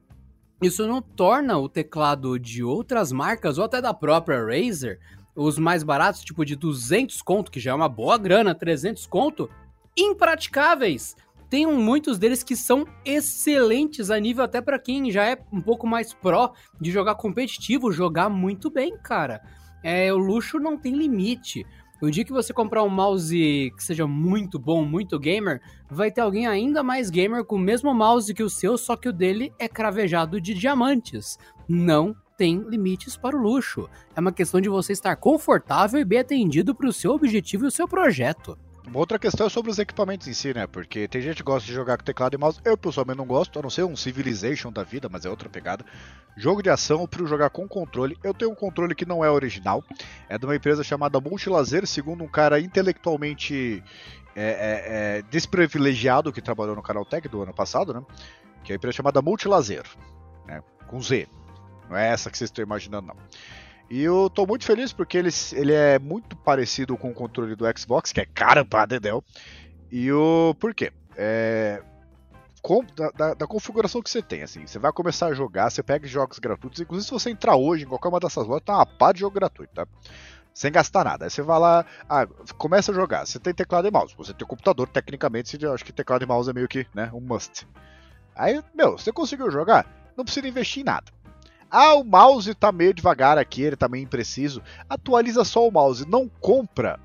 isso 0.62 0.86
não 0.86 1.02
torna 1.02 1.58
o 1.58 1.70
teclado 1.70 2.38
de 2.38 2.62
outras 2.62 3.14
marcas 3.14 3.58
ou 3.58 3.64
até 3.64 3.80
da 3.82 3.94
própria 3.94 4.44
Razer 4.44 5.00
os 5.36 5.60
mais 5.60 5.84
baratos, 5.84 6.24
tipo 6.24 6.46
de 6.46 6.56
200 6.56 7.22
conto, 7.22 7.52
que 7.52 7.60
já 7.60 7.72
é 7.72 7.74
uma 7.74 7.90
boa 7.90 8.18
grana, 8.18 8.56
300 8.56 9.06
conto, 9.06 9.50
impraticáveis. 9.98 11.16
Tem 11.50 11.68
muitos 11.68 12.18
deles 12.18 12.44
que 12.44 12.56
são 12.56 12.86
excelentes 13.04 14.10
a 14.10 14.20
nível 14.20 14.44
até 14.44 14.62
para 14.62 14.80
quem 14.80 15.12
já 15.12 15.26
é 15.26 15.38
um 15.52 15.62
pouco 15.62 15.86
mais 15.86 16.14
pró 16.14 16.54
de 16.80 16.92
jogar 16.92 17.16
competitivo, 17.16 17.92
jogar 17.92 18.30
muito 18.30 18.70
bem, 18.70 18.98
cara. 18.98 19.42
É, 19.84 20.12
o 20.12 20.18
luxo 20.18 20.58
não 20.60 20.78
tem 20.78 20.96
limite. 20.96 21.66
O 22.02 22.10
dia 22.10 22.26
que 22.26 22.34
você 22.34 22.52
comprar 22.52 22.84
um 22.84 22.90
mouse 22.90 23.72
que 23.76 23.84
seja 23.84 24.06
muito 24.06 24.60
bom, 24.60 24.84
muito 24.84 25.18
gamer, 25.20 25.62
vai 25.90 26.12
ter 26.12 26.22
alguém 26.22 26.46
ainda 26.46 26.84
mais 26.84 27.10
gamer 27.10 27.46
com 27.46 27.56
o 27.56 27.60
mesmo 27.60 27.94
mouse 27.94 28.34
que 28.34 28.44
o 28.44 28.50
seu, 28.50 28.78
só 28.78 28.96
que 28.96 29.08
o 29.08 29.14
dele 29.14 29.54
é 29.58 29.68
cravejado 29.68 30.42
de 30.42 30.54
diamantes. 30.54 31.38
Não 31.70 32.16
tem 32.38 32.60
limites 32.60 33.18
para 33.18 33.36
o 33.36 33.42
luxo. 33.42 33.90
É 34.16 34.20
uma 34.20 34.32
questão 34.32 34.60
de 34.60 34.70
você 34.70 34.94
estar 34.94 35.16
confortável 35.16 36.00
e 36.00 36.06
bem 36.06 36.20
atendido 36.20 36.76
para 36.76 36.88
o 36.88 36.94
seu 36.94 37.12
objetivo 37.12 37.66
e 37.66 37.68
o 37.68 37.72
seu 37.72 37.88
projeto. 37.88 38.58
Uma 38.88 39.00
outra 39.00 39.18
questão 39.18 39.48
é 39.48 39.50
sobre 39.50 39.72
os 39.72 39.80
equipamentos 39.80 40.28
em 40.28 40.34
si, 40.34 40.54
né? 40.54 40.68
Porque 40.68 41.08
tem 41.08 41.20
gente 41.20 41.38
que 41.38 41.44
gosta 41.44 41.66
de 41.66 41.74
jogar 41.74 41.98
com 41.98 42.04
teclado 42.04 42.36
e 42.36 42.38
mouse. 42.38 42.60
Eu 42.64 42.78
pessoalmente 42.78 43.18
não 43.18 43.26
gosto, 43.26 43.58
a 43.58 43.62
não 43.62 43.70
ser 43.70 43.84
um 43.84 43.96
Civilization 43.96 44.72
da 44.72 44.84
vida, 44.84 45.10
mas 45.12 45.26
é 45.26 45.30
outra 45.30 45.50
pegada. 45.50 45.84
Jogo 46.38 46.62
de 46.62 46.70
ação, 46.70 47.08
prefiro 47.08 47.28
jogar 47.28 47.50
com 47.50 47.68
controle. 47.68 48.16
Eu 48.24 48.34
tenho 48.34 48.52
um 48.52 48.56
controle 48.56 48.94
que 48.94 49.06
não 49.06 49.26
é 49.26 49.30
original. 49.30 49.84
É 50.30 50.38
de 50.38 50.46
uma 50.46 50.56
empresa 50.56 50.84
chamada 50.84 51.20
Multilazer, 51.20 51.88
segundo 51.88 52.24
um 52.24 52.28
cara 52.28 52.60
intelectualmente 52.60 53.84
é, 54.36 54.44
é, 54.44 54.84
é, 55.18 55.22
desprivilegiado 55.32 56.32
que 56.32 56.42
trabalhou 56.42 56.76
no 56.76 56.84
Canal 56.84 57.06
Tech 57.06 57.28
do 57.28 57.42
ano 57.42 57.54
passado, 57.54 57.92
né? 57.92 58.04
Que 58.64 58.72
é 58.72 58.76
a 58.76 58.78
empresa 58.78 58.98
chamada 58.98 59.20
Multilazer, 59.20 59.86
né? 60.46 60.62
Com 60.86 61.02
Z. 61.02 61.28
Não 61.90 61.98
é 61.98 62.10
essa 62.10 62.30
que 62.30 62.38
vocês 62.38 62.50
estão 62.50 62.64
imaginando, 62.64 63.08
não. 63.08 63.16
E 63.90 64.02
eu 64.02 64.30
tô 64.30 64.46
muito 64.48 64.66
feliz 64.66 64.92
porque 64.92 65.18
ele, 65.18 65.30
ele 65.54 65.74
é 65.74 66.00
muito 66.00 66.36
parecido 66.36 66.98
com 66.98 67.12
o 67.12 67.14
controle 67.14 67.56
do 67.56 67.66
Xbox, 67.78 68.12
que 68.12 68.20
é 68.20 68.26
cara 68.26 68.66
pra 68.66 68.86
Dedel. 68.86 69.24
E 69.92 70.12
o. 70.12 70.56
Por 70.60 70.74
quê? 70.74 70.92
É, 71.16 71.82
com, 72.62 72.84
da, 72.96 73.12
da, 73.12 73.34
da, 73.36 73.48
configuração 73.48 74.02
que 74.02 74.10
você 74.10 74.24
tem, 74.24 74.42
assim. 74.42 74.66
Você 74.66 74.80
vai 74.80 74.92
começar 74.92 75.28
a 75.28 75.34
jogar, 75.36 75.70
você 75.70 75.84
pega 75.84 76.08
jogos 76.08 76.40
gratuitos. 76.40 76.82
Inclusive, 76.82 77.06
se 77.06 77.12
você 77.12 77.30
entrar 77.30 77.56
hoje 77.56 77.86
em 77.86 77.88
qualquer 77.88 78.08
uma 78.08 78.20
dessas 78.20 78.48
lojas, 78.48 78.64
tá 78.66 78.78
uma 78.78 78.86
pá 78.88 79.12
de 79.12 79.20
jogo 79.20 79.36
gratuito, 79.36 79.72
tá? 79.72 79.86
Sem 80.52 80.72
gastar 80.72 81.04
nada. 81.04 81.26
Aí 81.26 81.30
você 81.30 81.44
vai 81.44 81.60
lá, 81.60 81.86
ah, 82.10 82.26
começa 82.58 82.92
a 82.92 82.96
jogar. 82.96 83.28
Você 83.28 83.38
tem 83.38 83.54
teclado 83.54 83.88
e 83.88 83.92
mouse. 83.92 84.16
Você 84.18 84.34
tem 84.34 84.48
computador, 84.48 84.88
tecnicamente, 84.88 85.62
eu 85.62 85.74
acho 85.74 85.86
que 85.86 85.94
teclado 85.94 86.24
e 86.24 86.26
mouse 86.26 86.50
é 86.50 86.54
meio 86.54 86.68
que, 86.68 86.88
né, 86.92 87.12
um 87.14 87.22
must. 87.22 87.68
Aí, 88.36 88.64
meu, 88.74 88.98
você 88.98 89.12
conseguiu 89.12 89.52
jogar, 89.52 89.86
não 90.18 90.26
precisa 90.26 90.48
investir 90.48 90.82
em 90.82 90.86
nada. 90.86 91.12
Ah, 91.78 91.94
o 91.96 92.06
mouse 92.06 92.56
tá 92.56 92.72
meio 92.72 92.94
devagar 92.94 93.38
aqui, 93.38 93.62
ele 93.62 93.76
tá 93.76 93.90
meio 93.90 94.06
impreciso. 94.06 94.64
Atualiza 94.90 95.44
só 95.44 95.68
o 95.68 95.72
mouse, 95.72 96.08
não 96.08 96.30
compra 96.30 96.98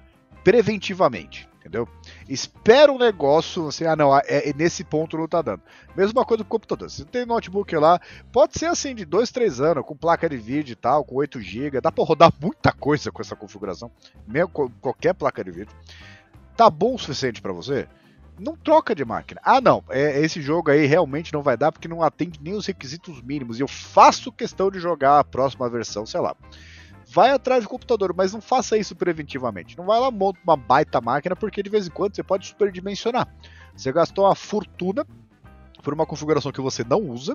preventivamente, 0.45 1.49
entendeu? 1.59 1.89
Espera 2.29 2.93
um 2.93 2.97
negócio, 2.97 3.67
assim, 3.67 3.85
ah 3.85 3.97
não, 3.97 4.17
é, 4.17 4.23
é 4.29 4.53
nesse 4.55 4.85
ponto 4.85 5.19
não 5.19 5.27
tá 5.27 5.43
dando. 5.43 5.61
Mesma 5.97 6.25
coisa 6.25 6.45
com 6.45 6.47
o 6.47 6.51
computador. 6.51 6.89
Você 6.89 7.05
tem 7.05 7.27
notebook 7.27 7.75
lá, 7.75 8.01
pode 8.33 8.61
ser 8.61 8.67
assim 8.67 8.95
de 8.95 9.05
2, 9.05 9.33
3 9.33 9.61
anos, 9.61 9.85
com 9.85 9.97
placa 9.97 10.29
de 10.29 10.37
vídeo 10.37 10.75
e 10.75 10.77
tal, 10.77 11.05
com 11.05 11.17
8 11.17 11.41
GB, 11.41 11.81
dá 11.81 11.91
para 11.91 12.05
rodar 12.05 12.33
muita 12.41 12.71
coisa 12.71 13.11
com 13.11 13.21
essa 13.21 13.35
configuração, 13.35 13.91
mesmo 14.25 14.51
qualquer 14.81 15.15
placa 15.15 15.43
de 15.43 15.51
vídeo. 15.51 15.75
Tá 16.57 16.71
bom 16.71 16.95
o 16.95 16.99
suficiente 16.99 17.43
para 17.43 17.53
você? 17.53 17.89
Não 18.41 18.57
troca 18.57 18.95
de 18.95 19.05
máquina. 19.05 19.41
Ah, 19.45 19.61
não, 19.61 19.85
é, 19.91 20.21
esse 20.21 20.41
jogo 20.41 20.71
aí 20.71 20.87
realmente 20.87 21.33
não 21.33 21.43
vai 21.43 21.57
dar 21.57 21.71
porque 21.71 21.87
não 21.87 22.03
atende 22.03 22.41
nem 22.43 22.55
os 22.55 22.67
requisitos 22.67 23.21
mínimos. 23.23 23.59
E 23.59 23.63
eu 23.63 23.69
faço 23.69 24.33
questão 24.33 24.71
de 24.71 24.79
jogar 24.79 25.21
a 25.21 25.25
próxima 25.25 25.69
versão, 25.69 26.07
sei 26.07 26.21
lá. 26.21 26.35
Vai 27.13 27.31
atrás 27.31 27.65
do 27.65 27.69
computador, 27.69 28.15
mas 28.17 28.33
não 28.33 28.41
faça 28.41 28.79
isso 28.79 28.95
preventivamente. 28.95 29.77
Não 29.77 29.85
vai 29.85 29.99
lá 29.99 30.11
monta 30.11 30.39
uma 30.45 30.57
baita 30.57 31.01
máquina 31.01 31.37
porque 31.37 31.63
de 31.63 31.69
vez 31.69 31.87
em 31.87 31.91
quando 31.91 32.15
você 32.15 32.23
pode 32.23 32.47
superdimensionar. 32.47 33.29
Você 33.77 33.93
gastou 33.93 34.25
uma 34.25 34.35
fortuna 34.35 35.05
por 35.83 35.93
uma 35.93 36.07
configuração 36.07 36.53
que 36.53 36.61
você 36.61 36.85
não 36.85 37.01
usa 37.01 37.35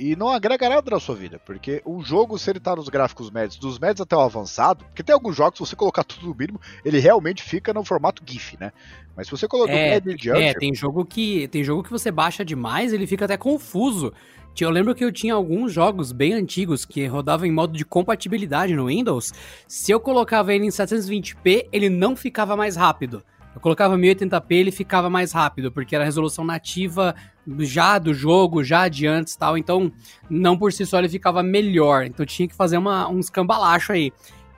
e 0.00 0.16
não 0.16 0.30
agrega 0.30 0.66
nada 0.66 0.90
na 0.90 0.98
sua 0.98 1.14
vida, 1.14 1.38
porque 1.44 1.82
o 1.84 2.00
jogo, 2.02 2.38
se 2.38 2.48
ele 2.48 2.58
tá 2.58 2.74
nos 2.74 2.88
gráficos 2.88 3.30
médios, 3.30 3.58
dos 3.58 3.78
médios 3.78 4.00
até 4.00 4.16
o 4.16 4.20
avançado, 4.20 4.82
porque 4.86 5.02
tem 5.02 5.12
alguns 5.12 5.36
jogos, 5.36 5.58
se 5.58 5.66
você 5.66 5.76
colocar 5.76 6.02
tudo 6.02 6.26
no 6.26 6.34
mínimo, 6.34 6.58
ele 6.82 6.98
realmente 6.98 7.42
fica 7.42 7.74
no 7.74 7.84
formato 7.84 8.22
GIF, 8.24 8.56
né? 8.58 8.72
Mas 9.14 9.26
se 9.26 9.30
você 9.30 9.46
colocar 9.46 9.74
é, 9.74 9.90
médio 9.90 10.12
em 10.12 10.16
diante... 10.16 10.42
É, 10.42 10.54
tem 10.54 10.74
jogo, 10.74 11.04
que, 11.04 11.46
tem 11.48 11.62
jogo 11.62 11.82
que 11.82 11.90
você 11.90 12.10
baixa 12.10 12.42
demais, 12.42 12.94
ele 12.94 13.06
fica 13.06 13.26
até 13.26 13.36
confuso. 13.36 14.10
Eu 14.58 14.70
lembro 14.70 14.94
que 14.94 15.04
eu 15.04 15.12
tinha 15.12 15.34
alguns 15.34 15.72
jogos 15.72 16.12
bem 16.12 16.32
antigos 16.34 16.84
que 16.84 17.06
rodavam 17.06 17.46
em 17.46 17.52
modo 17.52 17.76
de 17.76 17.84
compatibilidade 17.84 18.74
no 18.74 18.86
Windows. 18.86 19.32
Se 19.66 19.92
eu 19.92 20.00
colocava 20.00 20.52
ele 20.52 20.66
em 20.66 20.70
720p, 20.70 21.68
ele 21.72 21.88
não 21.88 22.16
ficava 22.16 22.56
mais 22.56 22.76
rápido. 22.76 23.22
Eu 23.54 23.60
colocava 23.60 23.96
1080p, 23.96 24.44
ele 24.50 24.70
ficava 24.70 25.10
mais 25.10 25.32
rápido, 25.32 25.72
porque 25.72 25.94
era 25.94 26.04
a 26.04 26.06
resolução 26.06 26.44
nativa 26.44 27.14
já 27.58 27.98
do 27.98 28.14
jogo, 28.14 28.62
já 28.62 28.88
de 28.88 29.06
antes 29.06 29.34
tal. 29.34 29.58
Então, 29.58 29.92
não 30.28 30.56
por 30.56 30.72
si 30.72 30.86
só 30.86 30.98
ele 30.98 31.08
ficava 31.08 31.42
melhor. 31.42 32.04
Então 32.04 32.24
tinha 32.24 32.46
que 32.46 32.54
fazer 32.54 32.78
uma, 32.78 33.08
um 33.08 33.18
escambalacho 33.18 33.92
aí. 33.92 34.12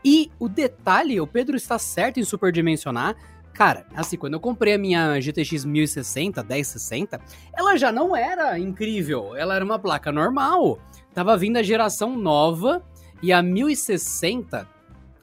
E 0.05 0.30
o 0.38 0.49
detalhe, 0.49 1.20
o 1.20 1.26
Pedro 1.26 1.57
está 1.57 1.78
certo 1.78 2.18
em 2.18 2.24
superdimensionar. 2.24 3.16
Cara, 3.55 3.86
assim, 3.95 4.16
quando 4.16 4.34
eu 4.34 4.40
comprei 4.40 4.74
a 4.74 4.78
minha 4.78 5.20
GTX 5.20 5.64
1060, 5.64 6.43
1060, 6.43 7.20
ela 7.55 7.76
já 7.76 7.93
não 7.93 8.16
era 8.16 8.59
incrível. 8.59 9.36
Ela 9.36 9.55
era 9.55 9.64
uma 9.64 9.78
placa 9.78 10.11
normal. 10.11 10.78
Tava 11.14 11.36
vindo 11.36 11.59
a 11.59 11.62
geração 11.62 12.16
nova 12.16 12.82
e 13.22 13.32
a 13.32 13.43
1060, 13.43 14.68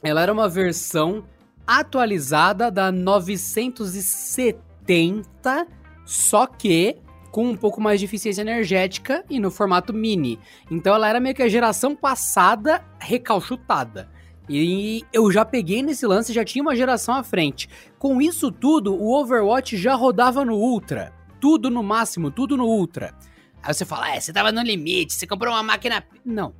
ela 0.02 0.22
era 0.22 0.32
uma 0.32 0.48
versão 0.48 1.24
atualizada 1.66 2.70
da 2.70 2.92
970, 2.92 5.66
só 6.04 6.46
que 6.46 6.98
com 7.30 7.48
um 7.48 7.56
pouco 7.56 7.80
mais 7.80 8.00
de 8.00 8.06
eficiência 8.06 8.42
energética 8.42 9.24
e 9.30 9.38
no 9.38 9.50
formato 9.50 9.92
mini. 9.92 10.38
Então 10.70 10.94
ela 10.94 11.08
era 11.08 11.20
meio 11.20 11.34
que 11.34 11.42
a 11.42 11.48
geração 11.48 11.94
passada 11.94 12.84
recalchutada. 12.98 14.10
E 14.48 15.04
eu 15.12 15.30
já 15.30 15.44
peguei 15.44 15.80
nesse 15.80 16.04
lance, 16.06 16.32
já 16.32 16.44
tinha 16.44 16.60
uma 16.60 16.74
geração 16.74 17.14
à 17.14 17.22
frente. 17.22 17.68
Com 17.98 18.20
isso 18.20 18.50
tudo, 18.50 18.94
o 18.94 19.16
Overwatch 19.16 19.76
já 19.76 19.94
rodava 19.94 20.44
no 20.44 20.56
Ultra. 20.56 21.12
Tudo 21.40 21.70
no 21.70 21.84
máximo, 21.84 22.32
tudo 22.32 22.56
no 22.56 22.66
Ultra. 22.66 23.14
Aí 23.62 23.72
você 23.72 23.84
fala, 23.84 24.12
é, 24.12 24.18
você 24.18 24.32
tava 24.32 24.50
no 24.50 24.60
limite, 24.60 25.14
você 25.14 25.26
comprou 25.26 25.54
uma 25.54 25.62
máquina. 25.62 26.02
Não. 26.24 26.52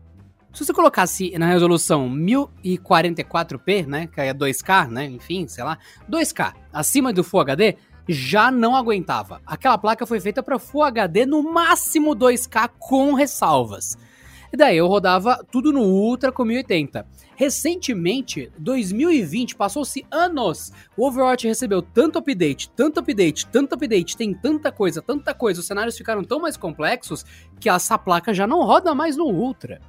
Se 0.53 0.64
você 0.64 0.72
colocasse 0.72 1.38
na 1.38 1.46
resolução 1.46 2.11
1044p, 2.11 3.86
né, 3.86 4.07
que 4.09 4.20
é 4.20 4.34
2K, 4.34 4.88
né, 4.88 5.05
enfim, 5.05 5.46
sei 5.46 5.62
lá, 5.62 5.78
2K, 6.11 6.53
acima 6.72 7.12
do 7.12 7.22
Full 7.22 7.40
HD, 7.40 7.76
já 8.09 8.51
não 8.51 8.74
aguentava. 8.74 9.40
Aquela 9.46 9.78
placa 9.78 10.05
foi 10.05 10.20
feita 10.20 10.42
para 10.42 10.59
Full 10.59 10.82
HD 10.82 11.24
no 11.24 11.42
máximo 11.42 12.16
2K 12.16 12.68
com 12.78 13.14
ressalvas. 13.14 13.96
E 14.53 14.57
daí 14.57 14.76
eu 14.76 14.88
rodava 14.88 15.44
tudo 15.53 15.72
no 15.72 15.82
Ultra 15.82 16.32
com 16.32 16.44
1080. 16.44 17.07
Recentemente, 17.36 18.51
2020, 18.59 19.55
passou-se 19.55 20.05
anos, 20.11 20.72
o 20.96 21.07
Overwatch 21.07 21.46
recebeu 21.46 21.80
tanto 21.80 22.18
update, 22.18 22.68
tanto 22.70 22.98
update, 22.98 23.46
tanto 23.46 23.76
update, 23.76 24.16
tem 24.16 24.34
tanta 24.34 24.72
coisa, 24.72 25.01
tanta 25.01 25.32
coisa, 25.32 25.61
os 25.61 25.66
cenários 25.66 25.96
ficaram 25.96 26.24
tão 26.24 26.40
mais 26.40 26.57
complexos 26.57 27.24
que 27.61 27.70
essa 27.70 27.96
placa 27.96 28.34
já 28.34 28.46
não 28.46 28.64
roda 28.64 28.92
mais 28.94 29.16
no 29.16 29.26
Ultra. 29.26 29.80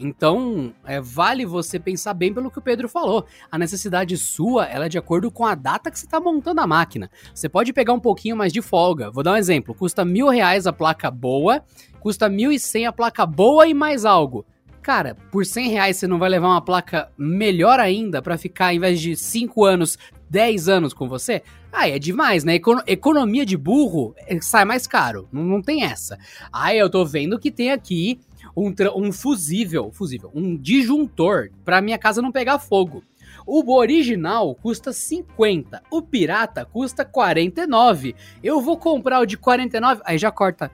Então, 0.00 0.72
é, 0.84 1.00
vale 1.00 1.44
você 1.44 1.78
pensar 1.78 2.14
bem 2.14 2.32
pelo 2.32 2.50
que 2.50 2.58
o 2.58 2.62
Pedro 2.62 2.88
falou. 2.88 3.26
A 3.50 3.58
necessidade 3.58 4.16
sua, 4.16 4.64
ela 4.66 4.86
é 4.86 4.88
de 4.88 4.98
acordo 4.98 5.30
com 5.30 5.44
a 5.44 5.54
data 5.54 5.90
que 5.90 5.98
você 5.98 6.06
está 6.06 6.20
montando 6.20 6.60
a 6.60 6.66
máquina. 6.66 7.10
Você 7.34 7.48
pode 7.48 7.72
pegar 7.72 7.92
um 7.92 8.00
pouquinho 8.00 8.36
mais 8.36 8.52
de 8.52 8.62
folga. 8.62 9.10
Vou 9.10 9.22
dar 9.24 9.32
um 9.32 9.36
exemplo. 9.36 9.74
Custa 9.74 10.04
mil 10.04 10.28
reais 10.28 10.66
a 10.66 10.72
placa 10.72 11.10
boa, 11.10 11.62
custa 12.00 12.28
mil 12.28 12.52
e 12.52 12.58
cem 12.58 12.86
a 12.86 12.92
placa 12.92 13.26
boa 13.26 13.66
e 13.66 13.74
mais 13.74 14.04
algo. 14.04 14.46
Cara, 14.88 15.16
por 15.30 15.44
100 15.44 15.68
reais 15.68 15.96
você 15.98 16.06
não 16.06 16.18
vai 16.18 16.30
levar 16.30 16.48
uma 16.48 16.62
placa 16.64 17.10
melhor 17.18 17.78
ainda 17.78 18.22
para 18.22 18.38
ficar, 18.38 18.68
ao 18.68 18.72
invés 18.72 18.98
de 18.98 19.14
5 19.16 19.62
anos, 19.62 19.98
10 20.30 20.66
anos 20.66 20.94
com 20.94 21.06
você? 21.06 21.42
Aí 21.70 21.92
ah, 21.92 21.96
é 21.96 21.98
demais, 21.98 22.44
né? 22.44 22.58
economia 22.86 23.44
de 23.44 23.54
burro 23.54 24.14
é, 24.26 24.40
sai 24.40 24.64
mais 24.64 24.86
caro. 24.86 25.28
Não, 25.30 25.42
não 25.42 25.60
tem 25.60 25.84
essa. 25.84 26.18
Aí 26.50 26.78
eu 26.78 26.88
tô 26.88 27.04
vendo 27.04 27.38
que 27.38 27.50
tem 27.50 27.70
aqui 27.70 28.18
um, 28.56 28.72
um 28.96 29.12
fusível, 29.12 29.90
fusível, 29.92 30.30
um 30.34 30.56
disjuntor 30.56 31.50
para 31.64 31.80
minha 31.80 31.98
casa 31.98 32.22
não 32.22 32.32
pegar 32.32 32.58
fogo. 32.58 33.02
O 33.46 33.74
original 33.74 34.54
custa 34.54 34.92
50, 34.92 35.82
o 35.90 36.02
pirata 36.02 36.66
custa 36.66 37.04
49. 37.04 38.14
Eu 38.42 38.60
vou 38.60 38.76
comprar 38.76 39.20
o 39.20 39.26
de 39.26 39.38
49, 39.38 40.02
aí 40.04 40.18
já 40.18 40.30
corta. 40.30 40.70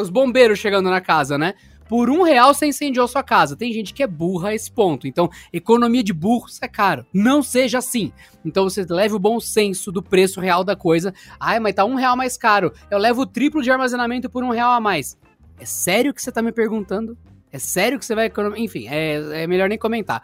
Os 0.00 0.10
bombeiros 0.10 0.58
chegando 0.58 0.90
na 0.90 1.00
casa, 1.00 1.38
né? 1.38 1.54
Por 1.88 2.10
um 2.10 2.22
real 2.22 2.52
você 2.52 2.66
incendiou 2.66 3.08
sua 3.08 3.22
casa. 3.22 3.56
Tem 3.56 3.72
gente 3.72 3.94
que 3.94 4.02
é 4.02 4.06
burra 4.06 4.50
a 4.50 4.54
esse 4.54 4.70
ponto. 4.70 5.06
Então, 5.06 5.30
economia 5.52 6.02
de 6.02 6.12
burros 6.12 6.58
é 6.60 6.68
caro. 6.68 7.06
Não 7.12 7.42
seja 7.42 7.78
assim. 7.78 8.12
Então 8.44 8.64
você 8.64 8.84
leve 8.88 9.14
o 9.14 9.18
bom 9.18 9.40
senso 9.40 9.90
do 9.90 10.02
preço 10.02 10.40
real 10.40 10.62
da 10.62 10.76
coisa. 10.76 11.14
Ai, 11.40 11.58
mas 11.58 11.74
tá 11.74 11.84
um 11.84 11.94
real 11.94 12.16
mais 12.16 12.36
caro. 12.36 12.72
Eu 12.90 12.98
levo 12.98 13.22
o 13.22 13.26
triplo 13.26 13.62
de 13.62 13.70
armazenamento 13.70 14.28
por 14.28 14.44
um 14.44 14.50
real 14.50 14.72
a 14.72 14.80
mais. 14.80 15.16
É 15.58 15.64
sério 15.64 16.12
que 16.12 16.22
você 16.22 16.30
tá 16.30 16.42
me 16.42 16.52
perguntando? 16.52 17.16
É 17.50 17.58
sério 17.58 17.98
que 17.98 18.04
você 18.04 18.14
vai 18.14 18.26
economizar? 18.26 18.62
Enfim, 18.62 18.86
é, 18.88 19.42
é 19.42 19.46
melhor 19.46 19.68
nem 19.68 19.78
comentar. 19.78 20.22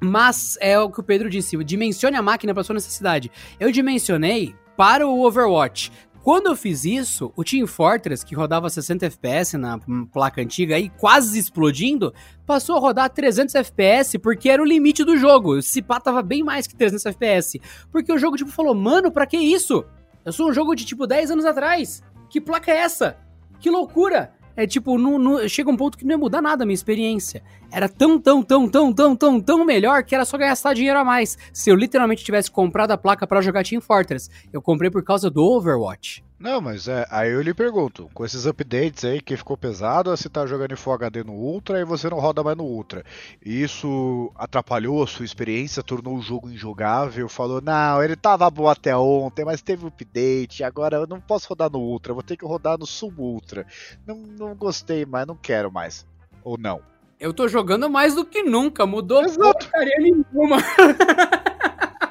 Mas 0.00 0.56
é 0.60 0.78
o 0.78 0.90
que 0.90 1.00
o 1.00 1.02
Pedro 1.02 1.28
disse, 1.28 1.56
dimensione 1.64 2.16
a 2.16 2.22
máquina 2.22 2.54
para 2.54 2.62
sua 2.62 2.74
necessidade. 2.74 3.30
Eu 3.58 3.72
dimensionei 3.72 4.54
para 4.76 5.06
o 5.06 5.24
Overwatch 5.24 5.90
quando 6.26 6.46
eu 6.46 6.56
fiz 6.56 6.84
isso, 6.84 7.32
o 7.36 7.44
Team 7.44 7.68
Fortress, 7.68 8.26
que 8.26 8.34
rodava 8.34 8.68
60 8.68 9.06
FPS 9.06 9.56
na 9.56 9.78
placa 10.12 10.42
antiga 10.42 10.76
e 10.76 10.88
quase 10.88 11.38
explodindo, 11.38 12.12
passou 12.44 12.76
a 12.76 12.80
rodar 12.80 13.08
300 13.08 13.54
FPS 13.54 14.18
porque 14.18 14.48
era 14.48 14.60
o 14.60 14.64
limite 14.66 15.04
do 15.04 15.16
jogo. 15.16 15.62
Se 15.62 15.80
pá, 15.80 16.00
tava 16.00 16.22
bem 16.22 16.42
mais 16.42 16.66
que 16.66 16.74
300 16.74 17.06
FPS. 17.06 17.60
Porque 17.92 18.12
o 18.12 18.18
jogo, 18.18 18.36
tipo, 18.36 18.50
falou, 18.50 18.74
mano, 18.74 19.12
pra 19.12 19.24
que 19.24 19.36
isso? 19.36 19.84
Eu 20.24 20.32
sou 20.32 20.48
um 20.48 20.52
jogo 20.52 20.74
de, 20.74 20.84
tipo, 20.84 21.06
10 21.06 21.30
anos 21.30 21.44
atrás. 21.44 22.02
Que 22.28 22.40
placa 22.40 22.72
é 22.72 22.78
essa? 22.78 23.16
Que 23.60 23.70
loucura! 23.70 24.34
É 24.56 24.66
tipo, 24.66 24.96
não, 24.98 25.46
chega 25.48 25.70
um 25.70 25.76
ponto 25.76 25.98
que 25.98 26.04
não 26.04 26.12
ia 26.12 26.18
mudar 26.18 26.40
nada 26.40 26.64
a 26.64 26.66
minha 26.66 26.74
experiência. 26.74 27.42
Era 27.70 27.88
tão, 27.88 28.18
tão, 28.18 28.42
tão, 28.42 28.68
tão, 28.68 28.92
tão, 28.92 29.14
tão, 29.14 29.40
tão 29.40 29.64
melhor 29.64 30.02
que 30.02 30.14
era 30.14 30.24
só 30.24 30.38
gastar 30.38 30.74
dinheiro 30.74 30.98
a 30.98 31.04
mais. 31.04 31.36
Se 31.52 31.70
eu 31.70 31.76
literalmente 31.76 32.24
tivesse 32.24 32.50
comprado 32.50 32.92
a 32.92 32.98
placa 32.98 33.26
para 33.26 33.42
jogar 33.42 33.64
Team 33.64 33.80
Fortress, 33.80 34.30
eu 34.52 34.62
comprei 34.62 34.90
por 34.90 35.04
causa 35.04 35.30
do 35.30 35.44
Overwatch. 35.44 36.25
Não, 36.38 36.60
mas 36.60 36.86
é, 36.86 37.06
aí 37.10 37.30
eu 37.32 37.40
lhe 37.40 37.54
pergunto, 37.54 38.10
com 38.12 38.22
esses 38.22 38.44
updates 38.46 39.06
aí 39.06 39.22
que 39.22 39.38
ficou 39.38 39.56
pesado, 39.56 40.10
você 40.10 40.28
tá 40.28 40.46
jogando 40.46 40.72
em 40.72 40.76
Full 40.76 40.92
HD 40.92 41.24
no 41.24 41.32
Ultra 41.32 41.80
e 41.80 41.84
você 41.84 42.10
não 42.10 42.18
roda 42.18 42.44
mais 42.44 42.56
no 42.56 42.64
Ultra. 42.64 43.02
Isso 43.42 44.30
atrapalhou 44.36 45.02
a 45.02 45.06
sua 45.06 45.24
experiência, 45.24 45.82
tornou 45.82 46.14
o 46.14 46.22
jogo 46.22 46.50
injogável, 46.50 47.26
falou, 47.26 47.62
não, 47.62 48.02
ele 48.02 48.16
tava 48.16 48.50
bom 48.50 48.68
até 48.68 48.94
ontem, 48.94 49.46
mas 49.46 49.62
teve 49.62 49.86
update, 49.86 50.62
agora 50.62 50.98
eu 50.98 51.06
não 51.06 51.20
posso 51.20 51.48
rodar 51.48 51.70
no 51.70 51.78
Ultra, 51.78 52.12
vou 52.12 52.22
ter 52.22 52.36
que 52.36 52.44
rodar 52.44 52.76
no 52.78 52.86
Sub 52.86 53.18
Ultra. 53.18 53.66
Não, 54.06 54.16
não 54.16 54.54
gostei 54.54 55.06
mais, 55.06 55.26
não 55.26 55.36
quero 55.36 55.72
mais. 55.72 56.06
Ou 56.44 56.58
não? 56.58 56.82
Eu 57.18 57.32
tô 57.32 57.48
jogando 57.48 57.88
mais 57.88 58.14
do 58.14 58.26
que 58.26 58.42
nunca, 58.42 58.84
mudou 58.84 59.24
Exato. 59.24 59.40
porcaria 59.40 59.96
nenhuma. 59.98 60.58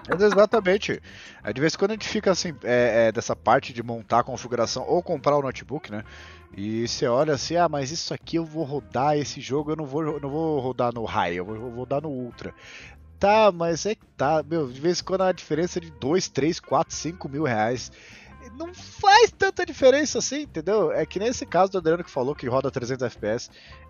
Mas 0.08 0.22
exatamente. 0.22 1.02
Aí 1.44 1.54
de 1.54 1.62
vez 1.62 1.74
em 1.74 1.78
quando 1.78 1.92
a 1.92 1.94
gente 1.96 2.08
fica 2.08 2.32
assim, 2.32 2.54
é, 2.64 3.08
é, 3.08 3.12
dessa 3.12 3.36
parte 3.36 3.74
de 3.74 3.82
montar 3.82 4.20
a 4.20 4.24
configuração 4.24 4.86
ou 4.88 5.02
comprar 5.02 5.38
o 5.38 5.42
notebook, 5.42 5.92
né? 5.92 6.04
E 6.56 6.88
você 6.88 7.08
olha 7.08 7.34
assim, 7.34 7.56
ah, 7.56 7.68
mas 7.68 7.92
isso 7.92 8.14
aqui 8.14 8.38
eu 8.38 8.46
vou 8.46 8.64
rodar, 8.64 9.18
esse 9.18 9.42
jogo 9.42 9.72
eu 9.72 9.76
não 9.76 9.86
vou, 9.86 10.20
não 10.20 10.30
vou 10.30 10.60
rodar 10.60 10.94
no 10.94 11.04
high, 11.04 11.36
eu 11.36 11.46
vou, 11.46 11.58
vou 11.58 11.72
rodar 11.72 12.02
no 12.02 12.10
ultra. 12.10 12.54
Tá, 13.20 13.52
mas 13.52 13.86
é 13.86 13.96
que 13.96 14.06
tá, 14.18 14.44
meu, 14.44 14.68
de 14.68 14.80
vez 14.80 15.00
em 15.00 15.04
quando 15.04 15.22
a 15.22 15.32
diferença 15.32 15.80
é 15.80 15.82
de 15.82 15.90
2, 15.92 16.28
3, 16.30 16.60
4, 16.60 16.94
5 16.94 17.30
mil 17.30 17.44
reais. 17.44 17.92
Não 18.58 18.74
faz 18.74 19.32
tanta 19.32 19.66
diferença 19.66 20.20
assim, 20.20 20.44
entendeu? 20.44 20.92
É 20.92 21.06
que 21.06 21.20
nesse 21.20 21.46
caso 21.46 21.72
do 21.72 21.78
Adriano 21.78 22.04
que 22.04 22.12
falou 22.12 22.34
que 22.34 22.48
roda 22.48 22.72
300 22.72 23.04
FPS. 23.04 23.50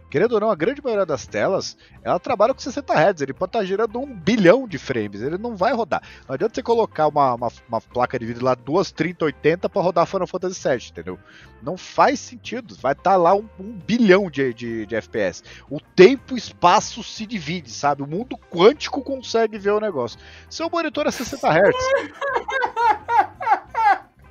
Querendo 0.10 0.34
ou 0.34 0.40
não, 0.40 0.52
a 0.52 0.56
grande 0.56 0.84
maioria 0.84 1.06
das 1.06 1.26
telas, 1.26 1.76
ela 2.04 2.20
trabalha 2.20 2.54
com 2.54 2.60
60 2.60 2.94
Hz, 2.94 3.22
ele 3.22 3.34
pode 3.34 3.50
estar 3.50 3.66
gerando 3.66 4.00
um 4.00 4.06
bilhão 4.06 4.68
de 4.68 4.78
frames, 4.78 5.22
ele 5.22 5.38
não 5.38 5.56
vai 5.56 5.74
rodar. 5.74 6.02
Não 6.28 6.36
adianta 6.36 6.54
você 6.56 6.64
colocar 6.64 7.08
uma, 7.08 7.34
uma, 7.34 7.52
uma 7.68 7.82
placa 7.82 8.18
de 8.18 8.26
vídeo 8.26 8.44
lá, 8.44 8.54
duas 8.54 8.92
3080 8.92 9.68
para 9.68 9.82
rodar 9.82 10.06
Final 10.06 10.28
Fantasy 10.28 10.70
VII, 10.70 10.90
entendeu? 10.92 11.20
Não 11.62 11.76
faz 11.76 12.20
sentido, 12.20 12.76
vai 12.76 12.94
estar 12.94 13.18
lá 13.18 13.34
um, 13.34 13.50
um 13.60 13.72
bilhão 13.74 14.30
de, 14.30 14.54
de, 14.54 14.86
de, 14.86 14.96
FPS. 14.96 15.44
O 15.70 15.82
tempo 15.82 16.36
e 16.36 16.38
espaço 16.38 17.04
se 17.04 17.26
divide, 17.26 17.72
sabe? 17.72 18.04
O 18.04 18.08
mundo 18.08 18.38
quântico 18.38 19.02
consegue 19.02 19.58
ver 19.58 19.72
o 19.72 19.80
negócio. 19.80 20.20
Seu 20.50 20.70
monitor 20.70 21.08
é 21.08 21.12
60 21.12 21.50
Hz. 21.50 21.76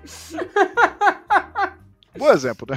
Bom 2.16 2.30
exemplo, 2.30 2.66
né? 2.70 2.76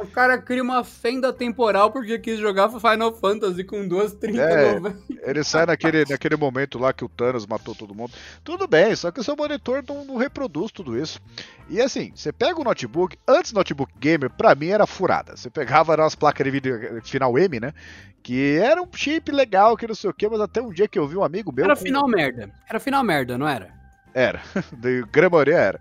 O 0.00 0.06
cara 0.06 0.38
cria 0.38 0.62
uma 0.62 0.82
fenda 0.82 1.30
temporal 1.30 1.90
porque 1.90 2.18
quis 2.18 2.38
jogar 2.38 2.70
Final 2.70 3.12
Fantasy 3.12 3.62
com 3.64 3.86
duas 3.86 4.14
30 4.14 4.40
é, 4.40 4.80
Ele 5.22 5.44
sai 5.44 5.66
naquele, 5.66 6.06
naquele 6.08 6.36
momento 6.36 6.78
lá 6.78 6.90
que 6.90 7.04
o 7.04 7.08
Thanos 7.08 7.46
matou 7.46 7.74
todo 7.74 7.94
mundo. 7.94 8.12
Tudo 8.42 8.66
bem, 8.66 8.96
só 8.96 9.10
que 9.10 9.20
o 9.20 9.24
seu 9.24 9.36
monitor 9.36 9.84
não, 9.86 10.04
não 10.06 10.16
reproduz 10.16 10.72
tudo 10.72 10.98
isso. 10.98 11.20
E 11.68 11.82
assim, 11.82 12.12
você 12.14 12.32
pega 12.32 12.58
o 12.58 12.64
notebook, 12.64 13.16
antes 13.28 13.52
notebook 13.52 13.92
gamer, 14.00 14.30
pra 14.30 14.54
mim 14.54 14.68
era 14.68 14.86
furada. 14.86 15.36
Você 15.36 15.50
pegava 15.50 15.94
as 16.02 16.14
placas 16.14 16.44
de 16.44 16.50
vídeo 16.50 17.02
final 17.04 17.38
M, 17.38 17.60
né? 17.60 17.74
Que 18.22 18.56
era 18.56 18.80
um 18.80 18.88
chip 18.90 19.30
legal, 19.30 19.76
que 19.76 19.86
não 19.86 19.94
sei 19.94 20.08
o 20.08 20.14
que, 20.14 20.26
mas 20.28 20.40
até 20.40 20.62
um 20.62 20.72
dia 20.72 20.88
que 20.88 20.98
eu 20.98 21.06
vi 21.06 21.16
um 21.16 21.24
amigo 21.24 21.52
meu. 21.52 21.66
Era 21.66 21.76
com... 21.76 21.82
final 21.82 22.08
merda. 22.08 22.50
Era 22.66 22.80
final 22.80 23.04
merda, 23.04 23.36
não 23.36 23.46
era? 23.46 23.79
Era. 24.14 24.42
De 24.76 25.02
grande 25.10 25.52
era. 25.52 25.80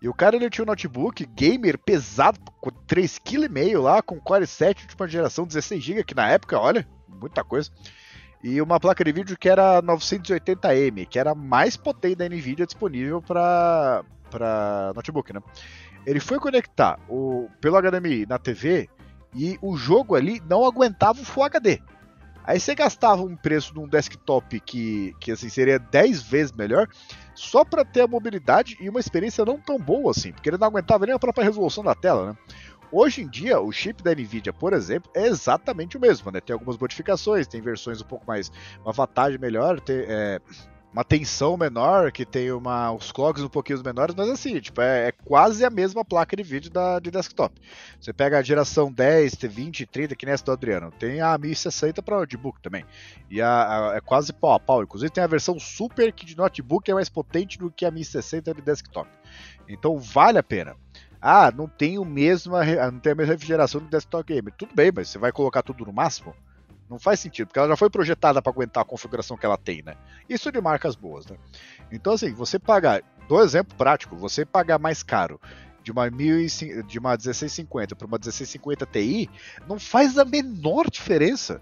E 0.00 0.08
o 0.08 0.12
cara 0.12 0.36
ele 0.36 0.50
tinha 0.50 0.64
um 0.64 0.66
notebook 0.66 1.24
gamer 1.34 1.78
pesado, 1.78 2.38
com 2.60 2.70
3,5 2.70 3.48
kg 3.48 3.78
lá, 3.78 4.02
com 4.02 4.20
Core 4.20 4.46
7 4.46 4.82
última 4.82 5.08
geração, 5.08 5.46
16 5.46 5.82
GB, 5.82 6.04
que 6.04 6.14
na 6.14 6.28
época, 6.28 6.58
olha, 6.58 6.86
muita 7.08 7.42
coisa. 7.42 7.70
E 8.42 8.60
uma 8.60 8.78
placa 8.78 9.02
de 9.02 9.10
vídeo 9.10 9.38
que 9.38 9.48
era 9.48 9.80
980M, 9.80 11.08
que 11.08 11.18
era 11.18 11.30
a 11.30 11.34
mais 11.34 11.78
potente 11.78 12.16
da 12.16 12.28
Nvidia 12.28 12.66
disponível 12.66 13.22
para 13.22 14.04
notebook, 14.94 15.32
né? 15.32 15.40
Ele 16.04 16.20
foi 16.20 16.38
conectar 16.38 17.00
o, 17.08 17.48
pelo 17.58 17.80
HDMI 17.80 18.26
na 18.26 18.38
TV 18.38 18.90
e 19.34 19.58
o 19.62 19.74
jogo 19.74 20.14
ali 20.14 20.42
não 20.46 20.66
aguentava 20.66 21.22
o 21.22 21.24
Full 21.24 21.44
HD. 21.44 21.80
Aí 22.44 22.60
você 22.60 22.74
gastava 22.74 23.22
um 23.22 23.34
preço 23.34 23.72
de 23.72 23.80
um 23.80 23.88
desktop 23.88 24.60
que, 24.60 25.16
que 25.18 25.32
assim, 25.32 25.48
seria 25.48 25.78
10 25.78 26.22
vezes 26.22 26.52
melhor, 26.52 26.86
só 27.34 27.64
para 27.64 27.84
ter 27.84 28.02
a 28.02 28.06
mobilidade 28.06 28.76
e 28.78 28.88
uma 28.88 29.00
experiência 29.00 29.44
não 29.44 29.58
tão 29.58 29.78
boa 29.78 30.10
assim, 30.10 30.32
porque 30.32 30.50
ele 30.50 30.58
não 30.58 30.68
aguentava 30.68 31.06
nem 31.06 31.14
a 31.14 31.18
própria 31.18 31.44
resolução 31.44 31.82
da 31.82 31.94
tela, 31.94 32.32
né? 32.32 32.38
Hoje 32.92 33.22
em 33.22 33.28
dia, 33.28 33.58
o 33.58 33.72
chip 33.72 34.02
da 34.02 34.12
Nvidia, 34.12 34.52
por 34.52 34.72
exemplo, 34.72 35.10
é 35.14 35.26
exatamente 35.26 35.96
o 35.96 36.00
mesmo, 36.00 36.30
né? 36.30 36.40
Tem 36.40 36.52
algumas 36.54 36.78
modificações, 36.78 37.46
tem 37.48 37.60
versões 37.60 38.00
um 38.00 38.04
pouco 38.04 38.24
mais, 38.26 38.52
uma 38.84 38.92
vantagem 38.92 39.38
melhor, 39.38 39.80
tem, 39.80 40.04
é, 40.06 40.40
uma 40.94 41.02
tensão 41.02 41.56
menor, 41.56 42.12
que 42.12 42.24
tem 42.24 42.52
uma, 42.52 42.92
os 42.92 43.10
clocks 43.10 43.42
um 43.42 43.48
pouquinho 43.48 43.82
menores, 43.82 44.14
mas 44.14 44.30
assim, 44.30 44.60
tipo, 44.60 44.80
é, 44.80 45.08
é, 45.08 45.12
quase 45.12 45.64
a 45.64 45.68
mesma 45.68 46.04
placa 46.04 46.36
de 46.36 46.44
vídeo 46.44 46.70
da, 46.70 47.00
de 47.00 47.10
desktop. 47.10 47.60
Você 48.00 48.12
pega 48.12 48.38
a 48.38 48.42
geração 48.42 48.92
10, 48.92 49.34
T20, 49.34 49.88
30, 49.90 50.14
que 50.14 50.24
nem 50.24 50.32
essa 50.32 50.44
do 50.44 50.52
Adriano, 50.52 50.92
tem 50.92 51.20
a 51.20 51.36
1060 51.36 52.00
para 52.00 52.18
notebook 52.18 52.62
também. 52.62 52.84
E 53.28 53.42
a, 53.42 53.90
a, 53.90 53.96
é 53.96 54.00
quase 54.00 54.32
pau 54.32 54.52
a 54.52 54.60
pau. 54.60 54.84
Inclusive 54.84 55.10
tem 55.10 55.24
a 55.24 55.26
versão 55.26 55.58
super 55.58 56.12
que 56.12 56.24
de 56.24 56.36
notebook 56.36 56.88
é 56.88 56.94
mais 56.94 57.08
potente 57.08 57.58
do 57.58 57.72
que 57.72 57.84
a 57.84 57.90
1060 57.90 58.54
de 58.54 58.62
desktop. 58.62 59.10
Então 59.68 59.98
vale 59.98 60.38
a 60.38 60.44
pena. 60.44 60.76
Ah, 61.20 61.50
não 61.50 61.66
tem, 61.66 61.98
o 61.98 62.04
mesmo, 62.04 62.54
não 62.92 63.00
tem 63.00 63.12
a 63.12 63.16
mesma 63.16 63.32
refrigeração 63.32 63.80
do 63.80 63.88
desktop 63.88 64.32
gamer. 64.32 64.54
Tudo 64.56 64.72
bem, 64.76 64.92
mas 64.94 65.08
você 65.08 65.18
vai 65.18 65.32
colocar 65.32 65.62
tudo 65.62 65.84
no 65.84 65.92
máximo? 65.92 66.36
Não 66.94 66.98
faz 67.00 67.18
sentido, 67.18 67.48
porque 67.48 67.58
ela 67.58 67.66
já 67.66 67.76
foi 67.76 67.90
projetada 67.90 68.40
para 68.40 68.52
aguentar 68.52 68.82
a 68.82 68.86
configuração 68.86 69.36
que 69.36 69.44
ela 69.44 69.58
tem, 69.58 69.82
né? 69.82 69.96
Isso 70.28 70.52
de 70.52 70.60
marcas 70.60 70.94
boas, 70.94 71.26
né? 71.26 71.36
Então, 71.90 72.12
assim, 72.12 72.32
você 72.32 72.56
pagar, 72.56 73.02
do 73.26 73.42
exemplo 73.42 73.76
prático, 73.76 74.14
você 74.14 74.44
pagar 74.44 74.78
mais 74.78 75.02
caro 75.02 75.40
de 75.82 75.90
uma, 75.90 76.08
1000, 76.08 76.46
de 76.86 77.00
uma 77.00 77.10
1650 77.10 77.96
para 77.96 78.06
uma 78.06 78.16
1650 78.16 78.86
Ti, 78.86 79.28
não 79.66 79.76
faz 79.76 80.16
a 80.16 80.24
menor 80.24 80.88
diferença. 80.88 81.60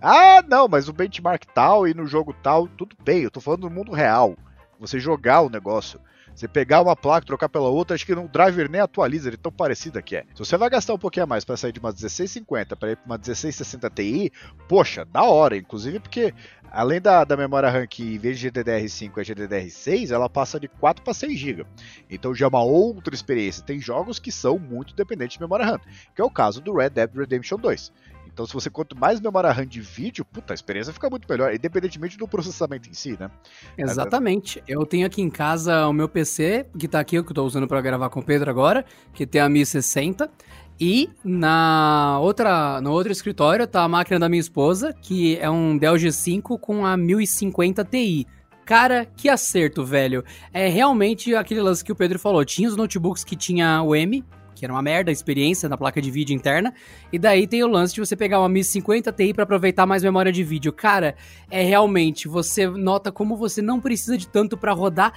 Ah, 0.00 0.42
não, 0.48 0.66
mas 0.66 0.88
o 0.88 0.94
benchmark 0.94 1.44
tal 1.54 1.86
e 1.86 1.92
no 1.92 2.06
jogo 2.06 2.32
tal, 2.42 2.66
tudo 2.66 2.96
bem, 3.04 3.20
eu 3.20 3.30
tô 3.30 3.38
falando 3.38 3.68
do 3.68 3.70
mundo 3.70 3.92
real. 3.92 4.34
Você 4.78 4.98
jogar 4.98 5.42
o 5.42 5.50
negócio. 5.50 6.00
Você 6.40 6.48
pegar 6.48 6.80
uma 6.80 6.96
placa, 6.96 7.26
trocar 7.26 7.50
pela 7.50 7.68
outra, 7.68 7.94
acho 7.94 8.06
que 8.06 8.14
o 8.14 8.26
driver 8.26 8.70
nem 8.70 8.80
atualiza, 8.80 9.28
ele 9.28 9.36
é 9.36 9.38
tão 9.38 9.52
parecida 9.52 10.00
que 10.00 10.16
é. 10.16 10.24
Se 10.34 10.38
você 10.38 10.56
vai 10.56 10.70
gastar 10.70 10.94
um 10.94 10.98
pouquinho 10.98 11.24
a 11.24 11.26
mais 11.26 11.44
para 11.44 11.54
sair 11.54 11.70
de 11.70 11.78
uma 11.78 11.90
1650 11.90 12.76
para 12.76 12.92
ir 12.92 12.96
para 12.96 13.04
uma 13.04 13.18
1660 13.18 13.90
Ti, 13.90 14.32
poxa, 14.66 15.04
da 15.04 15.22
hora, 15.22 15.54
inclusive 15.54 16.00
porque 16.00 16.32
além 16.70 16.98
da, 16.98 17.24
da 17.24 17.36
memória 17.36 17.68
RAM 17.68 17.86
que 17.86 18.14
em 18.14 18.18
vez 18.18 18.38
de 18.38 18.50
GDDR5 18.50 19.18
é 19.18 19.22
GDDR6, 19.22 20.10
ela 20.12 20.30
passa 20.30 20.58
de 20.58 20.66
4 20.66 21.04
para 21.04 21.12
6 21.12 21.38
GB. 21.38 21.66
Então 22.08 22.34
já 22.34 22.46
é 22.46 22.48
uma 22.48 22.62
outra 22.62 23.14
experiência. 23.14 23.62
Tem 23.62 23.78
jogos 23.78 24.18
que 24.18 24.32
são 24.32 24.58
muito 24.58 24.94
dependentes 24.94 25.36
de 25.36 25.42
memória 25.42 25.66
RAM, 25.66 25.80
que 26.14 26.22
é 26.22 26.24
o 26.24 26.30
caso 26.30 26.62
do 26.62 26.74
Red 26.74 26.88
Dead 26.88 27.14
Redemption 27.14 27.58
2. 27.58 27.92
Então, 28.32 28.46
se 28.46 28.54
você 28.54 28.70
quanto 28.70 28.96
mais 28.96 29.20
memória 29.20 29.50
RAM 29.50 29.66
de 29.66 29.80
vídeo, 29.80 30.24
puta, 30.24 30.52
a 30.52 30.54
experiência 30.54 30.92
fica 30.92 31.10
muito 31.10 31.26
melhor, 31.28 31.54
independentemente 31.54 32.16
do 32.16 32.26
processamento 32.26 32.88
em 32.88 32.94
si, 32.94 33.16
né? 33.18 33.30
Exatamente. 33.76 34.62
Eu 34.66 34.84
tenho 34.86 35.06
aqui 35.06 35.20
em 35.20 35.30
casa 35.30 35.86
o 35.86 35.92
meu 35.92 36.08
PC, 36.08 36.66
que 36.78 36.88
tá 36.88 37.00
aqui, 37.00 37.22
que 37.22 37.30
eu 37.30 37.34
tô 37.34 37.44
usando 37.44 37.66
para 37.66 37.80
gravar 37.80 38.08
com 38.10 38.20
o 38.20 38.24
Pedro 38.24 38.50
agora, 38.50 38.84
que 39.12 39.26
tem 39.26 39.40
a 39.40 39.48
1060. 39.48 40.30
E 40.82 41.10
na 41.22 42.18
outra, 42.20 42.80
no 42.80 42.90
outro 42.92 43.12
escritório 43.12 43.66
tá 43.66 43.82
a 43.82 43.88
máquina 43.88 44.18
da 44.18 44.30
minha 44.30 44.40
esposa, 44.40 44.94
que 44.94 45.36
é 45.36 45.50
um 45.50 45.76
Dell 45.76 45.94
G5 45.94 46.58
com 46.58 46.86
a 46.86 46.96
1050 46.96 47.84
Ti. 47.84 48.26
Cara, 48.64 49.04
que 49.04 49.28
acerto, 49.28 49.84
velho. 49.84 50.24
É 50.52 50.68
realmente 50.68 51.34
aquele 51.34 51.60
lance 51.60 51.84
que 51.84 51.92
o 51.92 51.96
Pedro 51.96 52.18
falou. 52.18 52.44
Tinha 52.44 52.68
os 52.68 52.76
notebooks 52.76 53.24
que 53.24 53.36
tinha 53.36 53.82
o 53.82 53.94
M, 53.94 54.24
que 54.60 54.66
era 54.66 54.72
uma 54.72 54.82
merda 54.82 55.10
a 55.10 55.12
experiência 55.12 55.68
na 55.68 55.76
placa 55.76 56.00
de 56.00 56.10
vídeo 56.10 56.34
interna. 56.34 56.72
E 57.10 57.18
daí 57.18 57.46
tem 57.46 57.64
o 57.64 57.66
lance 57.66 57.94
de 57.94 58.00
você 58.00 58.14
pegar 58.14 58.38
uma 58.38 58.48
1050 58.48 59.10
Ti 59.10 59.32
para 59.32 59.44
aproveitar 59.44 59.86
mais 59.86 60.02
memória 60.02 60.30
de 60.30 60.44
vídeo. 60.44 60.72
Cara, 60.72 61.16
é 61.50 61.62
realmente, 61.62 62.28
você 62.28 62.68
nota 62.68 63.10
como 63.10 63.36
você 63.36 63.62
não 63.62 63.80
precisa 63.80 64.16
de 64.18 64.28
tanto 64.28 64.56
para 64.56 64.72
rodar 64.72 65.14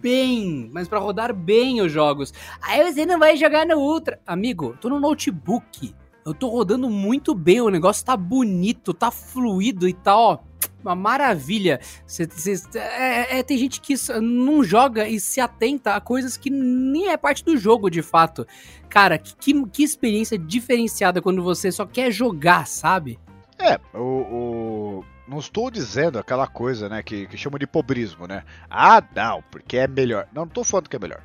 bem, 0.00 0.68
mas 0.72 0.86
para 0.86 0.98
rodar 0.98 1.34
bem 1.34 1.80
os 1.80 1.90
jogos. 1.90 2.34
Aí 2.60 2.92
você 2.92 3.06
não 3.06 3.18
vai 3.18 3.36
jogar 3.36 3.66
no 3.66 3.78
Ultra. 3.78 4.20
Amigo, 4.26 4.76
tô 4.80 4.90
no 4.90 5.00
notebook. 5.00 5.94
Eu 6.24 6.34
tô 6.34 6.48
rodando 6.48 6.88
muito 6.88 7.34
bem, 7.34 7.60
o 7.60 7.68
negócio 7.68 8.04
tá 8.04 8.16
bonito, 8.16 8.92
tá 8.92 9.10
fluido 9.10 9.88
e 9.88 9.92
tá, 9.92 10.16
ó 10.16 10.38
uma 10.82 10.94
maravilha. 10.94 11.80
Cê, 12.06 12.28
cê, 12.30 12.78
é, 12.78 13.38
é, 13.38 13.42
tem 13.42 13.56
gente 13.56 13.80
que 13.80 13.94
não 14.20 14.62
joga 14.62 15.08
e 15.08 15.18
se 15.20 15.40
atenta 15.40 15.94
a 15.94 16.00
coisas 16.00 16.36
que 16.36 16.50
nem 16.50 17.08
é 17.08 17.16
parte 17.16 17.44
do 17.44 17.56
jogo 17.56 17.90
de 17.90 18.02
fato. 18.02 18.46
Cara, 18.88 19.18
que, 19.18 19.66
que 19.66 19.82
experiência 19.82 20.36
diferenciada 20.38 21.22
quando 21.22 21.42
você 21.42 21.72
só 21.72 21.86
quer 21.86 22.10
jogar, 22.10 22.66
sabe? 22.66 23.18
É, 23.58 23.78
o, 23.96 24.00
o, 24.00 25.04
não 25.26 25.38
estou 25.38 25.70
dizendo 25.70 26.18
aquela 26.18 26.46
coisa, 26.46 26.88
né, 26.88 27.02
que, 27.02 27.26
que 27.26 27.36
chamam 27.36 27.58
de 27.58 27.66
pobrismo, 27.66 28.26
né? 28.26 28.44
Ah, 28.68 29.02
não, 29.14 29.42
porque 29.50 29.76
é 29.76 29.86
melhor. 29.86 30.28
Não, 30.32 30.42
não 30.42 30.48
tô 30.48 30.64
falando 30.64 30.88
que 30.88 30.96
é 30.96 30.98
melhor. 30.98 31.22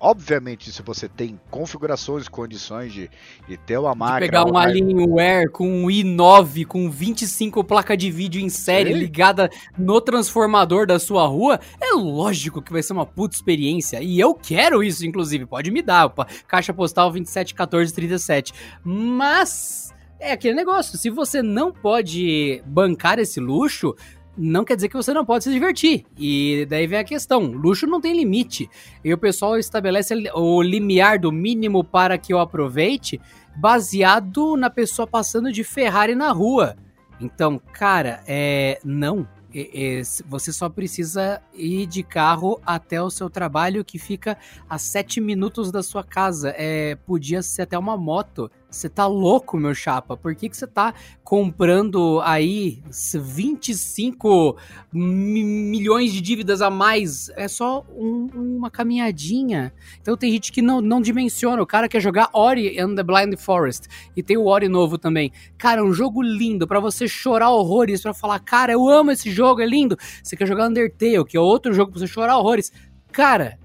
Obviamente, 0.00 0.70
se 0.70 0.80
você 0.80 1.08
tem 1.08 1.40
configurações, 1.50 2.28
condições 2.28 2.92
de, 2.92 3.10
de 3.48 3.56
ter 3.56 3.78
uma 3.78 3.96
máquina. 3.96 4.20
Pegar 4.20 4.44
um 4.44 4.56
Alienware 4.56 5.50
com 5.50 5.68
um 5.68 5.86
i9 5.88 6.64
com 6.66 6.88
25 6.88 7.64
placa 7.64 7.96
de 7.96 8.08
vídeo 8.08 8.40
em 8.40 8.48
série 8.48 8.92
Sim. 8.92 8.98
ligada 9.00 9.50
no 9.76 10.00
transformador 10.00 10.86
da 10.86 11.00
sua 11.00 11.26
rua, 11.26 11.58
é 11.80 11.92
lógico 11.94 12.62
que 12.62 12.72
vai 12.72 12.80
ser 12.80 12.92
uma 12.92 13.04
puta 13.04 13.34
experiência. 13.34 14.00
E 14.00 14.20
eu 14.20 14.34
quero 14.34 14.84
isso, 14.84 15.04
inclusive. 15.04 15.46
Pode 15.46 15.70
me 15.72 15.82
dar. 15.82 16.06
Opa, 16.06 16.28
caixa 16.46 16.72
postal 16.72 17.10
271437. 17.10 18.52
Mas. 18.84 19.88
É 20.20 20.32
aquele 20.32 20.54
negócio, 20.54 20.98
se 20.98 21.10
você 21.10 21.40
não 21.40 21.72
pode 21.72 22.60
bancar 22.66 23.20
esse 23.20 23.38
luxo, 23.38 23.94
não 24.38 24.64
quer 24.64 24.76
dizer 24.76 24.88
que 24.88 24.96
você 24.96 25.12
não 25.12 25.24
pode 25.24 25.44
se 25.44 25.52
divertir. 25.52 26.04
E 26.16 26.66
daí 26.70 26.86
vem 26.86 26.98
a 26.98 27.04
questão: 27.04 27.40
luxo 27.40 27.86
não 27.86 28.00
tem 28.00 28.16
limite. 28.16 28.70
E 29.04 29.12
o 29.12 29.18
pessoal 29.18 29.58
estabelece 29.58 30.14
o 30.34 30.62
limiar 30.62 31.18
do 31.18 31.32
mínimo 31.32 31.82
para 31.82 32.16
que 32.16 32.32
eu 32.32 32.38
aproveite, 32.38 33.20
baseado 33.56 34.56
na 34.56 34.70
pessoa 34.70 35.06
passando 35.06 35.52
de 35.52 35.64
Ferrari 35.64 36.14
na 36.14 36.30
rua. 36.30 36.76
Então, 37.20 37.60
cara, 37.72 38.22
é. 38.26 38.80
Não. 38.84 39.26
É, 39.54 39.98
é, 39.98 40.02
você 40.26 40.52
só 40.52 40.68
precisa 40.68 41.40
ir 41.54 41.86
de 41.86 42.02
carro 42.02 42.60
até 42.66 43.02
o 43.02 43.08
seu 43.08 43.30
trabalho, 43.30 43.84
que 43.84 43.98
fica 43.98 44.36
a 44.68 44.78
sete 44.78 45.20
minutos 45.20 45.72
da 45.72 45.82
sua 45.82 46.04
casa. 46.04 46.54
É, 46.56 46.96
podia 47.06 47.42
ser 47.42 47.62
até 47.62 47.78
uma 47.78 47.96
moto. 47.96 48.50
Você 48.70 48.86
tá 48.86 49.06
louco, 49.06 49.56
meu 49.56 49.74
chapa? 49.74 50.14
Por 50.14 50.34
que, 50.34 50.46
que 50.46 50.54
você 50.54 50.66
tá 50.66 50.92
comprando 51.24 52.20
aí 52.22 52.82
25 52.90 54.58
milhões 54.92 56.12
de 56.12 56.20
dívidas 56.20 56.60
a 56.60 56.68
mais? 56.68 57.30
É 57.30 57.48
só 57.48 57.82
um, 57.96 58.26
uma 58.34 58.70
caminhadinha. 58.70 59.72
Então 60.02 60.18
tem 60.18 60.30
gente 60.30 60.52
que 60.52 60.60
não, 60.60 60.82
não 60.82 61.00
dimensiona. 61.00 61.62
O 61.62 61.66
cara 61.66 61.88
quer 61.88 62.00
jogar 62.00 62.28
Ori 62.34 62.78
and 62.78 62.94
the 62.94 63.02
Blind 63.02 63.38
Forest. 63.38 63.88
E 64.14 64.22
tem 64.22 64.36
o 64.36 64.44
Ori 64.44 64.68
novo 64.68 64.98
também. 64.98 65.32
Cara, 65.56 65.80
é 65.80 65.84
um 65.84 65.92
jogo 65.92 66.20
lindo 66.20 66.68
para 66.68 66.78
você 66.78 67.08
chorar 67.08 67.50
horrores, 67.50 68.02
para 68.02 68.12
falar, 68.12 68.38
cara, 68.40 68.72
eu 68.72 68.86
amo 68.86 69.12
esse 69.12 69.30
jogo, 69.30 69.62
é 69.62 69.66
lindo. 69.66 69.96
Você 70.22 70.36
quer 70.36 70.46
jogar 70.46 70.68
Undertale, 70.68 71.24
que 71.24 71.38
é 71.38 71.40
outro 71.40 71.72
jogo 71.72 71.92
pra 71.92 72.00
você 72.00 72.06
chorar 72.06 72.36
horrores. 72.36 72.70
Cara, 73.10 73.58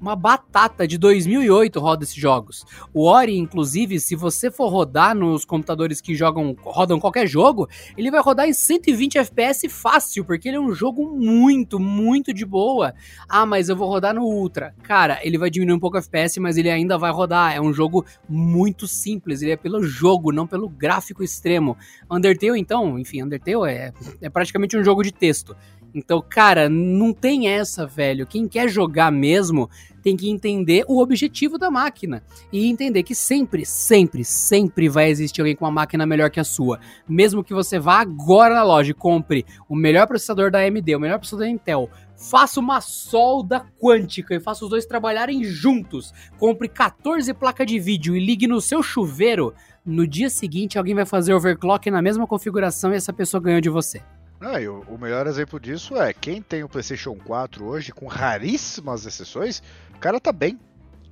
uma 0.00 0.14
batata 0.14 0.86
de 0.86 0.98
2008 0.98 1.80
roda 1.80 2.04
esses 2.04 2.16
jogos. 2.16 2.64
O 2.92 3.04
Ori, 3.06 3.36
inclusive, 3.36 3.98
se 3.98 4.14
você 4.14 4.50
for 4.50 4.68
rodar 4.68 5.14
nos 5.14 5.44
computadores 5.44 6.00
que 6.00 6.14
jogam 6.14 6.54
rodam 6.62 7.00
qualquer 7.00 7.26
jogo, 7.26 7.68
ele 7.96 8.10
vai 8.10 8.20
rodar 8.20 8.46
em 8.46 8.52
120 8.52 9.18
FPS 9.18 9.68
fácil, 9.68 10.24
porque 10.24 10.48
ele 10.48 10.58
é 10.58 10.60
um 10.60 10.74
jogo 10.74 11.16
muito, 11.16 11.78
muito 11.78 12.32
de 12.32 12.44
boa. 12.44 12.94
Ah, 13.28 13.46
mas 13.46 13.68
eu 13.68 13.76
vou 13.76 13.88
rodar 13.88 14.14
no 14.14 14.22
Ultra. 14.22 14.74
Cara, 14.82 15.18
ele 15.22 15.38
vai 15.38 15.48
diminuir 15.50 15.76
um 15.76 15.80
pouco 15.80 15.96
o 15.96 16.00
FPS, 16.00 16.38
mas 16.40 16.56
ele 16.56 16.70
ainda 16.70 16.98
vai 16.98 17.10
rodar. 17.10 17.54
É 17.54 17.60
um 17.60 17.72
jogo 17.72 18.04
muito 18.28 18.86
simples, 18.86 19.40
ele 19.40 19.52
é 19.52 19.56
pelo 19.56 19.82
jogo, 19.82 20.32
não 20.32 20.46
pelo 20.46 20.68
gráfico 20.68 21.22
extremo. 21.22 21.76
Undertale, 22.10 22.58
então, 22.58 22.98
enfim, 22.98 23.22
Undertale 23.22 23.70
é, 23.70 23.92
é 24.20 24.28
praticamente 24.28 24.76
um 24.76 24.84
jogo 24.84 25.02
de 25.02 25.12
texto. 25.12 25.56
Então, 25.96 26.22
cara, 26.28 26.68
não 26.68 27.10
tem 27.10 27.48
essa, 27.48 27.86
velho. 27.86 28.26
Quem 28.26 28.46
quer 28.46 28.68
jogar 28.68 29.10
mesmo 29.10 29.70
tem 30.02 30.14
que 30.14 30.28
entender 30.28 30.84
o 30.86 31.00
objetivo 31.00 31.56
da 31.56 31.70
máquina 31.70 32.22
e 32.52 32.66
entender 32.66 33.02
que 33.02 33.14
sempre, 33.14 33.64
sempre, 33.64 34.22
sempre 34.22 34.90
vai 34.90 35.08
existir 35.08 35.40
alguém 35.40 35.56
com 35.56 35.64
uma 35.64 35.70
máquina 35.70 36.04
melhor 36.04 36.28
que 36.28 36.38
a 36.38 36.44
sua. 36.44 36.78
Mesmo 37.08 37.42
que 37.42 37.54
você 37.54 37.78
vá 37.78 37.98
agora 38.00 38.56
na 38.56 38.62
loja 38.62 38.90
e 38.90 38.94
compre 38.94 39.46
o 39.70 39.74
melhor 39.74 40.06
processador 40.06 40.50
da 40.50 40.58
AMD, 40.58 40.94
o 40.94 41.00
melhor 41.00 41.18
processador 41.18 41.46
da 41.46 41.50
Intel, 41.50 41.88
faça 42.14 42.60
uma 42.60 42.82
solda 42.82 43.64
quântica 43.80 44.34
e 44.34 44.40
faça 44.40 44.64
os 44.64 44.70
dois 44.70 44.84
trabalharem 44.84 45.42
juntos. 45.44 46.12
Compre 46.38 46.68
14 46.68 47.32
placas 47.32 47.66
de 47.66 47.78
vídeo 47.78 48.14
e 48.14 48.20
ligue 48.20 48.46
no 48.46 48.60
seu 48.60 48.82
chuveiro. 48.82 49.54
No 49.82 50.06
dia 50.06 50.28
seguinte, 50.28 50.76
alguém 50.76 50.94
vai 50.94 51.06
fazer 51.06 51.32
overclock 51.32 51.90
na 51.90 52.02
mesma 52.02 52.26
configuração 52.26 52.92
e 52.92 52.96
essa 52.96 53.14
pessoa 53.14 53.40
ganhou 53.40 53.62
de 53.62 53.70
você. 53.70 54.02
Ah, 54.40 54.60
e 54.60 54.68
o, 54.68 54.80
o, 54.88 54.98
melhor 54.98 55.26
exemplo 55.26 55.58
disso 55.58 55.96
é 55.96 56.12
quem 56.12 56.42
tem 56.42 56.62
o 56.62 56.68
PlayStation 56.68 57.14
4 57.16 57.64
hoje, 57.64 57.92
com 57.92 58.06
raríssimas 58.06 59.06
exceções, 59.06 59.62
o 59.94 59.98
cara 59.98 60.20
tá 60.20 60.32
bem. 60.32 60.58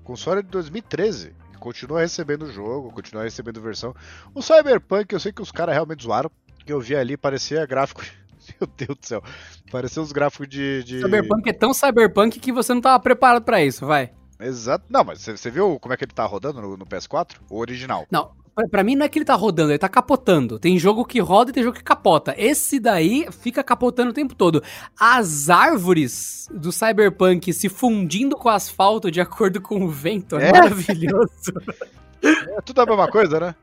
Console 0.03 0.43
de 0.43 0.49
2013. 0.51 1.35
Continua 1.59 2.01
recebendo 2.01 2.43
o 2.43 2.53
jogo, 2.53 2.93
continua 2.93 3.25
recebendo 3.25 3.61
versão. 3.61 3.95
O 4.35 4.43
Cyberpunk, 4.43 5.13
eu 5.13 5.21
sei 5.21 5.33
que 5.33 5.41
os 5.41 5.51
caras 5.51 5.75
realmente 5.75 6.05
zoaram. 6.05 6.31
Que 6.67 6.73
eu 6.73 6.81
vi 6.81 6.95
ali, 6.95 7.17
parecia 7.17 7.65
gráfico. 7.65 8.03
Meu 8.61 8.69
Deus 8.77 8.99
do 8.99 9.07
céu. 9.07 9.23
Parecia 9.71 10.03
uns 10.03 10.13
gráficos 10.13 10.47
de, 10.47 10.85
de. 10.85 11.01
Cyberpunk 11.01 11.49
é 11.49 11.53
tão 11.55 11.73
cyberpunk 11.73 12.39
que 12.39 12.53
você 12.53 12.75
não 12.75 12.83
tava 12.83 13.03
preparado 13.03 13.43
para 13.43 13.65
isso, 13.65 13.87
vai. 13.87 14.13
Exato. 14.39 14.85
Não, 14.91 15.03
mas 15.05 15.23
você 15.23 15.51
viu 15.51 15.79
como 15.81 15.95
é 15.95 15.97
que 15.97 16.05
ele 16.05 16.13
tá 16.13 16.27
rodando 16.27 16.61
no, 16.61 16.77
no 16.77 16.85
PS4? 16.85 17.37
O 17.49 17.59
original. 17.59 18.07
Não, 18.11 18.33
Pra, 18.71 18.85
mim 18.85 18.95
não 18.95 19.05
é 19.05 19.09
que 19.09 19.19
ele 19.19 19.25
tá 19.25 19.35
rodando, 19.35 19.73
ele 19.73 19.79
tá 19.79 19.89
capotando. 19.89 20.59
Tem 20.61 20.79
jogo 20.79 21.05
que 21.05 21.19
roda 21.19 21.51
e 21.51 21.53
tem 21.53 21.63
jogo 21.63 21.77
que 21.77 21.83
capota. 21.83 22.35
Esse 22.39 22.79
daí 22.79 23.27
fica 23.33 23.65
capotando 23.65 24.11
o 24.11 24.15
tempo 24.15 24.35
todo. 24.35 24.63
As 24.99 25.51
árvores 25.51 26.49
do 26.53 26.71
Cyberpunk 26.71 27.53
se 27.53 27.69
fundindo 27.69 28.37
com 28.37 28.49
o 28.49 28.53
asfalto 28.53 29.11
de 29.11 29.21
acordo 29.21 29.61
com 29.61 29.85
o 29.85 29.89
vento 29.89 30.37
é, 30.37 30.49
é 30.49 30.53
maravilhoso. 30.53 31.53
É 32.27 32.59
tudo 32.63 32.81
a 32.81 32.87
mesma 32.87 33.07
coisa, 33.07 33.39
né? 33.39 33.55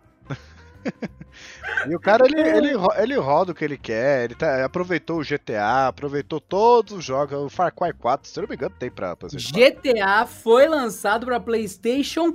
E 1.88 1.96
o 1.96 2.00
cara, 2.00 2.26
ele, 2.26 2.40
ele, 2.40 2.72
ele 2.98 3.16
roda 3.16 3.52
o 3.52 3.56
que 3.56 3.64
ele 3.64 3.78
quer, 3.78 4.26
ele 4.26 4.36
tá, 4.36 4.64
aproveitou 4.64 5.20
o 5.20 5.24
GTA, 5.24 5.88
aproveitou 5.88 6.40
todos 6.40 6.94
os 6.94 7.04
jogos, 7.04 7.38
o 7.38 7.50
Far 7.50 7.74
Cry 7.74 7.94
4, 7.94 8.30
se 8.30 8.38
eu 8.38 8.44
não 8.44 8.50
me 8.50 8.56
engano, 8.56 8.76
tem 8.78 8.92
pra 8.92 9.16
PlayStation 9.16 9.54
GTA 9.54 10.26
foi 10.28 10.68
lançado 10.68 11.26
pra 11.26 11.40
PlayStation 11.40 12.34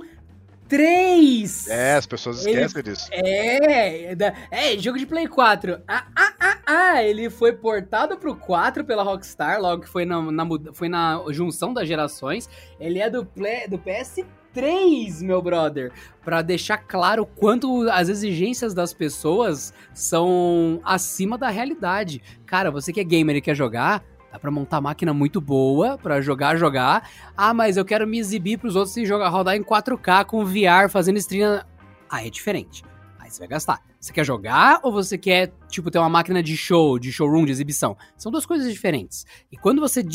3! 0.67 1.67
É, 1.67 1.95
as 1.95 2.05
pessoas 2.05 2.39
esquecem 2.39 2.79
ele, 2.79 2.83
disso. 2.83 3.09
É, 3.11 4.15
é, 4.51 4.77
jogo 4.77 4.97
de 4.97 5.05
Play 5.05 5.27
4. 5.27 5.81
Ah, 5.87 6.05
ah, 6.15 6.33
ah, 6.39 6.57
ah, 6.65 7.03
ele 7.03 7.29
foi 7.29 7.53
portado 7.53 8.17
pro 8.17 8.35
4 8.35 8.83
pela 8.83 9.03
Rockstar, 9.03 9.61
logo 9.61 9.83
que 9.83 9.89
foi 9.89 10.05
na, 10.05 10.21
na, 10.31 10.45
foi 10.73 10.89
na 10.89 11.23
junção 11.29 11.73
das 11.73 11.87
gerações. 11.87 12.49
Ele 12.79 12.99
é 12.99 13.09
do, 13.09 13.25
play, 13.25 13.67
do 13.67 13.77
PS3, 13.77 15.21
meu 15.21 15.41
brother. 15.41 15.91
Para 16.23 16.41
deixar 16.41 16.77
claro 16.77 17.25
quanto 17.25 17.89
as 17.89 18.09
exigências 18.09 18.73
das 18.73 18.93
pessoas 18.93 19.73
são 19.93 20.81
acima 20.83 21.37
da 21.37 21.49
realidade. 21.49 22.21
Cara, 22.45 22.69
você 22.69 22.91
que 22.91 22.99
é 22.99 23.03
gamer 23.03 23.37
e 23.37 23.41
quer 23.41 23.55
jogar, 23.55 24.03
Dá 24.37 24.39
pra 24.39 24.51
montar 24.51 24.79
máquina 24.79 25.15
muito 25.15 25.41
boa 25.41 25.97
para 25.97 26.21
jogar, 26.21 26.57
jogar. 26.57 27.09
Ah, 27.35 27.55
mas 27.55 27.75
eu 27.75 27.83
quero 27.83 28.05
me 28.05 28.19
exibir 28.19 28.59
pros 28.59 28.75
outros 28.75 28.95
e 28.95 29.03
jogar, 29.03 29.29
rodar 29.29 29.55
em 29.55 29.63
4K 29.63 30.25
com 30.25 30.45
VR, 30.45 30.87
fazendo 30.91 31.17
stream. 31.17 31.59
Ah, 32.07 32.23
é 32.23 32.29
diferente. 32.29 32.83
Aí 33.17 33.31
você 33.31 33.39
vai 33.39 33.47
gastar. 33.47 33.81
Você 33.99 34.13
quer 34.13 34.23
jogar 34.23 34.79
ou 34.83 34.91
você 34.91 35.17
quer, 35.17 35.51
tipo, 35.67 35.89
ter 35.89 35.97
uma 35.97 36.07
máquina 36.07 36.43
de 36.43 36.55
show, 36.55 36.99
de 36.99 37.11
showroom, 37.11 37.45
de 37.45 37.51
exibição? 37.51 37.97
São 38.15 38.31
duas 38.31 38.45
coisas 38.45 38.71
diferentes. 38.71 39.25
E 39.51 39.57
quando 39.57 39.81
você 39.81 40.05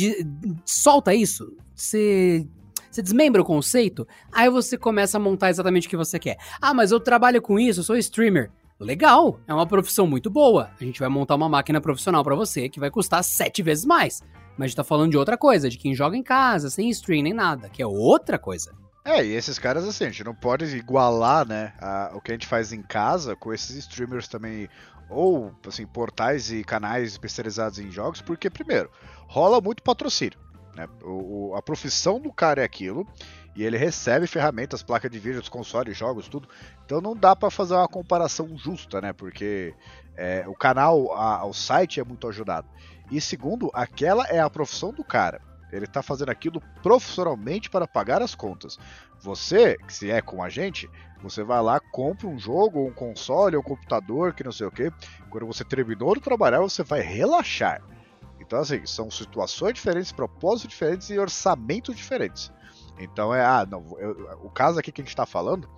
solta 0.65 1.13
isso, 1.13 1.53
você 1.75 2.47
você 2.89 3.03
desmembra 3.03 3.43
o 3.43 3.45
conceito, 3.45 4.07
aí 4.31 4.49
você 4.49 4.79
começa 4.79 5.17
a 5.17 5.21
montar 5.21 5.51
exatamente 5.51 5.89
o 5.89 5.91
que 5.91 5.97
você 5.97 6.17
quer. 6.17 6.37
Ah, 6.61 6.73
mas 6.73 6.93
eu 6.93 7.01
trabalho 7.01 7.43
com 7.43 7.59
isso, 7.59 7.81
eu 7.81 7.85
sou 7.85 7.97
streamer. 7.97 8.53
Legal, 8.83 9.39
é 9.47 9.55
uma 9.55 9.67
profissão 9.67 10.07
muito 10.07 10.29
boa. 10.29 10.71
A 10.81 10.85
gente 10.85 10.99
vai 10.99 11.09
montar 11.09 11.37
uma 11.37 11.49
máquina 11.49 11.81
profissional 11.81 12.25
para 12.25 12.35
você 12.35 12.69
que 12.69 12.81
vai 12.81 12.91
custar 12.91 13.23
sete 13.23 13.63
vezes 13.63 13.85
mais. 13.85 14.23
Mas 14.57 14.65
a 14.65 14.67
gente 14.67 14.77
tá 14.77 14.85
falando 14.85 15.13
de 15.13 15.17
outra 15.17 15.39
coisa, 15.39 15.71
de 15.71 15.79
quem 15.79 15.95
joga 15.95 16.17
em 16.17 16.23
casa, 16.23 16.69
sem 16.69 16.91
stream 16.91 17.23
nem 17.23 17.33
nada, 17.33 17.69
que 17.69 17.81
é 17.81 17.87
outra 17.87 18.39
coisa. 18.39 18.75
É, 19.05 19.25
e 19.25 19.35
esses 19.35 19.59
caras, 19.59 19.87
assim, 19.87 20.05
a 20.05 20.09
gente 20.09 20.23
não 20.23 20.35
pode 20.35 20.65
igualar, 20.77 21.47
né, 21.47 21.73
a, 21.81 22.13
o 22.15 22.21
que 22.21 22.31
a 22.31 22.35
gente 22.35 22.47
faz 22.47 22.73
em 22.73 22.83
casa 22.83 23.35
com 23.35 23.53
esses 23.53 23.75
streamers 23.77 24.29
também, 24.29 24.69
ou, 25.11 25.53
assim, 25.67 25.85
portais 25.85 26.53
e 26.53 26.63
canais 26.63 27.11
especializados 27.11 27.81
em 27.81 27.91
jogos, 27.91 28.21
porque, 28.21 28.49
primeiro, 28.49 28.89
rola 29.27 29.61
muito 29.61 29.83
patrocínio, 29.83 30.39
né, 30.77 30.87
o, 31.03 31.53
a 31.57 31.63
profissão 31.63 32.21
do 32.21 32.33
cara 32.33 32.63
é 32.63 32.65
aquilo, 32.65 33.05
e 33.55 33.65
ele 33.65 33.77
recebe 33.77 34.27
ferramentas, 34.27 34.83
placa 34.83 35.09
de 35.09 35.19
vídeo, 35.19 35.43
consoles, 35.51 35.97
jogos, 35.97 36.29
tudo. 36.29 36.49
Então 36.85 37.01
não 37.01 37.15
dá 37.15 37.37
para 37.37 37.51
fazer 37.51 37.75
uma 37.75 37.89
comparação 37.89 38.57
justa, 38.57 39.01
né? 39.01 39.13
Porque 39.13 39.75
é, 40.17 40.45
o 40.47 40.55
canal, 40.55 41.13
a, 41.13 41.45
o 41.45 41.53
site 41.53 42.01
é 42.01 42.05
muito 42.05 42.27
ajudado. 42.29 42.67
E 43.11 43.21
segundo, 43.21 43.71
aquela 43.75 44.27
é 44.27 44.41
a 44.41 44.49
profissão 44.49 44.93
do 44.93 45.05
cara. 45.05 45.41
Ele 45.71 45.87
está 45.87 46.03
fazendo 46.03 46.31
aquilo 46.31 46.61
profissionalmente 46.83 47.71
para 47.71 47.89
pagar 47.89 48.21
as 48.21 48.35
contas. 48.35 48.79
Você, 49.21 49.77
que 49.87 49.93
se 49.93 50.11
é 50.11 50.21
com 50.21 50.43
a 50.43 50.49
gente, 50.49 50.89
você 51.23 51.43
vai 51.43 51.63
lá, 51.63 51.81
compra 51.81 52.27
um 52.27 52.39
jogo, 52.39 52.87
um 52.87 52.93
console, 52.93 53.57
um 53.57 53.63
computador, 53.63 54.35
que 54.35 54.45
não 54.45 54.53
sei 54.53 54.67
o 54.67 54.71
que. 54.71 54.93
Quando 55.31 55.47
você 55.47 55.65
terminou 55.65 56.15
de 56.15 56.21
trabalhar, 56.21 56.61
você 56.61 56.83
vai 56.83 57.01
relaxar. 57.01 57.83
Então, 58.39 58.59
assim, 58.59 58.85
são 58.85 59.11
situações 59.11 59.75
diferentes, 59.75 60.13
propósitos 60.13 60.71
diferentes 60.71 61.09
e 61.09 61.19
orçamentos 61.19 61.97
diferentes. 61.97 62.53
Então 62.99 63.35
é, 63.35 63.45
ah, 63.45 63.67
não, 63.69 63.99
eu, 63.99 64.39
o 64.43 64.51
caso 64.51 64.79
aqui 64.79 64.93
que 64.93 65.01
a 65.01 65.05
gente 65.05 65.13
está 65.13 65.27
falando 65.27 65.69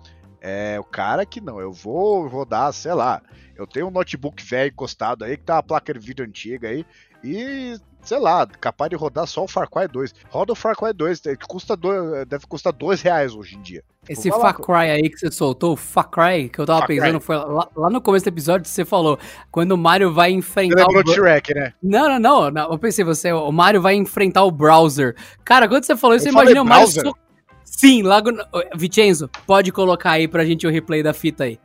É 0.41 0.79
o 0.79 0.83
cara 0.83 1.25
que 1.25 1.41
não, 1.41 1.59
eu 1.59 1.71
vou 1.71 2.27
rodar, 2.27 2.71
sei 2.73 2.93
lá. 2.93 3.21
Eu 3.55 3.65
tenho 3.65 3.87
um 3.87 3.91
notebook 3.91 4.43
velho 4.43 4.71
encostado 4.71 5.23
aí, 5.23 5.37
que 5.37 5.43
tá 5.43 5.55
uma 5.55 5.63
placa 5.63 5.93
de 5.93 5.99
vídeo 5.99 6.25
antiga 6.25 6.67
aí, 6.67 6.85
e 7.23 7.79
sei 8.05 8.19
lá, 8.19 8.45
capaz 8.45 8.89
de 8.89 8.95
rodar 8.95 9.25
só 9.25 9.43
o 9.43 9.47
Far 9.47 9.69
Cry 9.69 9.87
2. 9.87 10.13
Roda 10.29 10.53
o 10.53 10.55
Far 10.55 10.75
Cry 10.75 10.93
2, 10.93 11.21
que 11.21 11.47
custa 11.47 11.75
dois, 11.75 12.25
deve 12.27 12.45
custar 12.45 12.71
dois 12.71 13.01
reais 13.01 13.33
hoje 13.33 13.55
em 13.55 13.61
dia. 13.61 13.83
Esse 14.07 14.29
Far 14.29 14.59
Cry 14.59 14.91
aí 14.91 15.09
que 15.09 15.17
você 15.17 15.31
soltou, 15.31 15.73
o 15.73 15.75
Far 15.75 16.09
Cry, 16.09 16.49
que 16.49 16.59
eu 16.59 16.65
tava 16.65 16.79
Far 16.79 16.87
pensando, 16.87 17.19
Cry. 17.19 17.21
foi 17.21 17.35
lá, 17.37 17.69
lá, 17.75 17.89
no 17.89 18.01
começo 18.01 18.25
do 18.25 18.29
episódio 18.29 18.67
você 18.67 18.85
falou, 18.85 19.17
quando 19.51 19.71
o 19.71 19.77
Mario 19.77 20.13
vai 20.13 20.31
enfrentar 20.31 20.85
você 20.85 21.09
o... 21.09 21.13
Shrek, 21.13 21.53
né? 21.53 21.73
Não, 21.81 22.07
não, 22.07 22.19
não, 22.19 22.51
não, 22.51 22.71
eu 22.71 22.77
pensei, 22.77 23.03
você, 23.03 23.31
o 23.31 23.51
Mario 23.51 23.81
vai 23.81 23.95
enfrentar 23.95 24.43
o 24.43 24.51
browser. 24.51 25.15
Cara, 25.43 25.67
quando 25.67 25.83
você 25.83 25.95
falou 25.95 26.15
isso, 26.15 26.27
eu, 26.27 26.31
eu 26.31 26.33
imaginei 26.33 26.61
o 26.61 26.65
Mario... 26.65 26.87
So... 26.87 27.15
Sim, 27.63 28.03
logo... 28.03 28.29
Vicenzo, 28.75 29.29
pode 29.47 29.71
colocar 29.71 30.11
aí 30.11 30.27
pra 30.27 30.45
gente 30.45 30.67
o 30.67 30.69
replay 30.69 31.01
da 31.01 31.13
fita 31.13 31.45
aí. 31.45 31.59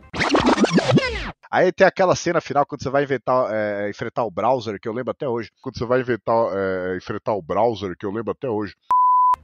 Aí 1.51 1.73
tem 1.73 1.85
aquela 1.85 2.15
cena 2.15 2.41
final 2.41 2.65
quando 2.65 2.83
você 2.83 2.89
vai 2.89 3.03
inventar, 3.03 3.49
é, 3.53 3.91
enfrentar 3.91 4.25
o 4.25 4.31
browser, 4.31 4.79
que 4.81 4.89
eu 4.89 4.93
lembro 4.93 5.11
até 5.11 5.29
hoje. 5.29 5.51
Quando 5.61 5.77
você 5.77 5.85
vai 5.85 6.01
inventar, 6.01 6.47
é, 6.55 6.97
enfrentar 6.97 7.35
o 7.35 7.43
browser, 7.43 7.97
que 7.99 8.07
eu 8.07 8.13
lembro 8.13 8.31
até 8.31 8.49
hoje. 8.49 8.75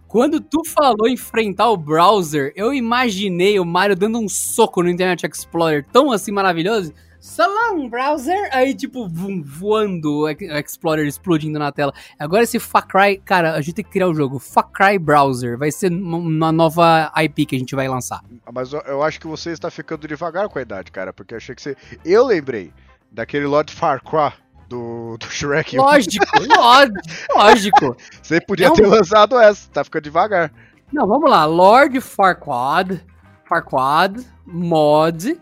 Quando 0.09 0.41
tu 0.41 0.63
falou 0.65 1.09
enfrentar 1.09 1.69
o 1.69 1.77
browser, 1.77 2.53
eu 2.55 2.73
imaginei 2.73 3.59
o 3.59 3.65
Mario 3.65 3.97
dando 3.97 4.19
um 4.19 4.29
soco 4.29 4.83
no 4.83 4.89
Internet 4.89 5.27
Explorer 5.27 5.85
tão 5.93 6.13
assim 6.13 6.31
maravilhoso. 6.31 6.93
Salão, 7.19 7.89
browser! 7.89 8.49
Aí, 8.53 8.73
tipo, 8.73 9.09
voando, 9.09 10.21
o 10.21 10.29
Explorer 10.29 11.07
explodindo 11.07 11.59
na 11.59 11.73
tela. 11.73 11.93
Agora 12.21 12.45
esse 12.45 12.61
Far 12.61 12.87
Cry, 12.87 13.19
cara, 13.19 13.55
a 13.55 13.61
gente 13.61 13.75
tem 13.75 13.85
que 13.85 13.91
criar 13.91 14.07
o 14.07 14.13
um 14.13 14.15
jogo. 14.15 14.39
Far 14.39 14.71
Cry 14.71 14.97
Browser. 14.97 15.59
Vai 15.59 15.73
ser 15.73 15.91
uma 15.91 16.53
nova 16.53 17.13
IP 17.17 17.47
que 17.47 17.57
a 17.57 17.59
gente 17.59 17.75
vai 17.75 17.89
lançar. 17.89 18.23
Mas 18.55 18.73
eu 18.73 19.03
acho 19.03 19.21
que 19.21 19.27
você 19.27 19.51
está 19.51 19.71
ficando 19.73 20.07
devagar 20.07 20.49
com 20.49 20.61
a 20.61 20.63
idade, 20.63 20.93
cara, 20.93 21.13
porque 21.13 21.35
eu 21.35 21.39
achei 21.39 21.53
que 21.53 21.63
você. 21.63 21.77
Eu 22.05 22.25
lembrei 22.25 22.73
daquele 23.11 23.47
Lord 23.47 23.73
Far 23.73 24.01
Cry 24.05 24.33
do, 24.69 25.17
do 25.19 25.27
Shrek. 25.27 25.77
Lógico, 25.77 26.25
lógico, 26.57 27.01
lógico. 27.35 27.97
Você 28.23 28.41
podia 28.41 28.67
é 28.67 28.71
um... 28.71 28.75
ter 28.75 28.87
lançado 28.87 29.39
essa, 29.39 29.69
tá 29.71 29.85
ficando 29.85 30.03
devagar. 30.03 30.53
Não, 30.93 31.07
vamos 31.07 31.31
lá. 31.31 31.45
Lord 31.45 32.01
Farquaad, 32.01 33.05
Farquaad, 33.49 34.27
mod, 34.47 35.41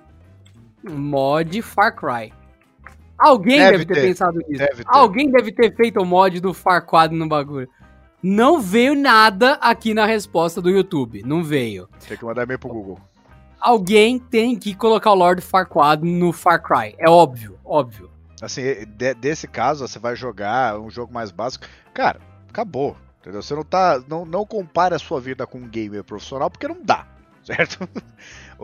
mod 0.82 1.62
Far 1.62 1.94
Cry. 1.94 2.32
Alguém 3.18 3.58
deve, 3.58 3.78
deve 3.78 3.86
ter, 3.86 3.94
ter, 3.94 4.06
pensado 4.08 4.38
nisso. 4.38 4.58
Deve 4.58 4.82
Alguém 4.86 5.30
deve 5.30 5.52
ter 5.52 5.74
feito 5.74 6.00
o 6.00 6.04
mod 6.04 6.40
do 6.40 6.52
Farquaad 6.52 7.14
no 7.14 7.28
bagulho. 7.28 7.68
Não 8.22 8.60
veio 8.60 8.94
nada 8.94 9.52
aqui 9.60 9.92
na 9.92 10.06
resposta 10.06 10.60
do 10.60 10.70
YouTube. 10.70 11.22
Não 11.24 11.42
veio. 11.44 11.88
Tem 12.08 12.16
que 12.16 12.24
mandar 12.24 12.44
e-mail 12.44 12.58
pro 12.58 12.70
Google. 12.70 12.98
Alguém 13.60 14.18
tem 14.18 14.56
que 14.56 14.74
colocar 14.74 15.12
o 15.12 15.14
Lord 15.14 15.40
Farquaad 15.42 16.04
no 16.04 16.32
Far 16.32 16.62
Cry. 16.62 16.94
É 16.98 17.08
óbvio, 17.08 17.58
óbvio. 17.64 18.10
Assim, 18.40 18.62
de, 18.86 19.14
desse 19.14 19.46
caso, 19.46 19.86
você 19.86 19.98
vai 19.98 20.16
jogar 20.16 20.78
um 20.78 20.90
jogo 20.90 21.12
mais 21.12 21.30
básico. 21.30 21.66
Cara, 21.92 22.20
acabou. 22.48 22.96
Entendeu? 23.20 23.42
Você 23.42 23.54
não 23.54 23.64
tá. 23.64 24.02
Não, 24.06 24.24
não 24.24 24.44
compara 24.44 24.96
a 24.96 24.98
sua 24.98 25.20
vida 25.20 25.46
com 25.46 25.58
um 25.58 25.68
gamer 25.68 26.04
profissional, 26.04 26.50
porque 26.50 26.68
não 26.68 26.82
dá. 26.82 27.06
Certo? 27.44 27.86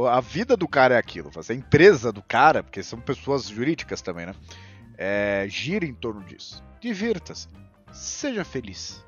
a 0.09 0.21
vida 0.23 0.57
do 0.57 0.67
cara 0.67 0.95
é 0.95 0.99
aquilo. 0.99 1.31
A 1.37 1.53
empresa 1.53 2.11
do 2.11 2.23
cara, 2.23 2.63
porque 2.63 2.83
são 2.83 2.99
pessoas 2.99 3.45
jurídicas 3.45 4.01
também, 4.01 4.25
né? 4.25 4.35
É, 4.97 5.47
gira 5.49 5.85
em 5.85 5.95
torno 5.95 6.23
disso. 6.25 6.63
Divirta-se. 6.81 7.49
Seja 7.93 8.45
feliz. 8.45 9.05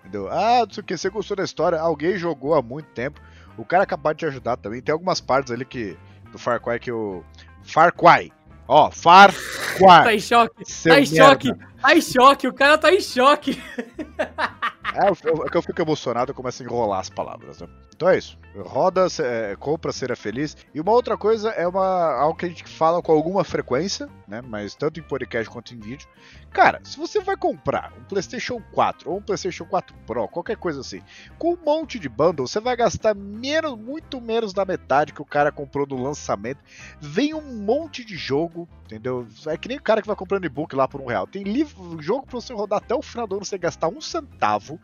Entendeu? 0.00 0.28
Ah, 0.28 0.64
não 0.66 0.70
sei 0.74 0.82
o 0.82 0.84
que, 0.84 0.96
você 0.96 1.08
gostou 1.08 1.36
da 1.36 1.44
história, 1.44 1.78
alguém 1.78 2.16
jogou 2.16 2.54
há 2.54 2.62
muito 2.62 2.88
tempo. 2.90 3.20
O 3.56 3.64
cara 3.64 3.84
acabou 3.84 4.12
de 4.12 4.20
te 4.20 4.26
ajudar 4.26 4.56
também. 4.56 4.82
Tem 4.82 4.92
algumas 4.92 5.20
partes 5.20 5.52
ali 5.52 5.64
que. 5.64 5.96
Do 6.32 6.38
Far 6.38 6.60
Cry 6.60 6.80
que 6.80 6.90
o. 6.90 7.22
Far 7.62 7.92
Cry 7.92 8.32
Ó, 8.72 8.90
Far 8.90 9.34
Cry. 9.76 9.86
Tá 9.86 10.14
em 10.14 10.18
choque. 10.18 10.64
Seu 10.64 10.94
tá 10.94 11.00
em 11.00 11.06
merda. 11.06 11.28
choque. 11.28 11.52
Tá 11.82 11.94
em 11.94 12.00
choque. 12.00 12.48
O 12.48 12.54
cara 12.54 12.78
tá 12.78 12.90
em 12.90 13.02
choque. 13.02 13.62
É, 14.94 15.08
eu, 15.08 15.46
eu, 15.54 15.62
fico 15.62 15.80
emocionado, 15.82 16.30
eu 16.30 16.34
começo 16.34 16.62
a 16.62 16.66
enrolar 16.66 17.00
as 17.00 17.10
palavras, 17.10 17.60
né? 17.60 17.68
Então 18.02 18.10
é 18.10 18.18
isso. 18.18 18.36
Roda, 18.56 19.06
é, 19.20 19.54
compra, 19.54 19.92
seja 19.92 20.16
feliz. 20.16 20.56
E 20.74 20.80
uma 20.80 20.90
outra 20.90 21.16
coisa 21.16 21.50
é 21.50 21.68
uma, 21.68 22.12
algo 22.14 22.36
que 22.36 22.44
a 22.44 22.48
gente 22.48 22.64
fala 22.64 23.00
com 23.00 23.12
alguma 23.12 23.44
frequência, 23.44 24.08
né? 24.26 24.42
Mas 24.42 24.74
tanto 24.74 24.98
em 24.98 25.04
podcast 25.04 25.48
quanto 25.48 25.72
em 25.72 25.78
vídeo. 25.78 26.08
Cara, 26.50 26.80
se 26.82 26.98
você 26.98 27.20
vai 27.20 27.36
comprar 27.36 27.92
um 27.96 28.02
PlayStation 28.02 28.60
4 28.72 29.08
ou 29.08 29.18
um 29.18 29.22
PlayStation 29.22 29.64
4 29.64 29.96
Pro, 30.04 30.26
qualquer 30.26 30.56
coisa 30.56 30.80
assim, 30.80 31.00
com 31.38 31.54
um 31.54 31.58
monte 31.64 31.96
de 31.96 32.08
bundle, 32.08 32.48
você 32.48 32.58
vai 32.58 32.76
gastar 32.76 33.14
menos, 33.14 33.78
muito 33.78 34.20
menos 34.20 34.52
da 34.52 34.64
metade 34.64 35.12
que 35.12 35.22
o 35.22 35.24
cara 35.24 35.52
comprou 35.52 35.86
no 35.86 36.02
lançamento. 36.02 36.58
Vem 37.00 37.32
um 37.32 37.62
monte 37.62 38.04
de 38.04 38.16
jogo, 38.16 38.68
entendeu? 38.84 39.28
É 39.46 39.56
que 39.56 39.68
nem 39.68 39.78
o 39.78 39.82
cara 39.82 40.02
que 40.02 40.08
vai 40.08 40.16
comprando 40.16 40.44
e-book 40.44 40.74
lá 40.74 40.88
por 40.88 41.00
um 41.00 41.06
real. 41.06 41.24
Tem 41.24 41.44
livro, 41.44 42.02
jogo 42.02 42.26
pra 42.26 42.40
você 42.40 42.52
rodar 42.52 42.80
até 42.80 42.96
o 42.96 43.00
final 43.00 43.28
do 43.28 43.36
ano, 43.36 43.44
você 43.44 43.56
gastar 43.56 43.86
um 43.86 44.00
centavo. 44.00 44.80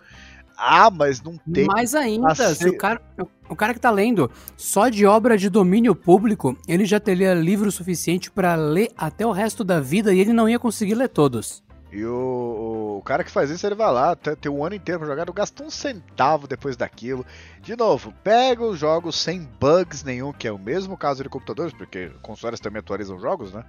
Ah, 0.60 0.90
mas 0.90 1.22
não 1.22 1.38
tem. 1.38 1.66
Mais 1.66 1.94
ainda, 1.94 2.34
se 2.34 2.68
o 2.68 2.76
cara, 2.76 3.00
o 3.48 3.54
cara 3.54 3.72
que 3.72 3.78
tá 3.78 3.92
lendo 3.92 4.28
só 4.56 4.88
de 4.88 5.06
obra 5.06 5.38
de 5.38 5.48
domínio 5.48 5.94
público, 5.94 6.58
ele 6.66 6.84
já 6.84 6.98
teria 6.98 7.32
livro 7.32 7.70
suficiente 7.70 8.28
para 8.28 8.56
ler 8.56 8.90
até 8.98 9.24
o 9.24 9.30
resto 9.30 9.62
da 9.62 9.78
vida 9.78 10.12
e 10.12 10.18
ele 10.18 10.32
não 10.32 10.48
ia 10.48 10.58
conseguir 10.58 10.96
ler 10.96 11.10
todos. 11.10 11.62
E 11.92 12.04
o, 12.04 12.96
o 12.98 13.02
cara 13.04 13.22
que 13.22 13.30
faz 13.30 13.50
isso, 13.50 13.64
ele 13.64 13.76
vai 13.76 13.92
lá, 13.92 14.16
tem 14.16 14.50
um 14.50 14.64
ano 14.64 14.74
inteiro 14.74 14.98
pra 14.98 15.08
jogar, 15.08 15.26
não 15.26 15.32
gasta 15.32 15.62
um 15.62 15.70
centavo 15.70 16.48
depois 16.48 16.76
daquilo. 16.76 17.24
De 17.62 17.76
novo, 17.76 18.12
pega 18.24 18.64
os 18.64 18.80
jogos 18.80 19.14
sem 19.14 19.48
bugs 19.60 20.02
nenhum, 20.02 20.32
que 20.32 20.48
é 20.48 20.52
o 20.52 20.58
mesmo 20.58 20.96
caso 20.96 21.22
de 21.22 21.28
computadores, 21.28 21.72
porque 21.72 22.10
consoles 22.20 22.58
também 22.58 22.80
atualizam 22.80 23.20
jogos, 23.20 23.52
né? 23.52 23.64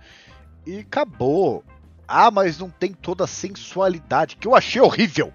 E 0.65 0.79
acabou. 0.79 1.63
Ah, 2.07 2.31
mas 2.31 2.57
não 2.57 2.71
tem 2.71 2.91
toda 2.93 3.25
a 3.25 3.27
sensualidade, 3.27 4.37
que 4.37 4.47
eu 4.47 4.55
achei 4.55 4.81
horrível 4.81 5.31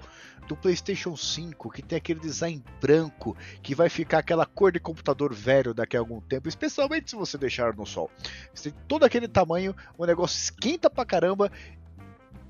do 0.47 0.57
PlayStation 0.57 1.17
5, 1.17 1.71
que 1.71 1.83
tem 1.83 1.97
aquele 1.99 2.21
design 2.21 2.63
branco, 2.81 3.37
que 3.63 3.75
vai 3.75 3.89
ficar 3.89 4.19
aquela 4.19 4.47
cor 4.47 4.73
de 4.73 4.81
computador 4.81 5.33
velho 5.33 5.75
daqui 5.75 5.97
a 5.97 6.01
algum 6.01 6.21
tempo, 6.21 6.49
especialmente 6.49 7.11
se 7.11 7.17
você 7.17 7.39
deixar 7.39 7.75
no 7.75 7.87
sol. 7.87 8.11
Você 8.55 8.71
tem 8.71 8.81
todo 8.87 9.05
aquele 9.05 9.29
tamanho, 9.29 9.75
o 9.97 10.05
negócio 10.05 10.37
esquenta 10.37 10.91
pra 10.91 11.05
caramba 11.05 11.51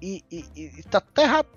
e, 0.01 0.23
e, 0.31 0.45
e 0.57 0.83
tá, 0.85 1.01
tá 1.01 1.23
errado. 1.23 1.49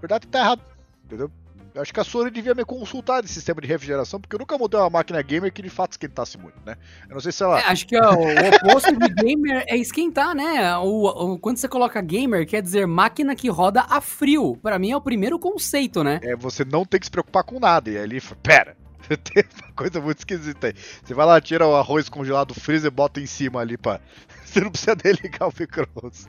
Verdade, 0.00 0.26
tá 0.26 0.40
errado. 0.40 0.62
Entendeu? 1.04 1.30
Eu 1.76 1.82
acho 1.82 1.92
que 1.92 2.00
a 2.00 2.04
Sony 2.04 2.30
devia 2.30 2.54
me 2.54 2.64
consultar 2.64 3.22
de 3.22 3.28
sistema 3.28 3.60
de 3.60 3.68
refrigeração, 3.68 4.18
porque 4.18 4.34
eu 4.34 4.38
nunca 4.38 4.56
montei 4.56 4.80
uma 4.80 4.88
máquina 4.88 5.20
gamer 5.20 5.52
que 5.52 5.60
de 5.60 5.68
fato 5.68 5.92
esquentasse 5.92 6.38
muito, 6.38 6.56
né? 6.64 6.74
Eu 7.06 7.12
não 7.12 7.20
sei 7.20 7.30
se 7.30 7.42
ela. 7.42 7.60
É, 7.60 7.64
acho 7.64 7.86
que 7.86 7.94
ó, 7.98 8.14
o 8.14 8.68
oposto 8.70 8.96
de 8.96 9.08
gamer 9.10 9.62
é 9.68 9.76
esquentar, 9.76 10.34
né? 10.34 10.74
O, 10.78 11.34
o, 11.34 11.38
quando 11.38 11.58
você 11.58 11.68
coloca 11.68 12.00
gamer, 12.00 12.46
quer 12.46 12.62
dizer 12.62 12.86
máquina 12.86 13.36
que 13.36 13.50
roda 13.50 13.84
a 13.90 14.00
frio. 14.00 14.56
Para 14.62 14.78
mim 14.78 14.92
é 14.92 14.96
o 14.96 15.02
primeiro 15.02 15.38
conceito, 15.38 16.02
né? 16.02 16.18
É, 16.22 16.34
você 16.34 16.64
não 16.64 16.82
tem 16.86 16.98
que 16.98 17.04
se 17.04 17.10
preocupar 17.10 17.44
com 17.44 17.60
nada. 17.60 17.90
E 17.90 17.98
ali, 17.98 18.22
pera, 18.42 18.74
tem 19.22 19.44
uma 19.62 19.72
coisa 19.74 20.00
muito 20.00 20.20
esquisita 20.20 20.68
aí. 20.68 20.74
Você 21.04 21.12
vai 21.12 21.26
lá, 21.26 21.38
tira 21.42 21.66
o 21.66 21.76
arroz 21.76 22.08
congelado 22.08 22.54
do 22.54 22.60
freezer 22.60 22.90
e 22.90 22.94
bota 22.94 23.20
em 23.20 23.26
cima 23.26 23.60
ali 23.60 23.76
pra. 23.76 24.00
Você 24.46 24.62
não 24.62 24.70
precisa 24.70 24.96
desligar 24.96 25.46
o 25.46 25.52
micro-ondas. 25.60 26.26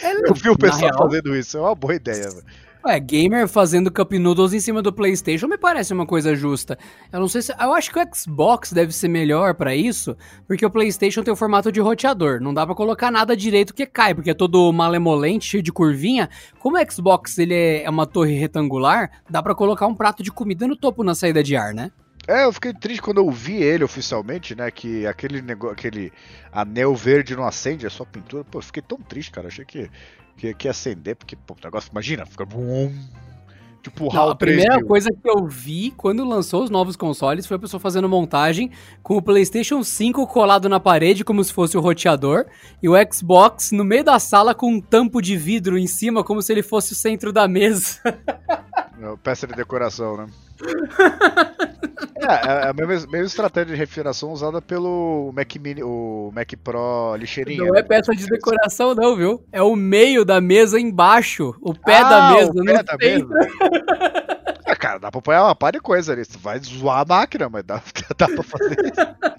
É, 0.00 0.30
eu 0.30 0.34
vi 0.34 0.48
o 0.48 0.56
pessoal 0.56 0.92
real... 0.92 0.98
fazendo 0.98 1.34
isso, 1.34 1.58
é 1.58 1.60
uma 1.60 1.74
boa 1.74 1.96
ideia, 1.96 2.30
velho. 2.30 2.44
Ué, 2.86 3.00
gamer 3.00 3.48
fazendo 3.48 3.90
cup 3.90 4.12
noodles 4.12 4.52
em 4.52 4.60
cima 4.60 4.80
do 4.80 4.92
PlayStation 4.92 5.48
me 5.48 5.58
parece 5.58 5.92
uma 5.92 6.06
coisa 6.06 6.36
justa. 6.36 6.78
Eu 7.12 7.18
não 7.18 7.26
sei 7.26 7.42
se. 7.42 7.52
Eu 7.60 7.74
acho 7.74 7.92
que 7.92 7.98
o 7.98 8.14
Xbox 8.14 8.72
deve 8.72 8.92
ser 8.92 9.08
melhor 9.08 9.54
para 9.54 9.74
isso, 9.74 10.16
porque 10.46 10.64
o 10.64 10.70
PlayStation 10.70 11.24
tem 11.24 11.32
o 11.32 11.36
formato 11.36 11.72
de 11.72 11.80
roteador. 11.80 12.40
Não 12.40 12.54
dá 12.54 12.64
para 12.64 12.76
colocar 12.76 13.10
nada 13.10 13.36
direito 13.36 13.74
que 13.74 13.86
cai, 13.86 14.14
porque 14.14 14.30
é 14.30 14.34
todo 14.34 14.72
malemolente, 14.72 15.48
cheio 15.48 15.64
de 15.64 15.72
curvinha. 15.72 16.30
Como 16.60 16.78
o 16.78 16.92
Xbox 16.92 17.36
ele 17.38 17.82
é 17.82 17.90
uma 17.90 18.06
torre 18.06 18.38
retangular, 18.38 19.10
dá 19.28 19.42
para 19.42 19.52
colocar 19.52 19.88
um 19.88 19.94
prato 19.94 20.22
de 20.22 20.30
comida 20.30 20.64
no 20.68 20.76
topo 20.76 21.02
na 21.02 21.16
saída 21.16 21.42
de 21.42 21.56
ar, 21.56 21.74
né? 21.74 21.90
É, 22.28 22.44
eu 22.44 22.52
fiquei 22.52 22.72
triste 22.74 23.02
quando 23.02 23.18
eu 23.18 23.30
vi 23.30 23.62
ele 23.62 23.84
oficialmente, 23.84 24.54
né? 24.54 24.70
Que 24.70 25.06
aquele 25.06 25.40
negócio, 25.40 25.74
aquele 25.74 26.12
anel 26.52 26.94
verde 26.94 27.36
não 27.36 27.46
acende, 27.46 27.86
é 27.86 27.90
só 27.90 28.04
pintura. 28.04 28.44
Pô, 28.44 28.58
eu 28.58 28.62
fiquei 28.62 28.82
tão 28.82 28.98
triste, 28.98 29.30
cara. 29.30 29.48
Achei 29.48 29.64
que 29.64 29.88
que, 30.36 30.52
que 30.54 30.68
acender, 30.68 31.16
porque 31.16 31.34
pô, 31.34 31.54
o 31.54 31.64
negócio, 31.64 31.90
imagina, 31.90 32.26
fica. 32.26 32.44
Bum, 32.44 32.92
tipo, 33.82 34.12
Não, 34.12 34.28
a 34.28 34.36
primeira 34.36 34.84
coisa 34.84 35.10
que 35.10 35.28
eu 35.28 35.46
vi 35.46 35.92
quando 35.96 36.24
lançou 36.24 36.62
os 36.62 36.70
novos 36.70 36.94
consoles 36.94 37.46
foi 37.46 37.56
a 37.56 37.60
pessoa 37.60 37.80
fazendo 37.80 38.08
montagem 38.08 38.70
com 39.02 39.16
o 39.16 39.22
PlayStation 39.22 39.82
5 39.82 40.26
colado 40.26 40.68
na 40.68 40.78
parede 40.78 41.24
como 41.24 41.42
se 41.42 41.52
fosse 41.52 41.76
o 41.76 41.80
roteador 41.80 42.46
e 42.82 42.88
o 42.88 42.94
Xbox 43.12 43.72
no 43.72 43.84
meio 43.84 44.04
da 44.04 44.18
sala 44.18 44.54
com 44.54 44.72
um 44.72 44.80
tampo 44.80 45.22
de 45.22 45.36
vidro 45.36 45.78
em 45.78 45.86
cima 45.86 46.22
como 46.22 46.42
se 46.42 46.52
ele 46.52 46.62
fosse 46.62 46.92
o 46.92 46.96
centro 46.96 47.32
da 47.32 47.48
mesa. 47.48 48.00
Peça 49.22 49.46
de 49.46 49.54
decoração, 49.54 50.16
né? 50.16 50.26
é, 52.16 52.66
é 52.66 52.68
a 52.68 52.72
mesma, 52.72 53.06
mesma, 53.10 53.26
estratégia 53.26 53.74
de 53.74 53.78
refrigeração 53.78 54.32
usada 54.32 54.60
pelo 54.62 55.32
Mac 55.34 55.54
Mini, 55.56 55.82
o 55.82 56.30
Mac 56.34 56.52
Pro 56.62 57.16
lixeirinha. 57.16 57.64
Não 57.64 57.74
é 57.74 57.82
né? 57.82 57.82
peça 57.82 58.12
de 58.12 58.26
decoração, 58.26 58.94
não, 58.94 59.16
viu? 59.16 59.44
É 59.52 59.62
o 59.62 59.76
meio 59.76 60.24
da 60.24 60.40
mesa 60.40 60.80
embaixo, 60.80 61.54
o 61.60 61.74
pé 61.74 61.98
ah, 61.98 62.08
da 62.08 62.30
mesa, 62.32 62.50
o 62.50 62.64
pé 62.64 62.82
da 62.82 62.96
mesa. 62.96 63.28
é, 64.66 64.74
cara, 64.74 64.98
dá 64.98 65.10
pra 65.10 65.18
apoiar 65.18 65.44
uma 65.44 65.54
par 65.54 65.72
de 65.72 65.80
coisa 65.80 66.12
ali. 66.12 66.24
Tu 66.24 66.38
vai 66.38 66.58
zoar 66.60 67.00
a 67.00 67.04
máquina, 67.04 67.48
mas 67.48 67.64
dá, 67.64 67.82
dá 68.16 68.26
pra 68.26 68.42
fazer 68.42 68.76
isso. 68.84 69.36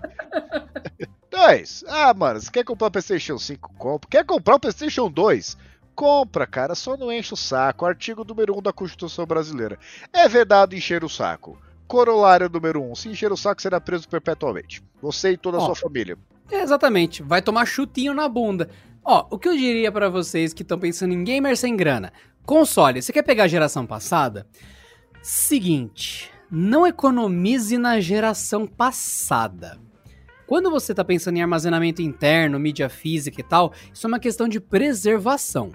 2. 1.30 1.84
Ah, 1.88 2.14
mano, 2.14 2.42
você 2.42 2.50
quer 2.52 2.64
comprar 2.64 2.88
o 2.88 2.92
PlayStation 2.92 3.38
5? 3.38 3.74
Compra. 3.78 4.10
Quer 4.10 4.26
comprar 4.26 4.56
o 4.56 4.60
PlayStation 4.60 5.10
2? 5.10 5.58
Compra, 5.98 6.46
cara, 6.46 6.76
só 6.76 6.96
não 6.96 7.12
enche 7.12 7.34
o 7.34 7.36
saco. 7.36 7.84
Artigo 7.84 8.24
número 8.24 8.54
1 8.54 8.60
um 8.60 8.62
da 8.62 8.72
Constituição 8.72 9.26
Brasileira. 9.26 9.80
É 10.14 10.30
vedado 10.30 10.76
encher 10.76 11.04
o 11.04 11.10
saco. 11.10 11.60
Corolário 11.88 12.48
número 12.48 12.84
1. 12.84 12.92
Um, 12.92 12.96
se 12.96 13.10
encher 13.10 13.32
o 13.32 13.36
saco, 13.36 13.60
será 13.60 13.82
preso 13.82 14.08
perpetuamente. 14.08 14.84
Você 15.02 15.32
e 15.32 15.38
toda 15.38 15.58
a 15.58 15.62
sua 15.62 15.76
família. 15.76 16.16
exatamente. 16.52 17.24
Vai 17.24 17.42
tomar 17.42 17.66
chutinho 17.66 18.14
na 18.14 18.30
bunda. 18.30 18.70
Ó, 19.04 19.26
o 19.32 19.40
que 19.40 19.50
eu 19.50 19.58
diria 19.58 19.92
para 19.92 20.08
vocês 20.08 20.54
que 20.54 20.62
estão 20.62 20.78
pensando 20.78 21.16
em 21.16 21.24
gamer 21.24 21.58
sem 21.58 21.76
grana? 21.76 22.14
Console, 22.46 23.02
você 23.02 23.12
quer 23.12 23.24
pegar 23.24 23.46
a 23.46 23.48
geração 23.48 23.84
passada? 23.84 24.46
Seguinte, 25.24 26.30
não 26.52 26.86
economize 26.86 27.76
na 27.76 28.00
geração 28.00 28.68
passada. 28.68 29.80
Quando 30.46 30.70
você 30.70 30.92
está 30.94 31.04
pensando 31.04 31.38
em 31.38 31.42
armazenamento 31.42 32.04
interno, 32.04 32.60
mídia 32.60 32.88
física 32.88 33.42
e 33.42 33.44
tal, 33.44 33.74
isso 33.92 34.06
é 34.06 34.08
uma 34.08 34.20
questão 34.20 34.48
de 34.48 34.60
preservação. 34.60 35.72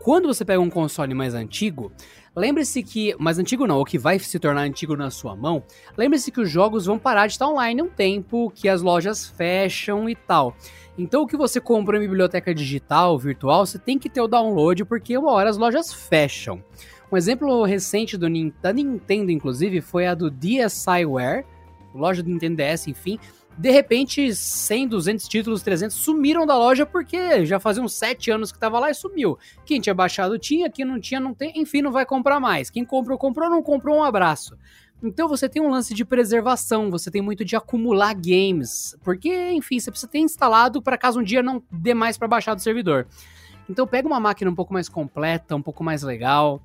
Quando 0.00 0.28
você 0.28 0.46
pega 0.46 0.60
um 0.60 0.70
console 0.70 1.12
mais 1.12 1.34
antigo, 1.34 1.92
lembre-se 2.34 2.82
que. 2.82 3.14
Mais 3.18 3.38
antigo 3.38 3.66
não, 3.66 3.78
o 3.78 3.84
que 3.84 3.98
vai 3.98 4.18
se 4.18 4.38
tornar 4.38 4.62
antigo 4.62 4.96
na 4.96 5.10
sua 5.10 5.36
mão. 5.36 5.62
Lembre-se 5.94 6.32
que 6.32 6.40
os 6.40 6.48
jogos 6.48 6.86
vão 6.86 6.98
parar 6.98 7.26
de 7.26 7.34
estar 7.34 7.46
online 7.46 7.82
um 7.82 7.88
tempo, 7.88 8.50
que 8.54 8.66
as 8.66 8.80
lojas 8.80 9.28
fecham 9.28 10.08
e 10.08 10.16
tal. 10.16 10.56
Então, 10.96 11.22
o 11.22 11.26
que 11.26 11.36
você 11.36 11.60
compra 11.60 11.98
em 11.98 12.00
biblioteca 12.00 12.54
digital, 12.54 13.18
virtual, 13.18 13.66
você 13.66 13.78
tem 13.78 13.98
que 13.98 14.08
ter 14.08 14.22
o 14.22 14.26
download, 14.26 14.86
porque 14.86 15.18
uma 15.18 15.32
hora 15.32 15.50
as 15.50 15.58
lojas 15.58 15.92
fecham. 15.92 16.64
Um 17.12 17.16
exemplo 17.16 17.62
recente 17.64 18.16
do, 18.16 18.26
da 18.62 18.72
Nintendo, 18.72 19.30
inclusive, 19.30 19.82
foi 19.82 20.06
a 20.06 20.14
do 20.14 20.30
DSiWare, 20.30 21.44
loja 21.94 22.22
do 22.22 22.30
Nintendo 22.30 22.56
DS, 22.56 22.88
enfim. 22.88 23.18
De 23.60 23.70
repente, 23.70 24.34
100, 24.34 24.88
200 24.88 25.28
títulos, 25.28 25.60
300 25.60 25.94
sumiram 25.94 26.46
da 26.46 26.56
loja 26.56 26.86
porque 26.86 27.44
já 27.44 27.60
fazia 27.60 27.82
uns 27.82 27.92
7 27.92 28.30
anos 28.30 28.50
que 28.50 28.58
tava 28.58 28.78
lá 28.78 28.90
e 28.90 28.94
sumiu. 28.94 29.38
Quem 29.66 29.78
tinha 29.78 29.92
baixado 29.92 30.38
tinha, 30.38 30.70
quem 30.70 30.82
não 30.82 30.98
tinha 30.98 31.20
não 31.20 31.34
tem, 31.34 31.52
enfim, 31.54 31.82
não 31.82 31.92
vai 31.92 32.06
comprar 32.06 32.40
mais. 32.40 32.70
Quem 32.70 32.86
comprou, 32.86 33.18
comprou, 33.18 33.50
não 33.50 33.62
comprou, 33.62 33.98
um 33.98 34.02
abraço. 34.02 34.56
Então 35.02 35.28
você 35.28 35.46
tem 35.46 35.60
um 35.60 35.68
lance 35.68 35.92
de 35.92 36.06
preservação, 36.06 36.90
você 36.90 37.10
tem 37.10 37.20
muito 37.20 37.44
de 37.44 37.54
acumular 37.54 38.14
games, 38.14 38.96
porque, 39.04 39.50
enfim, 39.50 39.78
você 39.78 39.90
precisa 39.90 40.10
ter 40.10 40.20
instalado 40.20 40.80
para 40.80 40.96
caso 40.96 41.20
um 41.20 41.22
dia 41.22 41.42
não 41.42 41.62
dê 41.70 41.92
mais 41.92 42.16
para 42.16 42.28
baixar 42.28 42.54
do 42.54 42.62
servidor. 42.62 43.06
Então 43.68 43.86
pega 43.86 44.08
uma 44.08 44.18
máquina 44.18 44.50
um 44.50 44.54
pouco 44.54 44.72
mais 44.72 44.88
completa, 44.88 45.54
um 45.54 45.60
pouco 45.60 45.84
mais 45.84 46.02
legal. 46.02 46.62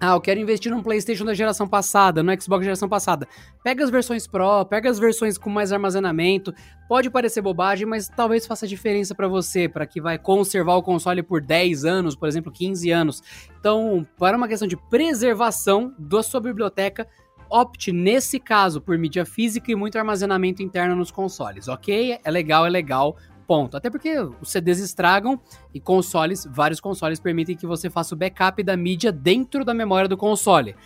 Ah, 0.00 0.14
eu 0.14 0.20
quero 0.20 0.38
investir 0.38 0.70
num 0.70 0.80
PlayStation 0.80 1.24
da 1.24 1.34
geração 1.34 1.66
passada, 1.66 2.22
no 2.22 2.30
Xbox 2.40 2.60
da 2.60 2.64
geração 2.64 2.88
passada. 2.88 3.26
Pega 3.64 3.82
as 3.82 3.90
versões 3.90 4.28
Pro, 4.28 4.64
pega 4.64 4.88
as 4.88 4.96
versões 4.96 5.36
com 5.36 5.50
mais 5.50 5.72
armazenamento. 5.72 6.54
Pode 6.88 7.10
parecer 7.10 7.42
bobagem, 7.42 7.84
mas 7.84 8.08
talvez 8.08 8.46
faça 8.46 8.64
diferença 8.64 9.12
para 9.12 9.26
você, 9.26 9.68
para 9.68 9.86
que 9.86 10.00
vai 10.00 10.16
conservar 10.16 10.76
o 10.76 10.82
console 10.84 11.20
por 11.20 11.40
10 11.40 11.84
anos, 11.84 12.14
por 12.14 12.28
exemplo, 12.28 12.52
15 12.52 12.90
anos. 12.92 13.22
Então, 13.58 14.06
para 14.16 14.36
uma 14.36 14.46
questão 14.46 14.68
de 14.68 14.76
preservação 14.76 15.92
da 15.98 16.22
sua 16.22 16.40
biblioteca, 16.40 17.04
opte 17.50 17.90
nesse 17.90 18.38
caso 18.38 18.80
por 18.80 18.96
mídia 18.96 19.24
física 19.24 19.72
e 19.72 19.74
muito 19.74 19.98
armazenamento 19.98 20.62
interno 20.62 20.94
nos 20.94 21.10
consoles, 21.10 21.66
ok? 21.66 22.20
É 22.22 22.30
legal, 22.30 22.64
é 22.64 22.70
legal, 22.70 23.16
ponto. 23.48 23.78
Até 23.78 23.88
porque 23.88 24.14
os 24.20 24.50
CDs 24.50 24.78
estragam 24.78 25.40
e 25.72 25.80
consoles, 25.80 26.46
vários 26.48 26.80
consoles 26.80 27.18
permitem 27.18 27.56
que 27.56 27.66
você 27.66 27.88
faça 27.88 28.14
o 28.14 28.18
backup 28.18 28.62
da 28.62 28.76
mídia 28.76 29.10
dentro 29.10 29.64
da 29.64 29.72
memória 29.72 30.06
do 30.06 30.18
console. 30.18 30.76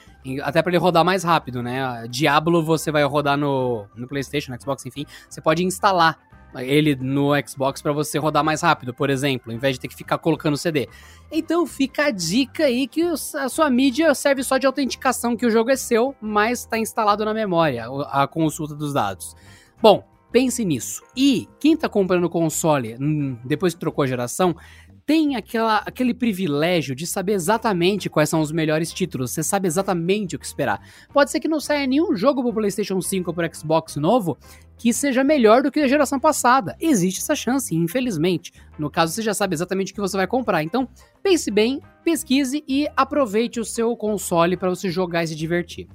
Até 0.44 0.62
para 0.62 0.70
ele 0.70 0.78
rodar 0.78 1.04
mais 1.04 1.24
rápido, 1.24 1.60
né? 1.60 2.06
Diablo 2.08 2.62
você 2.62 2.92
vai 2.92 3.02
rodar 3.02 3.36
no, 3.36 3.84
no 3.96 4.06
PlayStation, 4.06 4.52
no 4.52 4.60
Xbox, 4.62 4.86
enfim. 4.86 5.04
Você 5.28 5.40
pode 5.40 5.64
instalar 5.64 6.16
ele 6.60 6.94
no 6.94 7.30
Xbox 7.44 7.82
para 7.82 7.92
você 7.92 8.18
rodar 8.18 8.44
mais 8.44 8.60
rápido, 8.60 8.92
por 8.92 9.08
exemplo, 9.10 9.50
em 9.50 9.58
vez 9.58 9.74
de 9.74 9.80
ter 9.80 9.88
que 9.88 9.96
ficar 9.96 10.18
colocando 10.18 10.56
CD. 10.56 10.88
Então 11.32 11.66
fica 11.66 12.06
a 12.06 12.10
dica 12.10 12.64
aí 12.64 12.86
que 12.86 13.02
a 13.02 13.48
sua 13.48 13.70
mídia 13.70 14.14
serve 14.14 14.44
só 14.44 14.58
de 14.58 14.66
autenticação 14.66 15.36
que 15.36 15.46
o 15.46 15.50
jogo 15.50 15.70
é 15.70 15.76
seu, 15.76 16.14
mas 16.20 16.60
está 16.60 16.78
instalado 16.78 17.24
na 17.24 17.34
memória 17.34 17.86
a 18.10 18.28
consulta 18.28 18.74
dos 18.74 18.92
dados. 18.92 19.34
Bom, 19.80 20.04
pense 20.32 20.64
nisso. 20.64 21.02
E 21.16 21.46
quem 21.60 21.74
está 21.74 21.88
comprando 21.88 22.28
console 22.28 22.96
hum, 23.00 23.36
depois 23.44 23.74
que 23.74 23.80
trocou 23.80 24.02
a 24.02 24.06
geração 24.06 24.56
tem 25.04 25.36
aquela, 25.36 25.78
aquele 25.78 26.14
privilégio 26.14 26.94
de 26.94 27.06
saber 27.06 27.32
exatamente 27.32 28.08
quais 28.08 28.28
são 28.28 28.40
os 28.40 28.52
melhores 28.52 28.92
títulos, 28.92 29.32
você 29.32 29.42
sabe 29.42 29.66
exatamente 29.66 30.36
o 30.36 30.38
que 30.38 30.46
esperar. 30.46 30.80
Pode 31.12 31.30
ser 31.30 31.40
que 31.40 31.48
não 31.48 31.60
saia 31.60 31.86
nenhum 31.86 32.14
jogo 32.14 32.42
pro 32.42 32.54
PlayStation 32.54 33.00
5 33.00 33.28
ou 33.28 33.34
pro 33.34 33.54
Xbox 33.54 33.96
novo 33.96 34.38
que 34.78 34.92
seja 34.92 35.22
melhor 35.22 35.62
do 35.62 35.70
que 35.70 35.80
a 35.80 35.88
geração 35.88 36.18
passada. 36.18 36.76
Existe 36.80 37.20
essa 37.20 37.36
chance, 37.36 37.74
infelizmente. 37.74 38.52
No 38.78 38.90
caso, 38.90 39.12
você 39.12 39.22
já 39.22 39.34
sabe 39.34 39.54
exatamente 39.54 39.92
o 39.92 39.94
que 39.94 40.00
você 40.00 40.16
vai 40.16 40.26
comprar. 40.26 40.62
Então, 40.62 40.88
pense 41.22 41.50
bem, 41.50 41.80
pesquise 42.04 42.64
e 42.66 42.88
aproveite 42.96 43.60
o 43.60 43.64
seu 43.64 43.96
console 43.96 44.56
para 44.56 44.70
você 44.70 44.90
jogar 44.90 45.24
e 45.24 45.28
se 45.28 45.36
divertir. 45.36 45.88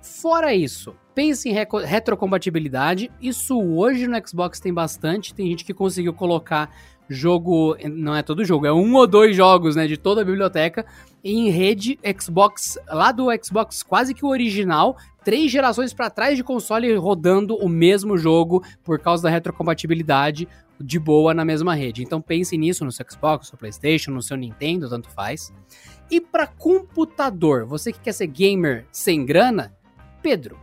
Fora 0.00 0.52
isso, 0.52 0.96
pense 1.14 1.48
em 1.48 1.52
retrocompatibilidade. 1.52 3.10
Isso 3.20 3.60
hoje 3.60 4.06
no 4.06 4.16
Xbox 4.26 4.60
tem 4.60 4.72
bastante. 4.72 5.34
Tem 5.34 5.46
gente 5.48 5.64
que 5.64 5.74
conseguiu 5.74 6.12
colocar 6.12 6.70
jogo, 7.08 7.76
não 7.90 8.16
é 8.16 8.22
todo 8.22 8.44
jogo, 8.44 8.66
é 8.66 8.72
um 8.72 8.94
ou 8.94 9.06
dois 9.06 9.36
jogos, 9.36 9.76
né, 9.76 9.86
de 9.86 9.96
toda 9.96 10.22
a 10.22 10.24
biblioteca 10.24 10.86
em 11.22 11.50
rede 11.50 11.98
Xbox, 12.18 12.78
lá 12.88 13.12
do 13.12 13.26
Xbox 13.42 13.82
quase 13.82 14.14
que 14.14 14.24
o 14.24 14.28
original, 14.28 14.96
três 15.24 15.50
gerações 15.50 15.92
para 15.92 16.10
trás 16.10 16.36
de 16.36 16.42
console 16.42 16.92
rodando 16.96 17.54
o 17.56 17.68
mesmo 17.68 18.16
jogo 18.16 18.64
por 18.82 18.98
causa 18.98 19.24
da 19.24 19.30
retrocompatibilidade 19.30 20.48
de 20.80 20.98
boa 20.98 21.32
na 21.32 21.44
mesma 21.44 21.74
rede. 21.74 22.02
Então 22.02 22.20
pense 22.20 22.56
nisso 22.56 22.84
no 22.84 22.90
seu 22.90 23.06
Xbox, 23.08 23.46
no 23.46 23.50
seu 23.50 23.58
PlayStation, 23.58 24.10
no 24.10 24.22
seu 24.22 24.36
Nintendo, 24.36 24.88
tanto 24.88 25.08
faz. 25.10 25.52
E 26.10 26.20
para 26.20 26.46
computador, 26.46 27.64
você 27.66 27.92
que 27.92 28.00
quer 28.00 28.12
ser 28.12 28.26
gamer 28.26 28.84
sem 28.90 29.24
grana, 29.24 29.72
Pedro, 30.20 30.58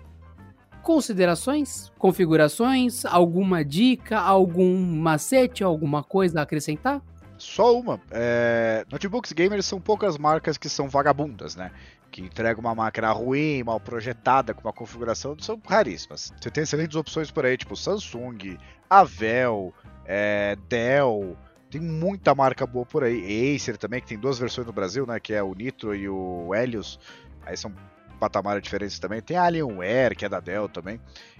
considerações, 0.82 1.92
configurações, 1.98 3.06
alguma 3.06 3.64
dica, 3.64 4.20
algum 4.20 4.78
macete, 4.78 5.64
alguma 5.64 6.04
coisa 6.04 6.40
a 6.40 6.44
acrescentar? 6.44 7.02
Só 7.38 7.78
uma. 7.78 8.02
É... 8.12 8.86
Notebooks 8.92 9.32
gamers 9.32 9.66
são 9.66 9.80
poucas 9.80 10.18
marcas 10.18 10.58
que 10.58 10.68
são 10.68 10.90
vagabundas, 10.90 11.56
né? 11.56 11.72
Que 12.12 12.22
entregam 12.22 12.60
uma 12.60 12.76
máquina 12.76 13.12
ruim, 13.12 13.64
mal 13.64 13.80
projetada, 13.80 14.54
com 14.54 14.62
uma 14.62 14.74
configuração, 14.74 15.38
são 15.40 15.62
raríssimas. 15.66 16.34
Você 16.40 16.52
tem 16.52 16.64
excelentes 16.64 16.96
opções 16.96 17.32
por 17.32 17.46
aí, 17.46 17.56
tipo 17.56 17.76
Samsung, 17.76 18.58
Avel, 18.90 19.74
é... 20.06 20.58
Dell, 20.68 21.38
tem 21.70 21.80
muita 21.80 22.34
marca 22.36 22.66
boa 22.66 22.86
por 22.86 23.04
aí. 23.04 23.56
Acer 23.56 23.78
também, 23.78 24.02
que 24.02 24.08
tem 24.08 24.20
duas 24.20 24.40
versões 24.40 24.68
no 24.68 24.74
Brasil, 24.74 25.06
né? 25.06 25.20
Que 25.20 25.34
é 25.34 25.44
o 25.44 25.54
Nitro 25.54 25.96
e 25.96 26.10
o 26.10 26.54
Helios. 26.54 27.00
Aí 27.46 27.56
são 27.56 27.74
patamares 28.20 28.61
diferentes 28.61 28.99
também. 28.99 29.22
Tem 29.22 29.38
a 29.38 29.43
Alienware, 29.43 30.15
que 30.15 30.26
é 30.26 30.30
da 30.30 30.39
Dell 30.39 30.67
também. 30.70 30.99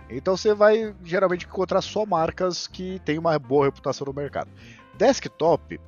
Então 0.10 0.36
você 0.36 0.54
vai 0.54 0.96
geralmente 1.04 1.46
encontrar 1.46 1.82
só 1.82 2.06
marcas 2.06 2.66
que 2.66 3.00
têm 3.06 3.20
uma 3.20 3.38
boa 3.38 3.66
reputação 3.66 4.06
no 4.06 4.14
mercado. 4.14 4.50
Desktop, 4.98 5.80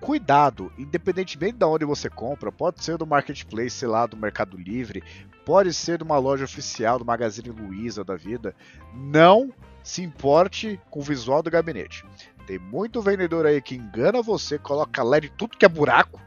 cuidado, 0.00 0.72
independentemente 0.78 1.58
de 1.58 1.64
onde 1.64 1.84
você 1.84 2.10
compra, 2.10 2.52
pode 2.52 2.84
ser 2.84 2.98
do 2.98 3.06
marketplace, 3.06 3.70
sei 3.70 3.88
lá, 3.88 4.06
do 4.06 4.16
Mercado 4.16 4.56
Livre, 4.56 5.02
pode 5.44 5.72
ser 5.72 5.98
de 5.98 6.04
uma 6.04 6.18
loja 6.18 6.44
oficial 6.44 6.98
do 6.98 7.04
Magazine 7.04 7.50
Luiza 7.50 8.04
da 8.04 8.16
vida, 8.16 8.54
não 8.94 9.52
se 9.82 10.02
importe 10.02 10.80
com 10.90 11.00
o 11.00 11.02
visual 11.02 11.42
do 11.42 11.50
gabinete. 11.50 12.04
Tem 12.46 12.58
muito 12.58 13.00
vendedor 13.00 13.46
aí 13.46 13.60
que 13.60 13.74
engana 13.74 14.22
você, 14.22 14.58
coloca 14.58 15.02
LED 15.02 15.30
tudo 15.36 15.56
que 15.56 15.64
é 15.64 15.68
buraco, 15.68 16.20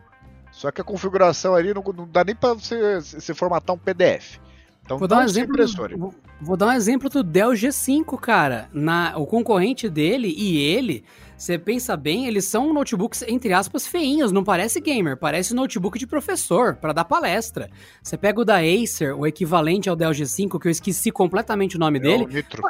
só 0.53 0.71
que 0.71 0.79
a 0.79 0.83
configuração 0.83 1.55
ali 1.55 1.73
não, 1.73 1.83
não 1.97 2.07
dá 2.07 2.23
nem 2.23 2.35
para 2.35 2.53
você, 2.53 3.01
você 3.01 3.33
formatar 3.33 3.75
um 3.75 3.79
PDF. 3.79 4.37
Então, 4.85 4.99
vou 4.99 5.07
dar 5.07 5.17
um 5.17 5.21
exemplo. 5.23 5.55
Vou, 5.97 6.15
vou, 6.39 6.55
dar 6.55 6.67
um 6.67 6.71
exemplo 6.71 7.09
do 7.09 7.23
Dell 7.23 7.51
G5, 7.51 8.19
cara. 8.19 8.69
Na, 8.71 9.17
o 9.17 9.25
concorrente 9.25 9.89
dele 9.89 10.33
e 10.37 10.57
ele, 10.57 11.03
você 11.35 11.57
pensa 11.57 11.97
bem, 11.97 12.27
eles 12.27 12.45
são 12.45 12.71
notebooks 12.71 13.23
entre 13.23 13.51
aspas 13.51 13.87
feinhos, 13.87 14.31
não 14.31 14.43
parece 14.43 14.79
gamer, 14.79 15.17
parece 15.17 15.55
notebook 15.55 15.97
de 15.97 16.05
professor 16.05 16.75
para 16.75 16.93
dar 16.93 17.05
palestra. 17.05 17.69
Você 18.01 18.15
pega 18.15 18.39
o 18.39 18.45
da 18.45 18.57
Acer, 18.57 19.15
o 19.15 19.25
equivalente 19.25 19.89
ao 19.89 19.95
Dell 19.95 20.11
G5, 20.11 20.59
que 20.59 20.67
eu 20.67 20.71
esqueci 20.71 21.11
completamente 21.11 21.77
o 21.77 21.79
nome 21.79 21.97
é 21.97 22.01
dele. 22.01 22.25
O 22.25 22.27
Nitro. 22.27 22.63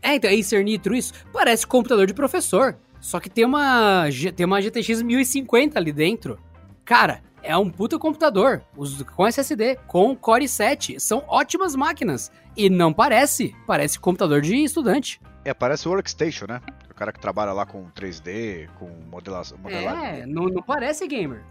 É, 0.00 0.14
então 0.14 0.30
Acer 0.30 0.62
Nitro 0.62 0.94
isso, 0.94 1.12
parece 1.32 1.66
computador 1.66 2.06
de 2.06 2.14
professor. 2.14 2.76
Só 3.00 3.18
que 3.20 3.30
tem 3.30 3.44
uma 3.44 4.04
tem 4.34 4.44
uma 4.44 4.60
GTX 4.60 5.02
1050 5.02 5.78
ali 5.78 5.92
dentro. 5.92 6.38
Cara, 6.88 7.20
é 7.42 7.54
um 7.54 7.68
puta 7.68 7.98
computador, 7.98 8.62
com 9.14 9.26
SSD, 9.26 9.76
com 9.86 10.16
Core 10.16 10.48
7. 10.48 10.98
São 10.98 11.22
ótimas 11.28 11.76
máquinas. 11.76 12.32
E 12.56 12.70
não 12.70 12.94
parece. 12.94 13.54
Parece 13.66 14.00
computador 14.00 14.40
de 14.40 14.56
estudante. 14.56 15.20
É, 15.44 15.52
parece 15.52 15.86
Workstation, 15.86 16.46
né? 16.48 16.62
O 16.90 16.94
cara 16.94 17.12
que 17.12 17.20
trabalha 17.20 17.52
lá 17.52 17.66
com 17.66 17.90
3D, 17.90 18.70
com 18.78 18.88
modelação. 19.10 19.58
É, 19.66 20.24
não, 20.24 20.46
não 20.46 20.62
parece 20.62 21.06
gamer. 21.06 21.44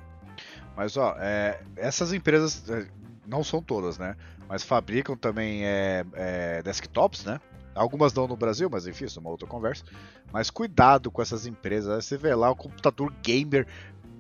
Mas, 0.76 0.98
ó, 0.98 1.16
é, 1.20 1.62
essas 1.76 2.14
empresas, 2.14 2.68
é, 2.72 2.88
não 3.28 3.44
são 3.44 3.62
todas, 3.62 4.00
né? 4.00 4.16
Mas 4.50 4.64
fabricam 4.64 5.16
também 5.16 5.68
é, 5.68 6.04
é, 6.16 6.64
desktops, 6.64 7.24
né? 7.24 7.40
Algumas 7.76 8.12
não 8.12 8.28
no 8.28 8.36
Brasil, 8.36 8.68
mas 8.72 8.88
enfim, 8.88 9.06
isso 9.06 9.20
é 9.20 9.22
uma 9.22 9.30
outra 9.30 9.48
conversa. 9.48 9.86
Mas 10.34 10.50
cuidado 10.50 11.12
com 11.12 11.22
essas 11.22 11.46
empresas. 11.46 12.06
Você 12.06 12.18
vê 12.18 12.34
lá 12.34 12.50
o 12.50 12.56
computador 12.56 13.14
gamer 13.22 13.68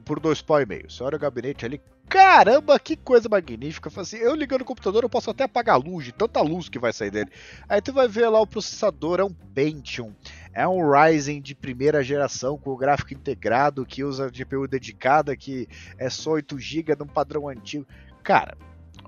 por 0.07 0.21
dois 0.21 0.41
pau 0.41 0.61
e 0.61 0.65
meio. 0.65 0.89
Você 0.89 1.03
olha 1.03 1.17
o 1.17 1.19
gabinete 1.19 1.65
ali, 1.65 1.81
caramba, 2.07 2.79
que 2.79 2.95
coisa 2.95 3.27
magnífica. 3.27 3.91
Assim, 3.99 4.15
eu 4.15 4.33
ligando 4.33 4.61
o 4.61 4.65
computador, 4.65 5.03
eu 5.03 5.09
posso 5.09 5.29
até 5.29 5.43
apagar 5.43 5.75
a 5.75 5.77
luz, 5.77 6.05
de 6.05 6.13
tanta 6.13 6.41
luz 6.41 6.69
que 6.69 6.79
vai 6.79 6.93
sair 6.93 7.11
dele. 7.11 7.29
Aí 7.67 7.81
tu 7.81 7.91
vai 7.91 8.07
ver 8.07 8.29
lá 8.29 8.39
o 8.39 8.47
processador, 8.47 9.19
é 9.19 9.23
um 9.25 9.33
Pentium. 9.53 10.13
É 10.53 10.65
um 10.65 10.89
Ryzen 10.89 11.41
de 11.41 11.53
primeira 11.53 12.01
geração 12.01 12.57
com 12.57 12.71
o 12.71 12.77
gráfico 12.77 13.13
integrado, 13.13 13.85
que 13.85 14.03
usa 14.03 14.31
GPU 14.31 14.65
dedicada, 14.67 15.35
que 15.35 15.67
é 15.97 16.09
só 16.09 16.31
8 16.31 16.57
GB 16.57 16.95
num 16.95 17.05
padrão 17.05 17.49
antigo. 17.49 17.85
Cara, 18.23 18.57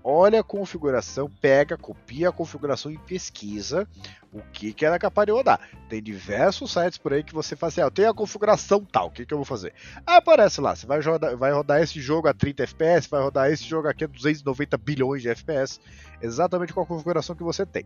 olha 0.04 0.40
a 0.40 0.44
configuração, 0.44 1.30
pega, 1.42 1.78
copia 1.78 2.30
a 2.30 2.32
configuração 2.32 2.92
e 2.92 2.98
pesquisa 2.98 3.88
o 4.32 4.42
que, 4.54 4.74
que 4.74 4.86
ela 4.86 4.96
é 4.96 5.00
capaz 5.00 5.26
de 5.26 5.32
rodar. 5.32 5.60
Tem 5.88 6.02
diversos 6.02 6.72
sites 6.72 6.98
por 6.98 7.14
aí 7.14 7.24
que 7.24 7.34
você 7.34 7.56
faz 7.56 7.74
assim, 7.74 7.82
ah, 7.82 7.86
eu 7.86 7.92
tenho 7.92 8.10
a 8.10 8.14
configuração 8.14 8.84
tal, 8.86 9.08
o 9.08 9.12
que, 9.12 9.26
que 9.26 9.34
eu 9.34 9.38
vou 9.38 9.46
fazer? 9.46 9.74
Ah, 10.06 10.18
aparece 10.18 10.62
lá, 10.62 10.76
você 10.76 10.86
vai 10.86 11.02
rodar, 11.02 11.36
vai 11.36 11.52
rodar 11.52 11.82
esse 11.82 12.00
jogo 12.00 12.28
a 12.28 12.34
30 12.34 12.64
FPS, 12.64 13.10
vai 13.10 13.22
rodar 13.22 13.52
esse 13.52 13.64
jogo 13.64 13.88
aqui 13.88 14.04
a 14.04 14.08
290 14.08 14.78
bilhões 14.78 15.22
de 15.22 15.30
FPS, 15.30 15.80
exatamente 16.22 16.74
com 16.74 16.82
a 16.82 16.86
configuração 16.86 17.36
que 17.36 17.44
você 17.44 17.66
tem. 17.66 17.86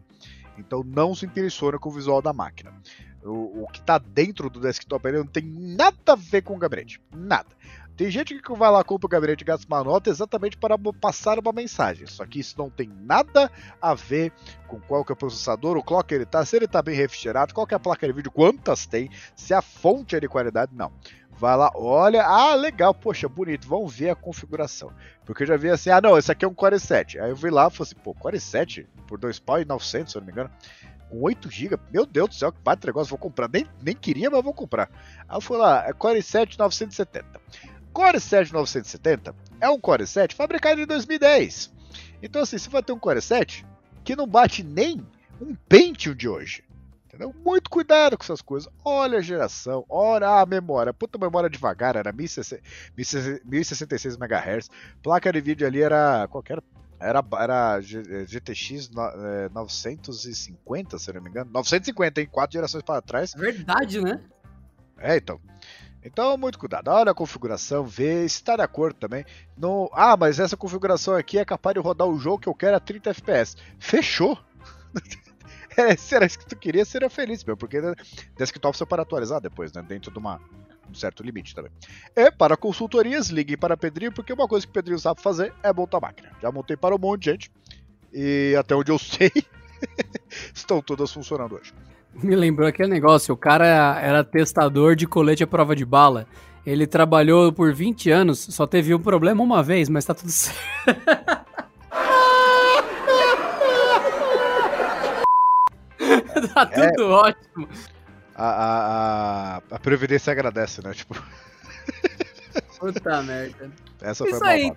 Então 0.58 0.84
não 0.84 1.16
se 1.16 1.26
impressiona 1.26 1.80
com 1.80 1.90
o 1.90 1.94
visual 1.94 2.22
da 2.22 2.34
máquina. 2.34 2.74
O, 3.24 3.64
o 3.64 3.68
que 3.68 3.80
está 3.80 3.98
dentro 3.98 4.50
do 4.50 4.60
desktop 4.60 5.08
ele 5.08 5.20
não 5.20 5.26
tem 5.26 5.44
nada 5.44 6.14
a 6.14 6.16
ver 6.16 6.42
com 6.42 6.56
o 6.56 6.60
gabinete, 6.60 7.02
nada. 7.16 7.48
Tem 7.96 8.10
gente 8.10 8.40
que 8.40 8.54
vai 8.56 8.72
lá, 8.72 8.84
compra 8.84 9.06
o 9.06 9.10
gabinete 9.10 9.42
e 9.42 9.46
gasta 9.46 9.68
uma 9.68 9.84
nota 9.84 10.10
exatamente 10.10 10.58
para 10.58 10.76
passar 11.00 11.38
uma 11.38 11.52
mensagem. 11.54 12.08
Só 12.08 12.26
que 12.26 12.40
isso 12.40 12.56
não 12.58 12.70
tem 12.70 12.88
nada 12.88 13.52
a 13.80 13.94
ver 13.94 14.32
com 14.68 14.80
qual 14.80 15.06
que 15.06 15.12
é 15.12 15.14
o 15.14 15.18
processador, 15.18 15.78
o 15.78 15.84
clock 15.84 16.12
ele 16.14 16.26
tá, 16.26 16.44
se 16.44 16.56
ele 16.56 16.68
tá 16.68 16.82
bem 16.82 16.96
refrigerado, 16.96 17.54
qual 17.54 17.68
que 17.68 17.74
é 17.74 17.78
a 17.78 17.80
placa 17.80 18.08
de 18.08 18.14
vídeo, 18.14 18.32
quantas 18.32 18.88
tem, 18.88 19.10
se 19.36 19.54
a 19.54 19.62
fonte 19.62 20.16
é 20.16 20.20
de 20.20 20.28
qualidade, 20.28 20.72
não. 20.74 20.92
Vai 21.38 21.56
lá, 21.58 21.72
olha, 21.76 22.24
ah, 22.24 22.56
legal, 22.56 22.94
poxa, 22.94 23.28
bonito, 23.28 23.68
vamos 23.68 23.94
ver 23.94 24.10
a 24.10 24.16
configuração. 24.16 24.92
Porque 25.26 25.44
eu 25.44 25.48
já 25.48 25.58
vi 25.58 25.70
assim, 25.70 25.90
ah, 25.90 26.02
não, 26.02 26.18
esse 26.18 26.32
aqui 26.32 26.46
é 26.46 26.48
um 26.48 26.54
Core 26.54 26.80
7. 26.80 27.20
Aí 27.20 27.30
eu 27.30 27.36
vi 27.36 27.50
lá 27.50 27.68
e 27.68 27.72
falei 27.72 27.92
assim, 27.92 28.02
pô, 28.04 28.14
Core 28.14 28.40
7 28.40 28.88
por 29.08 29.20
2 29.20 29.40
pau 29.40 29.60
e 29.60 29.66
900, 29.66 30.12
se 30.12 30.18
eu 30.18 30.22
não 30.22 30.28
me 30.28 30.32
engano 30.32 30.50
com 31.14 31.22
8 31.22 31.50
GB. 31.50 31.78
Meu 31.92 32.06
Deus 32.06 32.30
do 32.30 32.36
céu, 32.36 32.52
que 32.52 32.60
baita 32.64 32.88
negócio, 32.88 33.12
vou 33.12 33.20
comprar. 33.20 33.48
Nem, 33.48 33.68
nem 33.82 33.96
queria, 33.96 34.32
mas 34.32 34.44
vou 34.44 34.54
comprar. 34.54 34.90
Aí 35.30 35.38
eu 35.38 35.42
fui 35.42 35.58
lá, 35.58 35.88
é 35.88 35.94
Core 35.94 36.22
7 36.22 36.58
970. 36.58 37.40
Core 37.94 38.20
7 38.20 38.52
970 38.52 39.36
é 39.62 39.70
um 39.70 39.80
Core 39.80 40.08
7 40.08 40.36
fabricado 40.36 40.82
em 40.82 40.86
2010. 40.86 41.72
Então, 42.22 42.42
assim, 42.42 42.58
você 42.58 42.70
vai 42.70 42.84
ter 42.84 42.92
um 42.92 43.00
Core 43.00 43.22
7 43.22 43.66
que 44.04 44.14
não 44.16 44.28
bate 44.28 44.64
nem 44.64 45.06
um 45.40 45.56
Pentium 45.70 46.16
de 46.16 46.28
hoje. 46.28 46.64
Entendeu? 47.06 47.34
Muito 47.46 47.70
cuidado 47.70 48.18
com 48.18 48.24
essas 48.24 48.42
coisas. 48.42 48.68
Olha 48.84 49.20
a 49.20 49.22
geração, 49.22 49.86
olha 49.88 50.42
a 50.42 50.46
memória. 50.46 50.92
Puta 50.92 51.20
memória 51.20 51.50
devagar, 51.50 51.96
era 51.96 52.12
1066 52.12 54.18
MHz. 54.18 54.70
Placa 55.04 55.32
de 55.32 55.40
vídeo 55.40 55.68
ali 55.68 55.82
era 55.82 56.28
qualquer 56.28 56.62
era, 57.00 57.24
era 57.40 57.80
GTX 57.82 58.90
950, 59.52 60.98
se 60.98 61.10
eu 61.10 61.14
não 61.16 61.22
me 61.22 61.30
engano. 61.30 61.52
950, 61.54 62.22
hein? 62.22 62.30
Quatro 62.32 62.54
gerações 62.54 62.82
para 62.82 63.02
trás. 63.02 63.34
Verdade, 63.34 64.02
né? 64.02 64.22
É, 64.98 65.18
então. 65.18 65.40
Então, 66.04 66.38
muito 66.38 66.60
cuidado. 66.60 66.90
Olha 66.90 67.12
a 67.12 67.16
configuração, 67.16 67.86
vê 67.86 68.28
se 68.28 68.36
está 68.36 68.56
de 68.56 68.62
acordo 68.62 68.96
também. 68.98 69.26
Ah, 69.94 70.18
mas 70.18 70.40
essa 70.40 70.58
configuração 70.58 71.16
aqui 71.16 71.38
é 71.38 71.46
capaz 71.46 71.74
de 71.74 71.80
rodar 71.80 72.08
o 72.08 72.20
jogo 72.20 72.40
que 72.40 72.50
eu 72.50 72.54
quero 72.54 72.76
a 72.76 72.80
30 72.80 73.12
FPS. 73.12 73.56
Fechou! 73.80 74.38
é, 75.78 75.96
será 75.96 76.26
isso 76.26 76.38
que 76.38 76.46
tu 76.46 76.58
queria, 76.58 76.84
seria 76.84 77.10
feliz, 77.10 77.44
meu, 77.44 77.56
porque 77.56 77.82
desktop 78.38 78.78
você 78.78 78.86
para 78.86 79.04
atualizar 79.04 79.40
depois, 79.40 79.72
né? 79.72 79.82
Dentro 79.82 80.12
de 80.12 80.20
uma, 80.20 80.42
um 80.90 80.94
certo 80.94 81.24
limite 81.24 81.56
também. 81.56 81.72
E 82.16 82.32
para 82.32 82.58
consultorias, 82.58 83.30
ligue 83.30 83.56
para 83.56 83.78
Pedrinho, 83.78 84.12
porque 84.12 84.34
uma 84.34 84.48
coisa 84.48 84.66
que 84.66 84.72
o 84.72 84.74
Pedrinho 84.74 85.00
sabe 85.00 85.22
fazer 85.22 85.54
é 85.64 85.72
montar 85.72 86.02
máquina. 86.02 86.32
Já 86.42 86.52
montei 86.52 86.76
para 86.76 86.94
um 86.94 87.00
monte 87.00 87.24
de 87.24 87.32
gente. 87.32 87.52
E 88.12 88.56
até 88.60 88.76
onde 88.76 88.92
eu 88.92 89.00
sei, 89.00 89.32
estão 90.54 90.82
todas 90.82 91.12
funcionando 91.12 91.56
hoje. 91.56 91.74
Me 92.22 92.36
lembrou 92.36 92.68
aquele 92.68 92.90
negócio, 92.90 93.34
o 93.34 93.38
cara 93.38 94.00
era 94.00 94.24
testador 94.24 94.96
de 94.96 95.08
colete 95.08 95.44
à 95.44 95.48
prova 95.48 95.76
de 95.76 95.86
bala. 95.86 96.28
Ele 96.66 96.88
trabalhou 96.88 97.52
por 97.52 97.74
20 97.74 98.10
anos, 98.10 98.40
só 98.40 98.66
teve 98.66 98.94
um 98.94 99.00
problema 99.00 99.44
uma 99.44 99.62
vez, 99.62 99.90
mas 99.90 100.06
tá 100.06 100.14
tudo 100.14 100.32
certo. 100.32 100.64
tá 106.54 106.66
tudo 106.66 107.04
é, 107.04 107.08
ótimo. 107.08 107.68
A, 108.36 108.48
a, 108.48 109.76
a, 109.76 109.80
Previdência 109.80 110.32
agradece, 110.32 110.84
né? 110.84 110.94
Tipo. 110.94 111.16
Puta 112.80 113.22
merda. 113.24 113.72
Essa 114.02 114.28
Isso 114.28 114.40
foi 114.40 114.48
aí. 114.48 114.74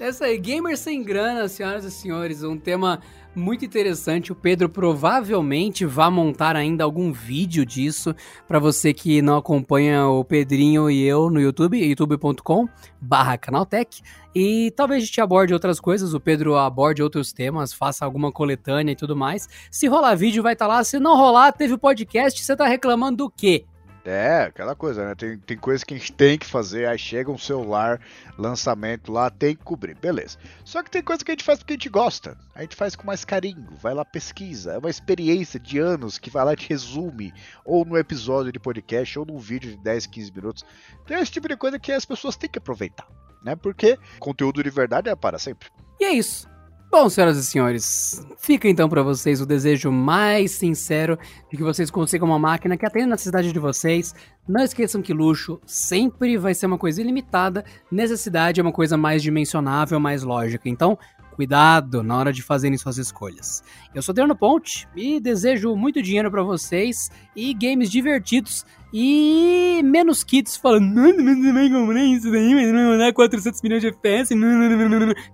Essa 0.00 0.24
aí, 0.24 0.36
Gamer 0.38 0.76
Sem 0.76 1.04
Grana, 1.04 1.46
senhoras 1.48 1.84
e 1.84 1.90
senhores, 1.90 2.42
um 2.42 2.58
tema 2.58 3.00
muito 3.34 3.64
interessante. 3.64 4.30
O 4.32 4.34
Pedro 4.34 4.68
provavelmente 4.68 5.86
vai 5.86 6.10
montar 6.10 6.56
ainda 6.56 6.82
algum 6.84 7.12
vídeo 7.12 7.64
disso 7.64 8.14
para 8.46 8.58
você 8.58 8.92
que 8.92 9.22
não 9.22 9.36
acompanha 9.36 10.06
o 10.06 10.24
Pedrinho 10.24 10.90
e 10.90 11.02
eu 11.02 11.30
no 11.30 11.40
YouTube, 11.40 11.78
youtube.com/canaltech. 11.78 14.02
E 14.34 14.72
talvez 14.76 15.02
a 15.02 15.06
gente 15.06 15.20
aborde 15.20 15.52
outras 15.52 15.78
coisas, 15.78 16.14
o 16.14 16.20
Pedro 16.20 16.56
aborde 16.56 17.02
outros 17.02 17.32
temas, 17.32 17.72
faça 17.72 18.04
alguma 18.04 18.32
coletânea 18.32 18.92
e 18.92 18.96
tudo 18.96 19.16
mais. 19.16 19.48
Se 19.70 19.86
rolar 19.86 20.14
vídeo, 20.14 20.42
vai 20.42 20.54
estar 20.54 20.66
tá 20.66 20.74
lá. 20.74 20.84
Se 20.84 20.98
não 20.98 21.16
rolar, 21.16 21.52
teve 21.52 21.76
podcast, 21.76 22.42
você 22.42 22.56
tá 22.56 22.66
reclamando 22.66 23.18
do 23.18 23.30
quê? 23.30 23.66
É, 24.04 24.42
aquela 24.42 24.74
coisa, 24.74 25.06
né? 25.06 25.14
Tem, 25.14 25.38
tem 25.38 25.56
coisa 25.56 25.84
que 25.84 25.94
a 25.94 25.96
gente 25.96 26.12
tem 26.12 26.36
que 26.36 26.46
fazer, 26.46 26.86
aí 26.88 26.98
chega 26.98 27.30
um 27.30 27.38
celular, 27.38 28.00
lançamento 28.36 29.12
lá, 29.12 29.30
tem 29.30 29.54
que 29.54 29.62
cobrir, 29.62 29.94
beleza. 29.94 30.38
Só 30.64 30.82
que 30.82 30.90
tem 30.90 31.02
coisa 31.02 31.24
que 31.24 31.30
a 31.30 31.34
gente 31.34 31.44
faz 31.44 31.60
porque 31.60 31.74
a 31.74 31.76
gente 31.76 31.88
gosta, 31.88 32.36
a 32.54 32.62
gente 32.62 32.74
faz 32.74 32.96
com 32.96 33.06
mais 33.06 33.24
carinho, 33.24 33.68
vai 33.80 33.94
lá 33.94 34.04
pesquisa, 34.04 34.72
é 34.72 34.78
uma 34.78 34.90
experiência 34.90 35.60
de 35.60 35.78
anos 35.78 36.18
que 36.18 36.30
vai 36.30 36.44
lá 36.44 36.52
e 36.52 36.56
te 36.56 36.68
resume, 36.68 37.32
ou 37.64 37.84
no 37.84 37.96
episódio 37.96 38.50
de 38.50 38.58
podcast, 38.58 39.18
ou 39.20 39.24
num 39.24 39.38
vídeo 39.38 39.70
de 39.70 39.76
10, 39.76 40.06
15 40.06 40.32
minutos. 40.32 40.64
Tem 41.06 41.20
esse 41.20 41.30
tipo 41.30 41.46
de 41.46 41.56
coisa 41.56 41.78
que 41.78 41.92
as 41.92 42.04
pessoas 42.04 42.36
têm 42.36 42.50
que 42.50 42.58
aproveitar, 42.58 43.06
né? 43.40 43.54
Porque 43.54 43.96
conteúdo 44.18 44.64
de 44.64 44.70
verdade 44.70 45.10
é 45.10 45.14
para 45.14 45.38
sempre. 45.38 45.68
E 46.00 46.04
é 46.04 46.12
isso. 46.12 46.51
Bom, 46.92 47.08
senhoras 47.08 47.38
e 47.38 47.44
senhores, 47.46 48.22
fica 48.36 48.68
então 48.68 48.86
para 48.86 49.02
vocês 49.02 49.40
o 49.40 49.46
desejo 49.46 49.90
mais 49.90 50.50
sincero 50.50 51.18
de 51.50 51.56
que 51.56 51.62
vocês 51.62 51.90
consigam 51.90 52.28
uma 52.28 52.38
máquina 52.38 52.76
que 52.76 52.84
atenda 52.84 53.06
a 53.06 53.10
necessidade 53.12 53.50
de 53.50 53.58
vocês. 53.58 54.14
Não 54.46 54.62
esqueçam 54.62 55.00
que 55.00 55.14
luxo 55.14 55.58
sempre 55.64 56.36
vai 56.36 56.52
ser 56.52 56.66
uma 56.66 56.76
coisa 56.76 57.00
ilimitada, 57.00 57.64
necessidade 57.90 58.60
é 58.60 58.62
uma 58.62 58.74
coisa 58.74 58.94
mais 58.98 59.22
dimensionável, 59.22 59.98
mais 59.98 60.22
lógica. 60.22 60.68
Então, 60.68 60.98
cuidado 61.34 62.02
na 62.02 62.14
hora 62.14 62.30
de 62.30 62.42
fazerem 62.42 62.76
suas 62.76 62.98
escolhas. 62.98 63.64
Eu 63.94 64.02
sou 64.02 64.12
Adriano 64.12 64.36
Ponte 64.36 64.86
e 64.94 65.18
desejo 65.18 65.74
muito 65.74 66.02
dinheiro 66.02 66.30
para 66.30 66.42
vocês 66.42 67.10
e 67.34 67.54
games 67.54 67.90
divertidos 67.90 68.66
e 68.92 69.80
menos 69.82 70.22
kits 70.22 70.58
falando, 70.58 70.92
não, 70.92 71.10
não, 71.10 71.52
não, 71.54 71.86
comprei 71.86 72.04
isso 72.12 72.30
daí, 72.30 72.54
mas 72.54 72.70
não 72.70 72.98
dá 72.98 73.10
400 73.14 73.62
milhões 73.62 73.80
de 73.80 73.88
FPS. 73.88 74.34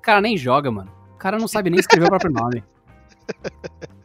Cara, 0.00 0.20
nem 0.20 0.36
joga, 0.36 0.70
mano. 0.70 0.97
O 1.18 1.20
cara 1.20 1.36
não 1.36 1.48
sabe 1.48 1.68
nem 1.68 1.80
escrever 1.80 2.06
o 2.06 2.10
próprio 2.10 2.30
nome. 2.30 2.62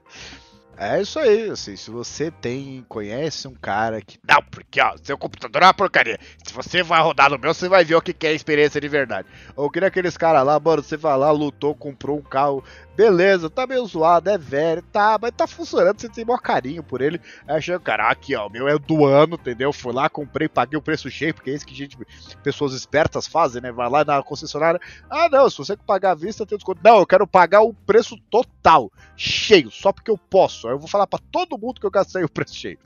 É 0.75 0.99
isso 0.99 1.19
aí, 1.19 1.51
assim, 1.51 1.75
se 1.75 1.91
você 1.91 2.31
tem, 2.31 2.83
conhece 2.89 3.47
um 3.47 3.53
cara 3.53 4.01
que. 4.01 4.19
Não, 4.27 4.41
porque 4.41 4.81
ó, 4.81 4.95
seu 5.01 5.15
computador 5.17 5.61
é 5.61 5.65
uma 5.65 5.73
porcaria. 5.73 6.19
Se 6.43 6.51
você 6.51 6.81
vai 6.81 6.99
rodar 7.01 7.29
no 7.29 7.37
meu, 7.37 7.53
você 7.53 7.69
vai 7.69 7.85
ver 7.85 7.95
o 7.95 8.01
que 8.01 8.25
é 8.25 8.33
experiência 8.33 8.81
de 8.81 8.87
verdade. 8.87 9.27
Ou 9.55 9.69
que 9.69 9.79
aqueles 9.79 10.17
caras 10.17 10.43
lá, 10.43 10.59
mano, 10.59 10.81
você 10.81 10.97
vai 10.97 11.15
lá, 11.15 11.29
lutou, 11.29 11.75
comprou 11.75 12.17
um 12.17 12.23
carro 12.23 12.63
Beleza, 12.95 13.49
tá 13.49 13.65
meio 13.65 13.83
zoado, 13.87 14.29
é 14.29 14.37
velho, 14.37 14.83
tá, 14.83 15.17
mas 15.19 15.31
tá 15.31 15.47
funcionando, 15.47 15.99
você 15.99 16.07
tem 16.07 16.23
maior 16.23 16.37
carinho 16.37 16.83
por 16.83 17.01
ele. 17.01 17.19
Aí 17.47 17.59
chega 17.59 17.79
cara, 17.79 18.07
aqui 18.07 18.35
ó, 18.35 18.45
o 18.45 18.51
meu 18.51 18.67
é 18.67 18.77
do 18.77 19.03
ano, 19.03 19.33
entendeu? 19.33 19.73
Fui 19.73 19.91
lá, 19.91 20.07
comprei, 20.07 20.47
paguei 20.47 20.77
o 20.77 20.81
preço 20.81 21.09
cheio, 21.09 21.33
porque 21.33 21.49
é 21.49 21.55
isso 21.55 21.65
que 21.65 21.73
gente, 21.73 21.97
pessoas 22.43 22.73
espertas 22.73 23.25
fazem, 23.25 23.63
né? 23.63 23.71
Vai 23.71 23.89
lá 23.89 24.05
na 24.05 24.21
concessionária, 24.21 24.79
ah 25.09 25.27
não, 25.27 25.49
se 25.49 25.57
você 25.57 25.75
pagar 25.75 26.11
à 26.11 26.15
vista 26.15 26.45
tem 26.45 26.55
desconto. 26.55 26.81
Não, 26.83 26.99
eu 26.99 27.07
quero 27.07 27.25
pagar 27.25 27.61
o 27.61 27.73
preço 27.73 28.15
total, 28.29 28.91
cheio, 29.17 29.71
só 29.71 29.91
porque 29.91 30.11
eu 30.11 30.17
posso. 30.17 30.62
Aí 30.67 30.73
eu 30.73 30.79
vou 30.79 30.87
falar 30.87 31.07
para 31.07 31.23
todo 31.31 31.57
mundo 31.57 31.79
que 31.79 31.85
eu 31.85 31.91
gastei 31.91 32.23
o 32.23 32.29
preço 32.29 32.55
cheio. 32.55 32.79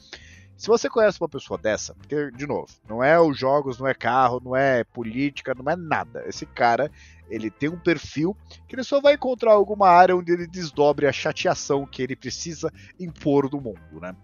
Se 0.57 0.67
você 0.67 0.89
conhece 0.89 1.21
uma 1.21 1.29
pessoa 1.29 1.55
dessa, 1.55 1.93
porque, 1.93 2.31
de 2.31 2.47
novo, 2.47 2.67
não 2.89 3.03
é 3.03 3.19
os 3.21 3.37
jogos, 3.37 3.77
não 3.77 3.87
é 3.87 3.93
carro, 3.93 4.41
não 4.43 4.55
é 4.55 4.83
política, 4.83 5.53
não 5.53 5.71
é 5.71 5.75
nada. 5.75 6.23
Esse 6.27 6.47
cara, 6.47 6.91
ele 7.29 7.51
tem 7.51 7.69
um 7.69 7.77
perfil 7.77 8.35
que 8.67 8.73
ele 8.73 8.83
só 8.83 8.99
vai 8.99 9.13
encontrar 9.13 9.51
alguma 9.51 9.87
área 9.87 10.15
onde 10.15 10.31
ele 10.31 10.47
desdobre 10.47 11.05
a 11.05 11.11
chateação 11.11 11.85
que 11.85 12.01
ele 12.01 12.15
precisa 12.15 12.73
impor 12.99 13.51
no 13.51 13.61
mundo, 13.61 14.01
né? 14.01 14.15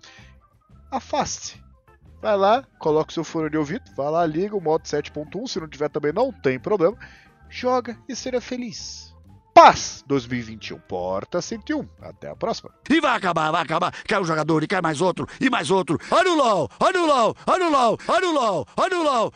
Afaste. 0.90 1.64
Vai 2.20 2.36
lá, 2.36 2.66
coloca 2.80 3.12
o 3.12 3.14
seu 3.14 3.24
fone 3.24 3.52
de 3.52 3.58
ouvido, 3.58 3.84
vai 3.96 4.10
lá, 4.10 4.26
liga 4.26 4.56
o 4.56 4.62
modo 4.62 4.86
7.1, 4.86 5.48
se 5.48 5.60
não 5.60 5.68
tiver 5.68 5.90
também 5.90 6.12
não 6.12 6.32
tem 6.32 6.60
problema. 6.60 6.98
Joga 7.48 7.96
e 8.10 8.16
seja 8.16 8.42
feliz. 8.42 9.13
Paz 9.54 10.04
2021. 10.08 10.80
Porta 10.80 11.42
101. 11.42 11.88
Até 12.02 12.30
a 12.30 12.36
próxima. 12.36 12.72
E 12.90 13.00
vai 13.00 13.16
acabar, 13.16 13.52
vai 13.52 13.62
acabar. 13.62 13.94
Cai 14.08 14.20
um 14.20 14.26
jogador 14.26 14.64
e 14.64 14.68
cai 14.68 14.82
mais 14.82 15.00
outro, 15.02 15.28
e 15.40 15.50
mais 15.50 15.70
outro. 15.72 16.00
Olha 16.10 16.32
o 16.32 16.36
LOL, 16.36 16.70
olha 16.80 17.02
o 17.02 17.06
LOL, 17.06 17.36
olha 17.48 17.66
o 17.68 17.72
LOL, 17.72 17.98
olha 18.08 18.28
o 18.28 18.34
LOL, 18.34 18.68
olha 18.78 18.98
o 18.98 19.04
LOL, 19.04 19.36